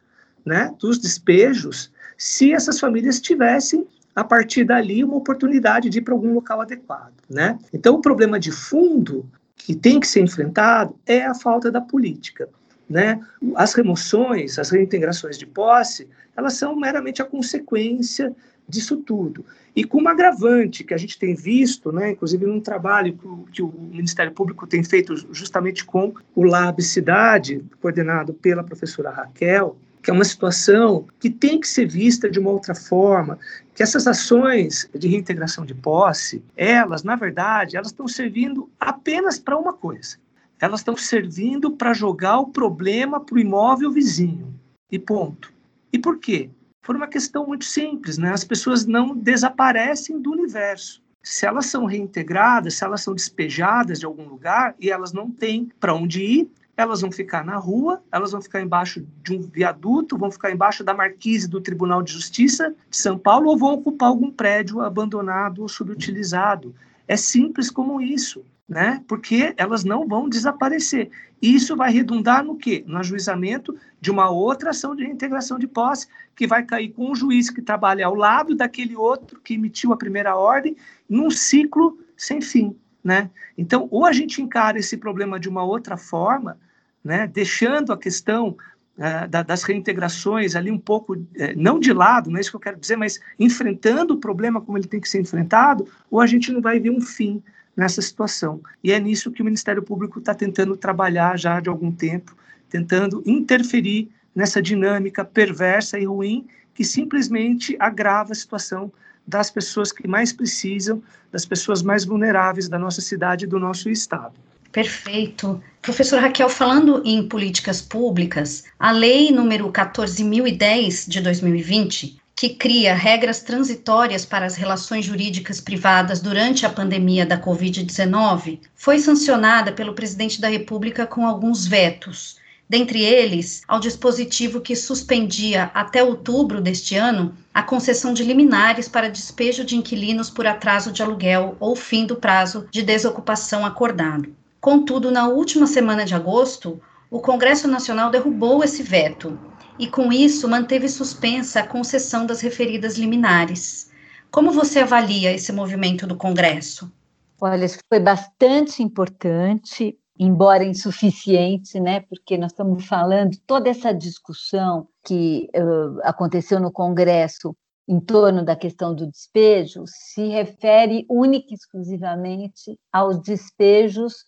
né, 0.48 0.74
dos 0.78 0.98
despejos, 0.98 1.92
se 2.16 2.54
essas 2.54 2.80
famílias 2.80 3.20
tivessem 3.20 3.87
a 4.16 4.24
partir 4.24 4.64
dali 4.64 5.04
uma 5.04 5.16
oportunidade 5.16 5.90
de 5.90 5.98
ir 5.98 6.02
para 6.02 6.14
algum 6.14 6.32
local 6.32 6.62
adequado, 6.62 7.12
né? 7.28 7.58
Então 7.72 7.94
o 7.94 8.00
problema 8.00 8.40
de 8.40 8.50
fundo 8.50 9.30
que 9.54 9.74
tem 9.74 10.00
que 10.00 10.08
ser 10.08 10.20
enfrentado 10.20 10.96
é 11.06 11.24
a 11.26 11.34
falta 11.34 11.70
da 11.70 11.80
política, 11.80 12.48
né? 12.88 13.20
As 13.54 13.74
remoções, 13.74 14.58
as 14.58 14.70
reintegrações 14.70 15.38
de 15.38 15.46
posse, 15.46 16.08
elas 16.34 16.54
são 16.54 16.74
meramente 16.74 17.20
a 17.20 17.26
consequência 17.26 18.34
disso 18.66 18.96
tudo. 18.96 19.44
E 19.76 19.84
com 19.84 19.98
uma 19.98 20.11
agravante 20.11 20.82
que 20.82 20.94
a 20.94 20.98
gente 20.98 21.18
tem 21.18 21.34
visto, 21.34 21.92
né, 21.92 22.11
inclusive 22.11 22.44
num 22.46 22.61
trabalho 22.61 23.16
que 23.52 23.62
o, 23.62 23.72
Ministério 23.78 24.32
Público 24.32 24.66
tem 24.66 24.82
feito 24.82 25.14
justamente 25.32 25.84
com 25.84 26.12
o 26.34 26.42
Lab 26.42 26.82
Cidade, 26.82 27.64
coordenado 27.80 28.34
pela 28.34 28.64
professora 28.64 29.11
Raquel, 29.11 29.76
que 30.02 30.11
é 30.11 30.14
uma 30.14 30.24
situação 30.24 31.06
que 31.18 31.30
tem 31.30 31.61
que 31.61 31.68
ser 31.68 31.87
vista 31.87 32.30
de 32.30 32.38
uma 32.38 32.50
outra 32.50 32.74
forma, 32.74 33.38
que 33.74 33.82
essas 33.82 34.06
ações 34.06 34.88
de 34.94 35.08
reintegração 35.08 35.64
de 35.64 35.74
posse, 35.74 36.42
elas, 36.56 37.02
na 37.02 37.16
verdade, 37.16 37.76
elas 37.76 37.88
estão 37.88 38.08
servindo 38.08 38.68
apenas 38.78 39.38
para 39.38 39.58
uma 39.58 39.72
coisa. 39.72 40.16
Elas 40.61 40.80
estão 40.80 40.96
servindo 40.96 41.70
para 41.70 41.92
jogar 41.92 42.40
o 42.40 42.48
problema 42.48 43.20
para 43.20 43.37
o 43.37 43.38
imóvel 43.38 43.92
vizinho. 43.92 44.52
E 44.90 44.98
ponto. 44.98 45.52
E 45.92 45.98
por 45.98 46.18
quê? 46.18 46.50
Por 46.82 46.96
uma 46.96 47.06
questão 47.06 47.46
muito 47.46 47.64
simples, 47.64 48.18
né? 48.18 48.32
As 48.32 48.44
pessoas 48.44 48.87
não 48.87 49.14
desaparecem 49.14 50.20
do 50.20 50.32
universo. 50.32 51.02
Se 51.22 51.46
elas 51.46 51.66
são 51.66 51.84
reintegradas, 51.84 52.74
se 52.74 52.84
elas 52.84 53.02
são 53.02 53.14
despejadas 53.14 54.00
de 54.00 54.06
algum 54.06 54.26
lugar 54.28 54.74
e 54.80 54.90
elas 54.90 55.12
não 55.12 55.30
têm 55.30 55.70
para 55.78 55.94
onde 55.94 56.22
ir, 56.22 56.50
elas 56.79 57.01
vão 57.01 57.11
ficar 57.11 57.45
na 57.45 57.57
rua, 57.57 58.01
elas 58.12 58.31
vão 58.31 58.41
ficar 58.41 58.61
embaixo 58.61 59.05
de 59.25 59.35
um 59.35 59.43
viaduto, 59.43 60.17
vão 60.17 60.31
ficar 60.31 60.53
embaixo 60.53 60.85
da 60.85 60.95
marquise 60.95 61.49
do 61.49 61.61
Tribunal 61.61 62.05
de 62.05 62.12
Justiça 62.12 62.73
de 62.88 62.97
São 62.97 63.19
Paulo 63.19 63.51
ou 63.51 63.59
vão 63.59 63.75
ocupar 63.75 64.09
algum 64.09 64.31
prédio 64.31 64.81
abandonado 64.81 65.62
ou 65.62 65.69
subutilizado. 65.69 66.73
É 67.09 67.17
simples 67.17 67.69
como 67.69 68.01
isso, 68.01 68.45
né? 68.69 69.03
Porque 69.09 69.53
elas 69.57 69.83
não 69.83 70.07
vão 70.07 70.29
desaparecer. 70.29 71.11
Isso 71.43 71.75
vai 71.75 71.91
redundar 71.91 72.45
no 72.45 72.57
quê? 72.57 72.85
No 72.87 72.99
ajuizamento 72.99 73.77
de 74.01 74.12
uma 74.12 74.31
outra 74.31 74.71
ação 74.71 74.95
de 74.95 75.03
reintegração 75.03 75.59
de 75.59 75.67
posse, 75.67 76.07
que 76.37 76.47
vai 76.47 76.62
cair 76.62 76.91
com 76.91 77.11
um 77.11 77.14
juiz 77.14 77.51
que 77.51 77.61
trabalha 77.61 78.07
ao 78.07 78.14
lado 78.14 78.55
daquele 78.55 78.95
outro 78.95 79.41
que 79.41 79.55
emitiu 79.55 79.93
a 79.93 79.97
primeira 79.97 80.37
ordem, 80.37 80.77
num 81.09 81.29
ciclo 81.29 81.99
sem 82.17 82.41
fim. 82.41 82.77
Né? 83.03 83.31
Então, 83.57 83.88
ou 83.91 84.05
a 84.05 84.12
gente 84.12 84.41
encara 84.41 84.79
esse 84.79 84.97
problema 84.97 85.41
de 85.41 85.49
uma 85.49 85.64
outra 85.64 85.97
forma, 85.97 86.57
né, 87.04 87.26
deixando 87.26 87.92
a 87.92 87.98
questão 87.98 88.56
uh, 88.96 89.28
da, 89.28 89.42
das 89.42 89.62
reintegrações 89.62 90.54
ali 90.56 90.70
um 90.70 90.78
pouco, 90.78 91.14
uh, 91.14 91.26
não 91.56 91.78
de 91.78 91.92
lado, 91.92 92.30
não 92.30 92.38
é 92.38 92.40
isso 92.40 92.50
que 92.50 92.56
eu 92.56 92.61
quero 92.61 92.78
dizer, 92.78 92.96
mas 92.96 93.20
enfrentando 93.38 94.14
o 94.14 94.18
problema 94.18 94.61
como 94.61 94.76
ele 94.78 94.88
tem 94.88 95.00
que 95.00 95.08
ser 95.08 95.20
enfrentado, 95.20 95.87
ou 96.11 96.20
a 96.20 96.26
gente 96.26 96.52
não 96.52 96.61
vai 96.61 96.78
ver 96.78 96.90
um 96.90 97.00
fim 97.00 97.42
nessa 97.76 98.02
situação. 98.02 98.61
E 98.82 98.92
é 98.92 98.98
nisso 98.98 99.30
que 99.30 99.40
o 99.40 99.44
Ministério 99.44 99.82
Público 99.82 100.18
está 100.18 100.34
tentando 100.34 100.76
trabalhar 100.76 101.38
já 101.38 101.61
de 101.61 101.68
algum 101.68 101.92
tempo, 101.92 102.37
tentando 102.68 103.22
interferir 103.24 104.11
nessa 104.34 104.61
dinâmica 104.61 105.24
perversa 105.24 105.98
e 105.98 106.04
ruim 106.04 106.46
que 106.74 106.84
simplesmente 106.84 107.76
agrava 107.78 108.32
a 108.32 108.37
situação 108.37 108.92
das 109.26 109.50
pessoas 109.50 109.92
que 109.92 110.08
mais 110.08 110.32
precisam, 110.32 111.02
das 111.30 111.44
pessoas 111.44 111.82
mais 111.82 112.04
vulneráveis 112.04 112.68
da 112.68 112.78
nossa 112.78 113.00
cidade 113.00 113.44
e 113.44 113.48
do 113.48 113.58
nosso 113.58 113.90
estado. 113.90 114.34
Perfeito. 114.70 115.62
Professor 115.81 116.20
Raquel, 116.20 116.48
falando 116.48 117.02
em 117.04 117.26
políticas 117.26 117.81
públicas, 117.81 118.64
a 118.78 118.90
Lei 118.90 119.31
número 119.31 119.72
14.010 119.72 121.09
de 121.09 121.20
2020, 121.22 122.20
que 122.37 122.50
cria 122.50 122.94
regras 122.94 123.40
transitórias 123.40 124.24
para 124.24 124.46
as 124.46 124.54
relações 124.54 125.04
jurídicas 125.04 125.61
privadas 125.61 126.20
durante 126.20 126.66
a 126.66 126.70
pandemia 126.70 127.24
da 127.24 127.40
Covid-19, 127.40 128.61
foi 128.76 128.98
sancionada 128.98 129.72
pelo 129.72 129.94
presidente 129.94 130.40
da 130.40 130.48
República 130.48 131.07
com 131.07 131.26
alguns 131.26 131.66
vetos. 131.66 132.37
Dentre 132.68 133.02
eles, 133.02 133.62
ao 133.66 133.81
dispositivo 133.81 134.61
que 134.61 134.76
suspendia 134.76 135.70
até 135.72 136.04
outubro 136.04 136.61
deste 136.61 136.94
ano 136.94 137.35
a 137.52 137.62
concessão 137.62 138.12
de 138.12 138.22
liminares 138.22 138.87
para 138.87 139.09
despejo 139.09 139.64
de 139.64 139.74
inquilinos 139.74 140.28
por 140.28 140.46
atraso 140.46 140.92
de 140.92 141.02
aluguel 141.02 141.57
ou 141.59 141.74
fim 141.74 142.05
do 142.05 142.16
prazo 142.16 142.68
de 142.70 142.82
desocupação 142.82 143.64
acordado. 143.64 144.38
Contudo, 144.61 145.11
na 145.11 145.28
última 145.28 145.66
semana 145.66 146.04
de 146.04 146.14
agosto, 146.14 146.80
o 147.11 147.20
Congresso 147.20 147.68
Nacional 147.68 148.11
derrubou 148.11 148.62
esse 148.62 148.82
veto 148.82 149.38
e, 149.78 149.86
com 149.86 150.12
isso, 150.12 150.48
manteve 150.48 150.88
suspensa 150.88 151.61
a 151.61 151.66
concessão 151.66 152.26
das 152.26 152.40
referidas 152.40 152.96
liminares. 152.96 153.90
Como 154.30 154.50
você 154.50 154.80
avalia 154.80 155.32
esse 155.32 155.52
movimento 155.52 156.06
do 156.06 156.16
Congresso? 156.16 156.92
Olha, 157.40 157.64
isso 157.64 157.78
foi 157.88 158.00
bastante 158.00 158.82
importante, 158.82 159.96
embora 160.18 160.64
insuficiente, 160.64 161.78
né? 161.78 162.00
Porque 162.00 162.36
nós 162.36 162.50
estamos 162.50 162.84
falando 162.84 163.38
toda 163.46 163.70
essa 163.70 163.92
discussão 163.94 164.88
que 165.04 165.48
uh, 165.54 166.00
aconteceu 166.02 166.59
no 166.59 166.72
Congresso 166.72 167.56
em 167.88 168.00
torno 168.00 168.44
da 168.44 168.54
questão 168.54 168.94
do 168.94 169.06
despejo 169.06 169.84
se 169.86 170.28
refere 170.28 171.06
única 171.09 171.46
e 171.50 171.54
exclusivamente 171.54 172.78
aos 172.92 173.18
despejos 173.22 174.24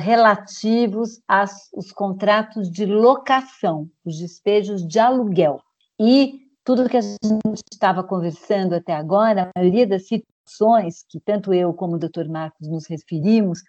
relativos 0.00 1.20
aos 1.26 1.92
contratos 1.94 2.70
de 2.70 2.86
locação, 2.86 3.88
os 4.04 4.18
despejos 4.18 4.86
de 4.86 4.98
aluguel. 4.98 5.60
E 6.00 6.42
tudo 6.64 6.88
que 6.88 6.96
a 6.96 7.00
gente 7.00 7.62
estava 7.72 8.04
conversando 8.04 8.74
até 8.74 8.94
agora, 8.94 9.50
a 9.54 9.58
maioria 9.58 9.86
das 9.86 10.06
situações 10.06 11.04
que 11.08 11.18
tanto 11.20 11.52
eu 11.52 11.72
como 11.72 11.96
o 11.96 11.98
Dr. 11.98 12.28
Marcos 12.28 12.68
nos 12.68 12.86
referimos, 12.86 13.60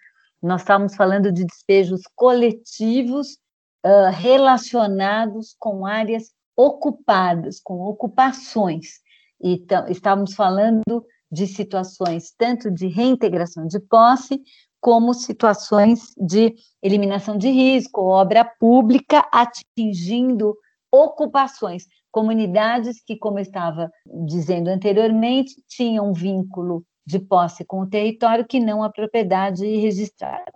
nós 0.42 0.60
estávamos 0.60 0.94
falando 0.94 1.32
de 1.32 1.44
despejos 1.44 2.02
coletivos 2.14 3.38
uh, 3.84 4.10
relacionados 4.12 5.56
com 5.58 5.86
áreas 5.86 6.32
ocupadas, 6.56 7.60
com 7.60 7.80
ocupações. 7.80 9.00
Então, 9.40 9.88
estávamos 9.88 10.34
falando 10.34 10.82
de 11.30 11.46
situações 11.46 12.32
tanto 12.38 12.70
de 12.70 12.86
reintegração 12.86 13.66
de 13.66 13.80
posse, 13.80 14.40
como 14.84 15.14
situações 15.14 16.12
de 16.14 16.54
eliminação 16.82 17.38
de 17.38 17.48
risco, 17.48 18.02
obra 18.02 18.44
pública 18.44 19.26
atingindo 19.32 20.54
ocupações, 20.92 21.86
comunidades 22.12 23.02
que, 23.02 23.16
como 23.16 23.38
eu 23.38 23.42
estava 23.42 23.90
dizendo 24.26 24.68
anteriormente, 24.68 25.54
tinham 25.66 26.10
um 26.10 26.12
vínculo 26.12 26.84
de 27.06 27.18
posse 27.18 27.64
com 27.64 27.80
o 27.80 27.88
território 27.88 28.46
que 28.46 28.60
não 28.60 28.82
a 28.82 28.92
propriedade 28.92 29.64
registrada. 29.64 30.52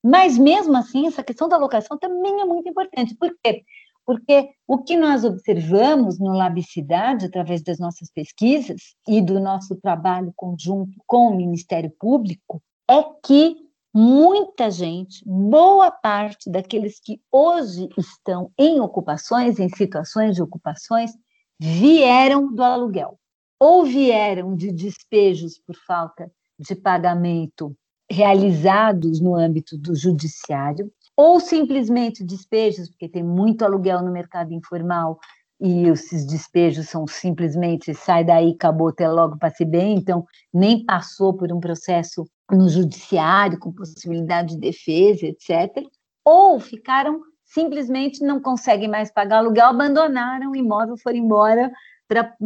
Mas, 0.00 0.38
mesmo 0.38 0.76
assim, 0.76 1.08
essa 1.08 1.24
questão 1.24 1.48
da 1.48 1.56
locação 1.56 1.98
também 1.98 2.42
é 2.42 2.44
muito 2.44 2.68
importante. 2.68 3.16
Por 3.16 3.34
quê? 3.42 3.64
Porque 4.06 4.50
o 4.68 4.84
que 4.84 4.96
nós 4.96 5.24
observamos 5.24 6.20
no 6.20 6.32
Labicidade, 6.32 7.26
através 7.26 7.60
das 7.60 7.80
nossas 7.80 8.08
pesquisas 8.08 8.94
e 9.08 9.20
do 9.20 9.40
nosso 9.40 9.74
trabalho 9.74 10.32
conjunto 10.36 10.92
com 11.08 11.26
o 11.26 11.36
Ministério 11.36 11.92
Público, 11.98 12.62
é 12.88 13.02
que 13.24 13.63
muita 13.94 14.72
gente, 14.72 15.22
boa 15.24 15.88
parte 15.88 16.50
daqueles 16.50 16.98
que 16.98 17.20
hoje 17.30 17.88
estão 17.96 18.50
em 18.58 18.80
ocupações, 18.80 19.60
em 19.60 19.68
situações 19.68 20.34
de 20.34 20.42
ocupações, 20.42 21.12
vieram 21.60 22.52
do 22.52 22.62
aluguel 22.62 23.16
ou 23.60 23.84
vieram 23.84 24.56
de 24.56 24.72
despejos 24.72 25.58
por 25.58 25.76
falta 25.86 26.28
de 26.58 26.74
pagamento 26.74 27.74
realizados 28.10 29.20
no 29.20 29.34
âmbito 29.34 29.78
do 29.78 29.94
judiciário, 29.94 30.92
ou 31.16 31.38
simplesmente 31.40 32.24
despejos, 32.24 32.90
porque 32.90 33.08
tem 33.08 33.22
muito 33.22 33.64
aluguel 33.64 34.02
no 34.02 34.12
mercado 34.12 34.52
informal 34.52 35.18
e 35.60 35.86
esses 35.86 36.26
despejos 36.26 36.88
são 36.88 37.06
simplesmente 37.06 37.94
sai 37.94 38.24
daí, 38.24 38.50
acabou, 38.50 38.88
até 38.88 39.08
logo 39.08 39.38
passe 39.38 39.64
bem, 39.64 39.96
então 39.96 40.26
nem 40.52 40.84
passou 40.84 41.32
por 41.32 41.52
um 41.52 41.60
processo 41.60 42.26
no 42.50 42.68
judiciário 42.68 43.58
com 43.58 43.72
possibilidade 43.72 44.54
de 44.54 44.60
defesa, 44.60 45.26
etc. 45.26 45.86
Ou 46.24 46.60
ficaram 46.60 47.20
simplesmente 47.44 48.24
não 48.24 48.40
conseguem 48.40 48.88
mais 48.88 49.12
pagar 49.12 49.38
aluguel, 49.38 49.66
abandonaram 49.66 50.50
o 50.50 50.56
imóvel, 50.56 50.96
foram 50.96 51.18
embora 51.18 51.70
para 52.08 52.36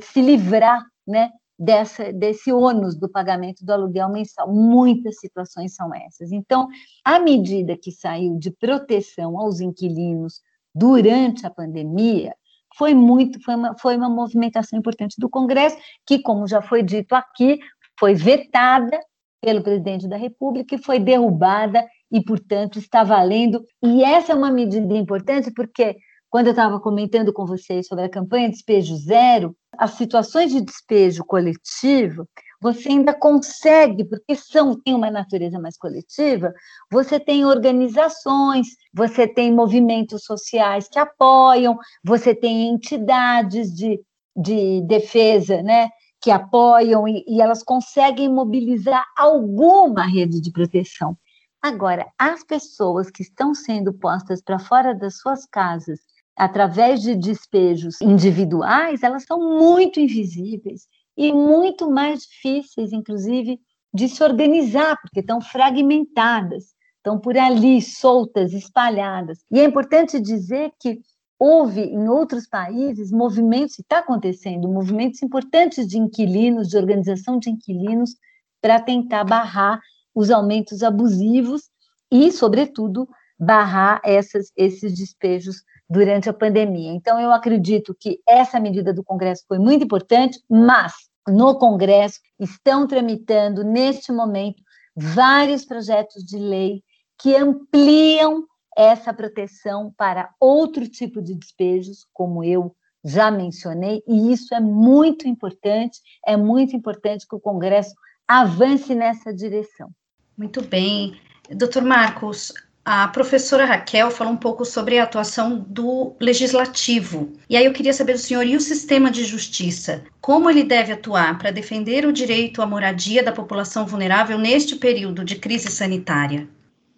se 0.00 0.20
livrar 0.20 0.84
né, 1.06 1.30
dessa, 1.58 2.12
desse 2.12 2.52
ônus 2.52 2.96
do 2.96 3.08
pagamento 3.08 3.64
do 3.64 3.72
aluguel 3.72 4.08
mensal. 4.08 4.52
Muitas 4.52 5.18
situações 5.18 5.74
são 5.74 5.94
essas. 5.94 6.32
Então, 6.32 6.68
a 7.04 7.18
medida 7.18 7.76
que 7.76 7.90
saiu 7.90 8.38
de 8.38 8.50
proteção 8.50 9.38
aos 9.38 9.60
inquilinos 9.60 10.40
durante 10.74 11.46
a 11.46 11.50
pandemia 11.50 12.34
foi 12.76 12.94
muito, 12.94 13.42
foi 13.42 13.54
uma, 13.54 13.76
foi 13.78 13.96
uma 13.96 14.10
movimentação 14.10 14.78
importante 14.78 15.16
do 15.18 15.28
Congresso, 15.28 15.76
que, 16.06 16.20
como 16.20 16.46
já 16.46 16.60
foi 16.60 16.82
dito 16.82 17.14
aqui, 17.14 17.58
foi 17.98 18.14
vetada 18.14 18.98
pelo 19.40 19.62
presidente 19.62 20.08
da 20.08 20.16
República 20.16 20.74
e 20.74 20.82
foi 20.82 20.98
derrubada 20.98 21.84
e, 22.10 22.22
portanto, 22.22 22.78
está 22.78 23.04
valendo. 23.04 23.64
E 23.82 24.02
essa 24.02 24.32
é 24.32 24.34
uma 24.34 24.50
medida 24.50 24.96
importante 24.96 25.52
porque 25.52 25.96
quando 26.30 26.48
eu 26.48 26.52
estava 26.52 26.78
comentando 26.80 27.32
com 27.32 27.46
vocês 27.46 27.86
sobre 27.86 28.04
a 28.04 28.10
campanha 28.10 28.50
Despejo 28.50 28.96
Zero, 28.96 29.56
as 29.78 29.92
situações 29.92 30.52
de 30.52 30.60
despejo 30.60 31.24
coletivo, 31.24 32.28
você 32.60 32.88
ainda 32.88 33.14
consegue, 33.14 34.04
porque 34.04 34.34
são, 34.34 34.78
tem 34.78 34.94
uma 34.94 35.10
natureza 35.10 35.58
mais 35.60 35.76
coletiva, 35.78 36.52
você 36.90 37.20
tem 37.20 37.44
organizações, 37.44 38.66
você 38.92 39.26
tem 39.26 39.52
movimentos 39.52 40.24
sociais 40.24 40.88
que 40.88 40.98
apoiam, 40.98 41.78
você 42.04 42.34
tem 42.34 42.68
entidades 42.68 43.72
de, 43.72 44.00
de 44.36 44.82
defesa, 44.82 45.62
né, 45.62 45.88
que 46.20 46.30
apoiam 46.30 47.06
e, 47.06 47.24
e 47.26 47.40
elas 47.40 47.62
conseguem 47.62 48.28
mobilizar 48.28 49.04
alguma 49.16 50.04
rede 50.04 50.40
de 50.40 50.50
proteção. 50.50 51.16
Agora, 51.60 52.06
as 52.18 52.44
pessoas 52.44 53.10
que 53.10 53.22
estão 53.22 53.54
sendo 53.54 53.92
postas 53.92 54.40
para 54.40 54.58
fora 54.58 54.94
das 54.94 55.18
suas 55.18 55.44
casas 55.46 56.00
através 56.36 57.02
de 57.02 57.16
despejos 57.16 58.00
individuais, 58.00 59.02
elas 59.02 59.24
são 59.24 59.58
muito 59.58 59.98
invisíveis 59.98 60.86
e 61.16 61.32
muito 61.32 61.90
mais 61.90 62.20
difíceis, 62.20 62.92
inclusive, 62.92 63.60
de 63.92 64.08
se 64.08 64.22
organizar, 64.22 64.96
porque 65.02 65.18
estão 65.18 65.40
fragmentadas, 65.40 66.76
estão 66.96 67.18
por 67.18 67.36
ali, 67.36 67.82
soltas, 67.82 68.52
espalhadas. 68.52 69.38
E 69.50 69.58
é 69.58 69.64
importante 69.64 70.20
dizer 70.20 70.70
que 70.80 71.00
houve 71.38 71.82
em 71.82 72.08
outros 72.08 72.46
países 72.46 73.12
movimentos, 73.12 73.78
está 73.78 73.98
acontecendo, 73.98 74.68
movimentos 74.68 75.22
importantes 75.22 75.86
de 75.86 75.98
inquilinos, 75.98 76.68
de 76.68 76.76
organização 76.76 77.38
de 77.38 77.50
inquilinos, 77.50 78.16
para 78.60 78.80
tentar 78.80 79.24
barrar 79.24 79.80
os 80.14 80.30
aumentos 80.30 80.82
abusivos 80.82 81.70
e, 82.10 82.32
sobretudo, 82.32 83.08
barrar 83.38 84.00
essas, 84.04 84.50
esses 84.56 84.92
despejos 84.98 85.62
durante 85.88 86.28
a 86.28 86.34
pandemia. 86.34 86.92
Então, 86.92 87.20
eu 87.20 87.32
acredito 87.32 87.96
que 87.98 88.20
essa 88.28 88.58
medida 88.58 88.92
do 88.92 89.04
Congresso 89.04 89.44
foi 89.46 89.58
muito 89.58 89.84
importante, 89.84 90.40
mas 90.50 90.92
no 91.28 91.56
Congresso 91.56 92.18
estão 92.38 92.86
tramitando, 92.86 93.62
neste 93.62 94.10
momento, 94.10 94.62
vários 94.96 95.64
projetos 95.64 96.24
de 96.24 96.36
lei 96.36 96.82
que 97.18 97.34
ampliam 97.36 98.44
essa 98.78 99.12
proteção 99.12 99.92
para 99.98 100.30
outro 100.38 100.88
tipo 100.88 101.20
de 101.20 101.34
despejos, 101.34 102.06
como 102.14 102.44
eu 102.44 102.76
já 103.04 103.28
mencionei, 103.28 104.04
e 104.06 104.32
isso 104.32 104.54
é 104.54 104.60
muito 104.60 105.26
importante, 105.26 106.00
é 106.24 106.36
muito 106.36 106.76
importante 106.76 107.26
que 107.28 107.34
o 107.34 107.40
Congresso 107.40 107.92
avance 108.26 108.94
nessa 108.94 109.34
direção. 109.34 109.90
Muito 110.36 110.62
bem. 110.62 111.18
Doutor 111.50 111.82
Marcos, 111.82 112.52
a 112.84 113.08
professora 113.08 113.64
Raquel 113.64 114.12
falou 114.12 114.32
um 114.32 114.36
pouco 114.36 114.64
sobre 114.64 114.98
a 114.98 115.02
atuação 115.02 115.58
do 115.68 116.14
legislativo. 116.20 117.32
E 117.50 117.56
aí 117.56 117.64
eu 117.64 117.72
queria 117.72 117.92
saber 117.92 118.12
do 118.12 118.18
senhor, 118.18 118.46
e 118.46 118.54
o 118.54 118.60
sistema 118.60 119.10
de 119.10 119.24
justiça? 119.24 120.04
Como 120.20 120.48
ele 120.48 120.62
deve 120.62 120.92
atuar 120.92 121.36
para 121.36 121.50
defender 121.50 122.06
o 122.06 122.12
direito 122.12 122.62
à 122.62 122.66
moradia 122.66 123.24
da 123.24 123.32
população 123.32 123.84
vulnerável 123.84 124.38
neste 124.38 124.76
período 124.76 125.24
de 125.24 125.36
crise 125.36 125.68
sanitária? 125.68 126.48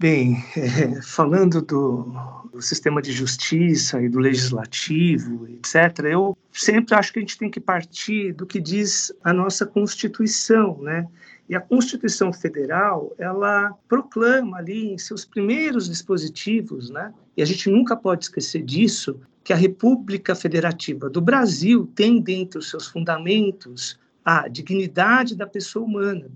Bem, 0.01 0.43
é, 0.57 1.03
falando 1.03 1.61
do, 1.61 2.11
do, 2.51 2.63
sistema 2.63 3.03
de 3.03 3.13
justiça 3.13 4.01
e 4.01 4.09
do 4.09 4.19
legislativo, 4.19 5.47
etc., 5.47 6.07
eu 6.07 6.39
sempre 6.51 6.95
acho 6.95 7.13
que 7.13 7.19
a 7.19 7.21
gente 7.21 7.37
tem 7.37 7.51
que 7.51 7.61
partir 7.61 8.33
do 8.33 8.47
que 8.47 8.59
diz 8.63 9.13
a 9.23 9.31
nossa 9.31 9.67
Constituição, 9.67 10.81
né? 10.81 11.07
E 11.51 11.55
a 11.55 11.61
Constituição 11.61 12.33
Federal, 12.33 13.15
ela 13.19 13.75
proclama 13.87 14.57
ali 14.57 14.91
em 14.91 14.97
seus 14.97 15.27
primeiros 15.27 15.87
dispositivos, 15.87 16.89
né? 16.89 17.13
E 17.37 17.43
a 17.43 17.45
gente 17.45 17.69
nunca 17.69 17.95
pode 17.95 18.25
esquecer 18.25 18.63
disso, 18.63 19.21
que 19.45 19.53
a 19.53 19.57
República 19.57 20.35
Federativa 20.35 21.11
do 21.11 21.21
Brasil 21.21 21.87
tem 21.95 22.23
dentre 22.23 22.59
os 22.59 22.71
seus 22.71 22.87
fundamentos 22.87 23.99
a 24.25 24.49
dignidade 24.49 25.37
da 25.37 25.47
pessoa 25.47 25.85
humana, 25.85 26.31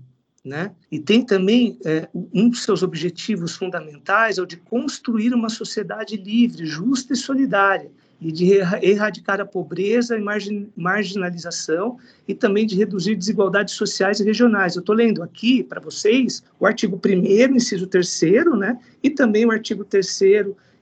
né? 0.45 0.71
E 0.91 0.99
tem 0.99 1.25
também 1.25 1.79
é, 1.83 2.07
um 2.31 2.47
dos 2.47 2.63
seus 2.63 2.83
objetivos 2.83 3.55
fundamentais 3.55 4.37
é 4.37 4.41
o 4.43 4.45
de 4.45 4.57
construir 4.57 5.33
uma 5.33 5.49
sociedade 5.49 6.15
livre, 6.15 6.67
justa 6.67 7.13
e 7.13 7.15
solidária, 7.15 7.89
e 8.21 8.31
de 8.31 8.53
erradicar 8.81 9.41
a 9.41 9.45
pobreza 9.45 10.17
e 10.17 10.23
marginalização 10.75 11.97
e 12.27 12.33
também 12.33 12.65
de 12.65 12.75
reduzir 12.75 13.15
desigualdades 13.15 13.73
sociais 13.73 14.19
e 14.19 14.23
regionais. 14.23 14.75
Eu 14.75 14.79
estou 14.79 14.95
lendo 14.95 15.21
aqui 15.21 15.63
para 15.63 15.81
vocês 15.81 16.43
o 16.59 16.65
artigo 16.65 16.99
1 17.03 17.55
inciso 17.55 17.87
3 17.87 18.21
né, 18.57 18.79
e 19.03 19.09
também 19.09 19.45
o 19.45 19.51
artigo 19.51 19.83
3 19.83 20.21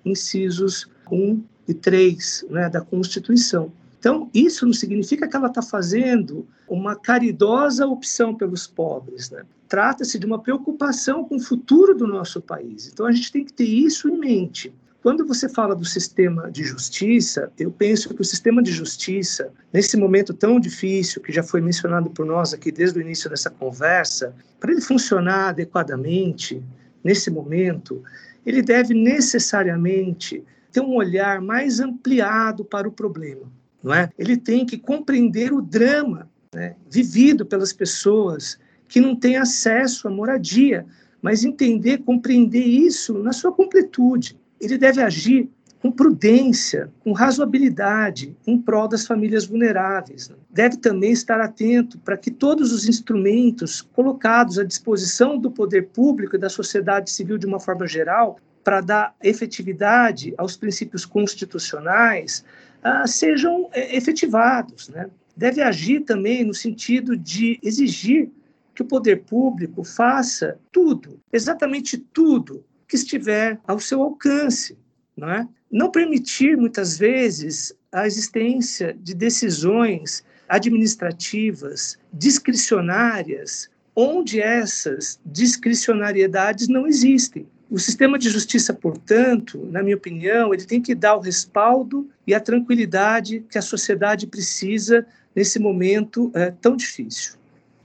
incisos 0.05 0.87
1 1.11 1.41
e 1.67 1.73
3 1.73 2.45
né, 2.49 2.69
da 2.69 2.81
Constituição. 2.81 3.71
Então, 4.03 4.29
isso 4.33 4.65
não 4.65 4.73
significa 4.73 5.29
que 5.29 5.33
ela 5.33 5.47
está 5.47 5.61
fazendo 5.61 6.45
uma 6.67 6.93
caridosa 6.93 7.87
opção 7.87 8.35
pelos 8.35 8.67
pobres. 8.67 9.29
Né? 9.29 9.45
Trata-se 9.65 10.19
de 10.19 10.25
uma 10.25 10.39
preocupação 10.39 11.23
com 11.23 11.37
o 11.37 11.39
futuro 11.39 11.95
do 11.95 12.05
nosso 12.05 12.41
país. 12.41 12.89
Então, 12.91 13.05
a 13.05 13.13
gente 13.13 13.31
tem 13.31 13.45
que 13.45 13.53
ter 13.53 13.63
isso 13.63 14.09
em 14.09 14.19
mente. 14.19 14.75
Quando 15.01 15.25
você 15.25 15.47
fala 15.47 15.73
do 15.73 15.85
sistema 15.85 16.51
de 16.51 16.65
justiça, 16.65 17.49
eu 17.57 17.71
penso 17.71 18.13
que 18.13 18.21
o 18.21 18.25
sistema 18.25 18.61
de 18.61 18.73
justiça, 18.73 19.53
nesse 19.71 19.95
momento 19.95 20.33
tão 20.33 20.59
difícil, 20.59 21.21
que 21.21 21.31
já 21.31 21.41
foi 21.41 21.61
mencionado 21.61 22.09
por 22.09 22.25
nós 22.25 22.53
aqui 22.53 22.73
desde 22.73 22.99
o 22.99 23.01
início 23.01 23.29
dessa 23.29 23.49
conversa, 23.49 24.35
para 24.59 24.73
ele 24.73 24.81
funcionar 24.81 25.47
adequadamente, 25.47 26.61
nesse 27.01 27.31
momento, 27.31 28.03
ele 28.45 28.61
deve 28.61 28.93
necessariamente 28.93 30.43
ter 30.73 30.81
um 30.81 30.93
olhar 30.93 31.39
mais 31.39 31.79
ampliado 31.79 32.65
para 32.65 32.85
o 32.85 32.91
problema. 32.91 33.62
Não 33.83 33.93
é? 33.93 34.09
Ele 34.17 34.37
tem 34.37 34.65
que 34.65 34.77
compreender 34.77 35.51
o 35.51 35.61
drama 35.61 36.29
né, 36.55 36.75
vivido 36.89 37.45
pelas 37.45 37.73
pessoas 37.73 38.57
que 38.87 39.01
não 39.01 39.15
têm 39.15 39.37
acesso 39.37 40.07
à 40.07 40.11
moradia, 40.11 40.85
mas 41.21 41.43
entender, 41.43 41.99
compreender 41.99 42.63
isso 42.63 43.17
na 43.19 43.33
sua 43.33 43.51
completude 43.51 44.37
ele 44.65 44.77
deve 44.77 45.01
agir 45.01 45.49
com 45.81 45.91
prudência, 45.91 46.89
com 47.03 47.11
razoabilidade 47.11 48.37
em 48.47 48.57
prol 48.57 48.87
das 48.87 49.05
famílias 49.05 49.45
vulneráveis. 49.45 50.31
Deve 50.49 50.77
também 50.77 51.11
estar 51.11 51.41
atento 51.41 51.97
para 51.99 52.15
que 52.15 52.31
todos 52.31 52.71
os 52.71 52.87
instrumentos 52.87 53.81
colocados 53.81 54.57
à 54.57 54.63
disposição 54.63 55.37
do 55.37 55.51
poder 55.51 55.89
público 55.89 56.37
e 56.37 56.39
da 56.39 56.49
sociedade 56.49 57.11
civil 57.11 57.37
de 57.37 57.45
uma 57.45 57.59
forma 57.59 57.85
geral 57.85 58.39
para 58.63 58.79
dar 58.79 59.13
efetividade 59.21 60.33
aos 60.37 60.55
princípios 60.55 61.05
constitucionais 61.05 62.45
ah, 62.83 63.07
sejam 63.07 63.69
é, 63.71 63.95
efetivados. 63.95 64.89
Né? 64.89 65.09
Deve 65.35 65.61
agir 65.61 66.01
também 66.01 66.43
no 66.43 66.53
sentido 66.53 67.17
de 67.17 67.59
exigir 67.63 68.29
que 68.75 68.81
o 68.81 68.85
poder 68.85 69.23
público 69.23 69.83
faça 69.83 70.59
tudo, 70.71 71.19
exatamente 71.31 71.97
tudo 71.97 72.65
que 72.87 72.95
estiver 72.95 73.59
ao 73.67 73.79
seu 73.79 74.01
alcance, 74.01 74.77
não 75.15 75.29
é? 75.29 75.47
Não 75.71 75.89
permitir 75.89 76.57
muitas 76.57 76.97
vezes 76.97 77.73
a 77.91 78.05
existência 78.05 78.95
de 78.99 79.13
decisões 79.13 80.23
administrativas 80.49 81.97
discricionárias, 82.11 83.69
onde 83.95 84.41
essas 84.41 85.19
discricionariedades 85.25 86.67
não 86.67 86.87
existem. 86.87 87.47
O 87.73 87.79
sistema 87.79 88.19
de 88.19 88.29
justiça, 88.29 88.71
portanto, 88.71 89.67
na 89.71 89.81
minha 89.81 89.95
opinião, 89.95 90.53
ele 90.53 90.63
tem 90.63 90.79
que 90.79 90.93
dar 90.93 91.15
o 91.15 91.19
respaldo 91.19 92.07
e 92.27 92.31
a 92.35 92.39
tranquilidade 92.39 93.43
que 93.49 93.57
a 93.57 93.63
sociedade 93.63 94.27
precisa 94.27 95.03
nesse 95.35 95.57
momento 95.57 96.31
é, 96.35 96.51
tão 96.51 96.75
difícil. 96.75 97.33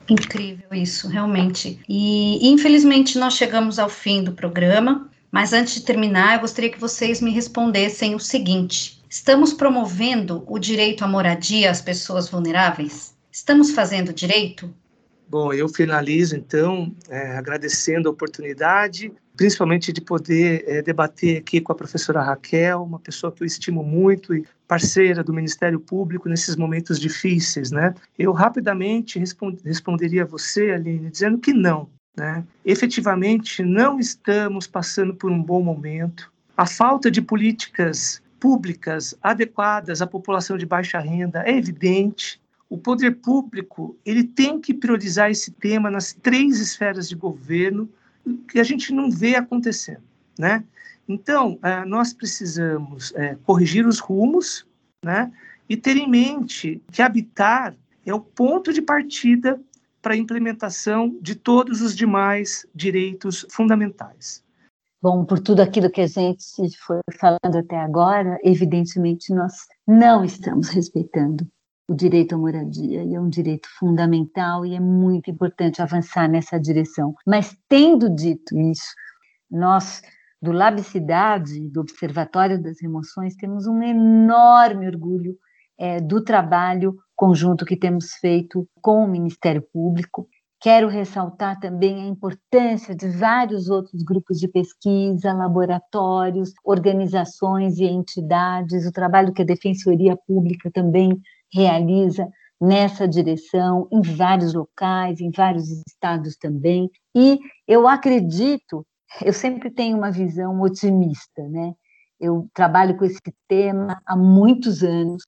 Incrível 0.07 0.67
isso, 0.73 1.07
realmente. 1.07 1.79
E 1.89 2.51
infelizmente 2.51 3.17
nós 3.17 3.33
chegamos 3.33 3.79
ao 3.79 3.89
fim 3.89 4.23
do 4.23 4.33
programa, 4.33 5.09
mas 5.31 5.53
antes 5.53 5.73
de 5.73 5.81
terminar, 5.81 6.35
eu 6.35 6.41
gostaria 6.41 6.69
que 6.69 6.79
vocês 6.79 7.19
me 7.19 7.31
respondessem 7.31 8.13
o 8.13 8.19
seguinte: 8.19 9.01
estamos 9.09 9.53
promovendo 9.53 10.43
o 10.45 10.59
direito 10.59 11.03
à 11.03 11.07
moradia 11.07 11.71
às 11.71 11.81
pessoas 11.81 12.29
vulneráveis? 12.29 13.15
Estamos 13.31 13.71
fazendo 13.71 14.13
direito? 14.13 14.71
Bom, 15.29 15.53
eu 15.53 15.69
finalizo 15.69 16.35
então 16.35 16.91
é, 17.07 17.37
agradecendo 17.37 18.09
a 18.09 18.11
oportunidade, 18.11 19.13
principalmente 19.37 19.93
de 19.93 20.01
poder 20.01 20.63
é, 20.67 20.81
debater 20.81 21.37
aqui 21.37 21.61
com 21.61 21.71
a 21.71 21.75
professora 21.75 22.19
Raquel, 22.19 22.81
uma 22.81 22.97
pessoa 22.97 23.31
que 23.31 23.43
eu 23.43 23.45
estimo 23.45 23.83
muito 23.83 24.33
e 24.33 24.43
parceira 24.67 25.23
do 25.23 25.31
Ministério 25.31 25.79
Público 25.79 26.27
nesses 26.27 26.55
momentos 26.55 26.99
difíceis, 26.99 27.69
né? 27.69 27.93
Eu 28.17 28.31
rapidamente 28.31 29.19
respond, 29.19 29.59
responderia 29.63 30.23
a 30.23 30.25
você, 30.25 30.71
Aline, 30.71 31.11
dizendo 31.11 31.37
que 31.37 31.53
não, 31.53 31.87
né? 32.17 32.43
Efetivamente, 32.65 33.61
não 33.61 33.99
estamos 33.99 34.65
passando 34.65 35.13
por 35.13 35.29
um 35.29 35.43
bom 35.43 35.61
momento. 35.61 36.31
A 36.57 36.65
falta 36.65 37.11
de 37.11 37.21
políticas 37.21 38.19
públicas 38.39 39.15
adequadas 39.21 40.01
à 40.01 40.07
população 40.07 40.57
de 40.57 40.65
baixa 40.65 40.97
renda 40.97 41.43
é 41.45 41.55
evidente 41.55 42.41
o 42.69 42.77
poder 42.77 43.15
público 43.17 43.97
ele 44.05 44.23
tem 44.23 44.61
que 44.61 44.73
priorizar 44.73 45.31
esse 45.31 45.51
tema 45.51 45.89
nas 45.89 46.13
três 46.13 46.59
esferas 46.59 47.09
de 47.09 47.15
governo 47.15 47.89
que 48.47 48.59
a 48.59 48.63
gente 48.63 48.93
não 48.93 49.09
vê 49.09 49.35
acontecendo, 49.35 50.03
né? 50.37 50.63
Então, 51.07 51.57
é, 51.63 51.83
nós 51.85 52.13
precisamos 52.13 53.11
é, 53.15 53.35
corrigir 53.43 53.87
os 53.87 53.97
rumos, 53.97 54.67
né? 55.03 55.31
E 55.67 55.75
ter 55.75 55.97
em 55.97 56.07
mente 56.07 56.81
que 56.91 57.01
habitar 57.01 57.75
é 58.05 58.13
o 58.13 58.19
ponto 58.19 58.71
de 58.71 58.81
partida 58.81 59.59
para 60.01 60.13
a 60.13 60.17
implementação 60.17 61.17
de 61.21 61.35
todos 61.35 61.81
os 61.81 61.95
demais 61.95 62.65
direitos 62.73 63.45
fundamentais. 63.49 64.43
Bom, 65.01 65.25
por 65.25 65.39
tudo 65.39 65.61
aquilo 65.61 65.89
que 65.89 66.01
a 66.01 66.07
gente 66.07 66.77
foi 66.85 66.99
falando 67.19 67.57
até 67.57 67.77
agora, 67.77 68.37
evidentemente 68.43 69.33
nós 69.33 69.53
não 69.87 70.23
estamos 70.23 70.69
respeitando 70.69 71.47
o 71.89 71.95
direito 71.95 72.35
à 72.35 72.37
moradia, 72.37 73.03
e 73.03 73.15
é 73.15 73.19
um 73.19 73.27
direito 73.27 73.67
fundamental 73.79 74.63
e 74.63 74.75
é 74.75 74.79
muito 74.79 75.31
importante 75.31 75.81
avançar 75.81 76.29
nessa 76.29 76.59
direção. 76.59 77.15
Mas, 77.25 77.57
tendo 77.67 78.13
dito 78.13 78.55
isso, 78.55 78.93
nós, 79.49 80.03
do 80.39 80.51
Labicidade, 80.51 81.67
do 81.69 81.81
Observatório 81.81 82.61
das 82.61 82.79
Emoções, 82.83 83.35
temos 83.35 83.65
um 83.65 83.81
enorme 83.81 84.85
orgulho 84.85 85.35
é, 85.79 85.99
do 85.99 86.23
trabalho 86.23 86.95
conjunto 87.15 87.65
que 87.65 87.75
temos 87.75 88.13
feito 88.21 88.69
com 88.81 89.03
o 89.03 89.07
Ministério 89.07 89.63
Público. 89.73 90.27
Quero 90.61 90.89
ressaltar 90.89 91.59
também 91.59 92.03
a 92.03 92.07
importância 92.07 92.93
de 92.93 93.09
vários 93.09 93.67
outros 93.67 94.03
grupos 94.03 94.39
de 94.39 94.47
pesquisa, 94.47 95.33
laboratórios, 95.33 96.53
organizações 96.63 97.79
e 97.79 97.85
entidades, 97.85 98.85
o 98.85 98.91
trabalho 98.91 99.33
que 99.33 99.41
a 99.41 99.45
Defensoria 99.45 100.15
Pública 100.27 100.69
também 100.71 101.19
realiza 101.53 102.27
nessa 102.59 103.07
direção 103.07 103.87
em 103.91 104.01
vários 104.01 104.53
locais, 104.53 105.21
em 105.21 105.31
vários 105.31 105.69
estados 105.87 106.35
também. 106.35 106.89
E 107.15 107.39
eu 107.67 107.87
acredito, 107.87 108.85
eu 109.23 109.33
sempre 109.33 109.71
tenho 109.71 109.97
uma 109.97 110.11
visão 110.11 110.59
otimista, 110.61 111.41
né? 111.49 111.73
Eu 112.19 112.47
trabalho 112.53 112.97
com 112.97 113.05
esse 113.05 113.21
tema 113.47 114.01
há 114.05 114.15
muitos 114.15 114.83
anos, 114.83 115.23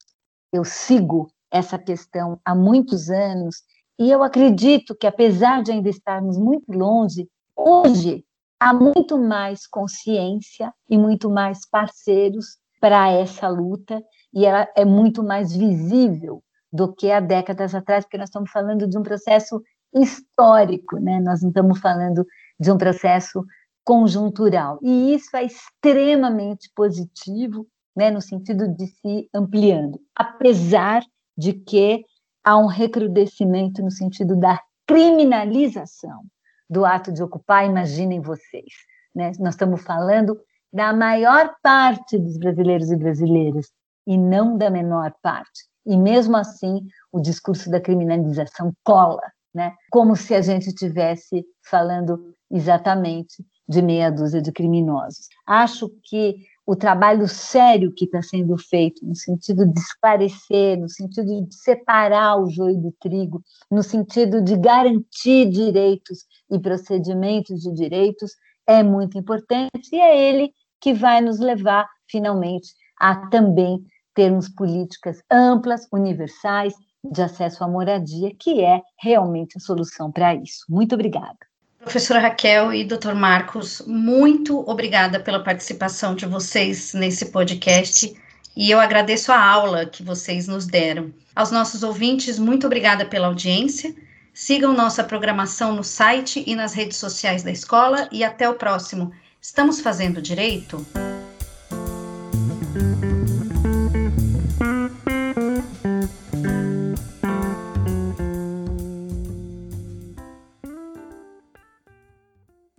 eu 0.52 0.64
sigo 0.64 1.28
essa 1.50 1.78
questão 1.78 2.38
há 2.44 2.54
muitos 2.54 3.08
anos, 3.08 3.62
e 3.98 4.10
eu 4.10 4.22
acredito 4.22 4.94
que, 4.94 5.06
apesar 5.06 5.62
de 5.62 5.72
ainda 5.72 5.88
estarmos 5.88 6.36
muito 6.36 6.70
longe, 6.72 7.28
hoje 7.56 8.24
há 8.60 8.72
muito 8.74 9.18
mais 9.18 9.66
consciência 9.66 10.72
e 10.88 10.98
muito 10.98 11.30
mais 11.30 11.68
parceiros 11.68 12.58
para 12.80 13.10
essa 13.10 13.48
luta, 13.48 14.02
e 14.32 14.46
ela 14.46 14.68
é 14.76 14.84
muito 14.84 15.22
mais 15.22 15.54
visível 15.54 16.42
do 16.72 16.92
que 16.92 17.10
há 17.10 17.20
décadas 17.20 17.74
atrás, 17.74 18.04
porque 18.04 18.16
nós 18.16 18.28
estamos 18.28 18.50
falando 18.50 18.88
de 18.88 18.96
um 18.96 19.02
processo 19.02 19.62
histórico, 19.94 20.96
né? 20.98 21.20
Nós 21.20 21.42
não 21.42 21.50
estamos 21.50 21.78
falando 21.78 22.26
de 22.58 22.70
um 22.70 22.78
processo 22.78 23.44
conjuntural. 23.84 24.78
E 24.82 25.14
isso 25.14 25.36
é 25.36 25.44
extremamente 25.44 26.70
positivo, 26.74 27.66
né, 27.94 28.10
no 28.10 28.22
sentido 28.22 28.68
de 28.68 28.86
se 28.86 29.28
ampliando, 29.34 30.00
apesar 30.14 31.02
de 31.36 31.52
que 31.52 32.04
há 32.42 32.56
um 32.56 32.66
recrudescimento 32.66 33.82
no 33.82 33.90
sentido 33.90 34.34
da 34.36 34.58
criminalização 34.86 36.22
do 36.70 36.86
ato 36.86 37.12
de 37.12 37.22
ocupar, 37.22 37.66
imaginem 37.66 38.20
vocês, 38.20 38.72
né? 39.14 39.32
Nós 39.38 39.54
estamos 39.54 39.82
falando 39.82 40.40
da 40.72 40.92
maior 40.92 41.54
parte 41.62 42.18
dos 42.18 42.38
brasileiros 42.38 42.90
e 42.90 42.96
brasileiras 42.96 43.70
e 44.06 44.16
não 44.16 44.56
da 44.56 44.70
menor 44.70 45.12
parte. 45.22 45.64
E 45.84 45.96
mesmo 45.96 46.36
assim, 46.36 46.86
o 47.10 47.20
discurso 47.20 47.70
da 47.70 47.80
criminalização 47.80 48.72
cola, 48.84 49.22
né? 49.54 49.74
Como 49.90 50.16
se 50.16 50.34
a 50.34 50.40
gente 50.40 50.68
estivesse 50.68 51.44
falando 51.68 52.34
exatamente 52.50 53.44
de 53.68 53.82
meia 53.82 54.10
dúzia 54.10 54.40
de 54.40 54.52
criminosos. 54.52 55.28
Acho 55.46 55.90
que 56.04 56.36
o 56.64 56.76
trabalho 56.76 57.26
sério 57.26 57.92
que 57.92 58.04
está 58.04 58.22
sendo 58.22 58.56
feito, 58.56 59.04
no 59.04 59.16
sentido 59.16 59.66
de 59.66 59.80
esclarecer, 59.80 60.78
no 60.78 60.88
sentido 60.88 61.44
de 61.44 61.54
separar 61.54 62.36
o 62.40 62.48
joio 62.48 62.80
do 62.80 62.92
trigo, 63.00 63.42
no 63.70 63.82
sentido 63.82 64.40
de 64.40 64.56
garantir 64.56 65.50
direitos 65.50 66.24
e 66.50 66.58
procedimentos 66.58 67.62
de 67.62 67.72
direitos, 67.72 68.32
é 68.66 68.82
muito 68.82 69.18
importante 69.18 69.90
e 69.92 69.98
é 69.98 70.28
ele 70.28 70.52
que 70.80 70.94
vai 70.94 71.20
nos 71.20 71.40
levar, 71.40 71.88
finalmente, 72.08 72.72
a 72.98 73.28
também 73.28 73.84
termos 74.14 74.48
políticas 74.48 75.22
amplas, 75.30 75.86
universais, 75.92 76.74
de 77.04 77.22
acesso 77.22 77.64
à 77.64 77.68
moradia, 77.68 78.32
que 78.38 78.62
é 78.62 78.80
realmente 79.00 79.56
a 79.56 79.60
solução 79.60 80.10
para 80.10 80.34
isso. 80.34 80.64
Muito 80.68 80.94
obrigada. 80.94 81.38
Professora 81.80 82.20
Raquel 82.20 82.72
e 82.72 82.84
Dr. 82.84 83.12
Marcos, 83.12 83.82
muito 83.86 84.60
obrigada 84.70 85.18
pela 85.18 85.42
participação 85.42 86.14
de 86.14 86.26
vocês 86.26 86.94
nesse 86.94 87.32
podcast 87.32 88.14
e 88.56 88.70
eu 88.70 88.78
agradeço 88.78 89.32
a 89.32 89.44
aula 89.44 89.86
que 89.86 90.02
vocês 90.02 90.46
nos 90.46 90.64
deram. 90.64 91.12
Aos 91.34 91.50
nossos 91.50 91.82
ouvintes, 91.82 92.38
muito 92.38 92.66
obrigada 92.66 93.04
pela 93.04 93.26
audiência. 93.26 93.94
Sigam 94.32 94.72
nossa 94.72 95.02
programação 95.02 95.74
no 95.74 95.82
site 95.82 96.44
e 96.46 96.54
nas 96.54 96.72
redes 96.72 96.98
sociais 96.98 97.42
da 97.42 97.50
escola 97.50 98.08
e 98.12 98.22
até 98.22 98.48
o 98.48 98.54
próximo. 98.54 99.10
Estamos 99.40 99.80
fazendo 99.80 100.22
direito? 100.22 100.86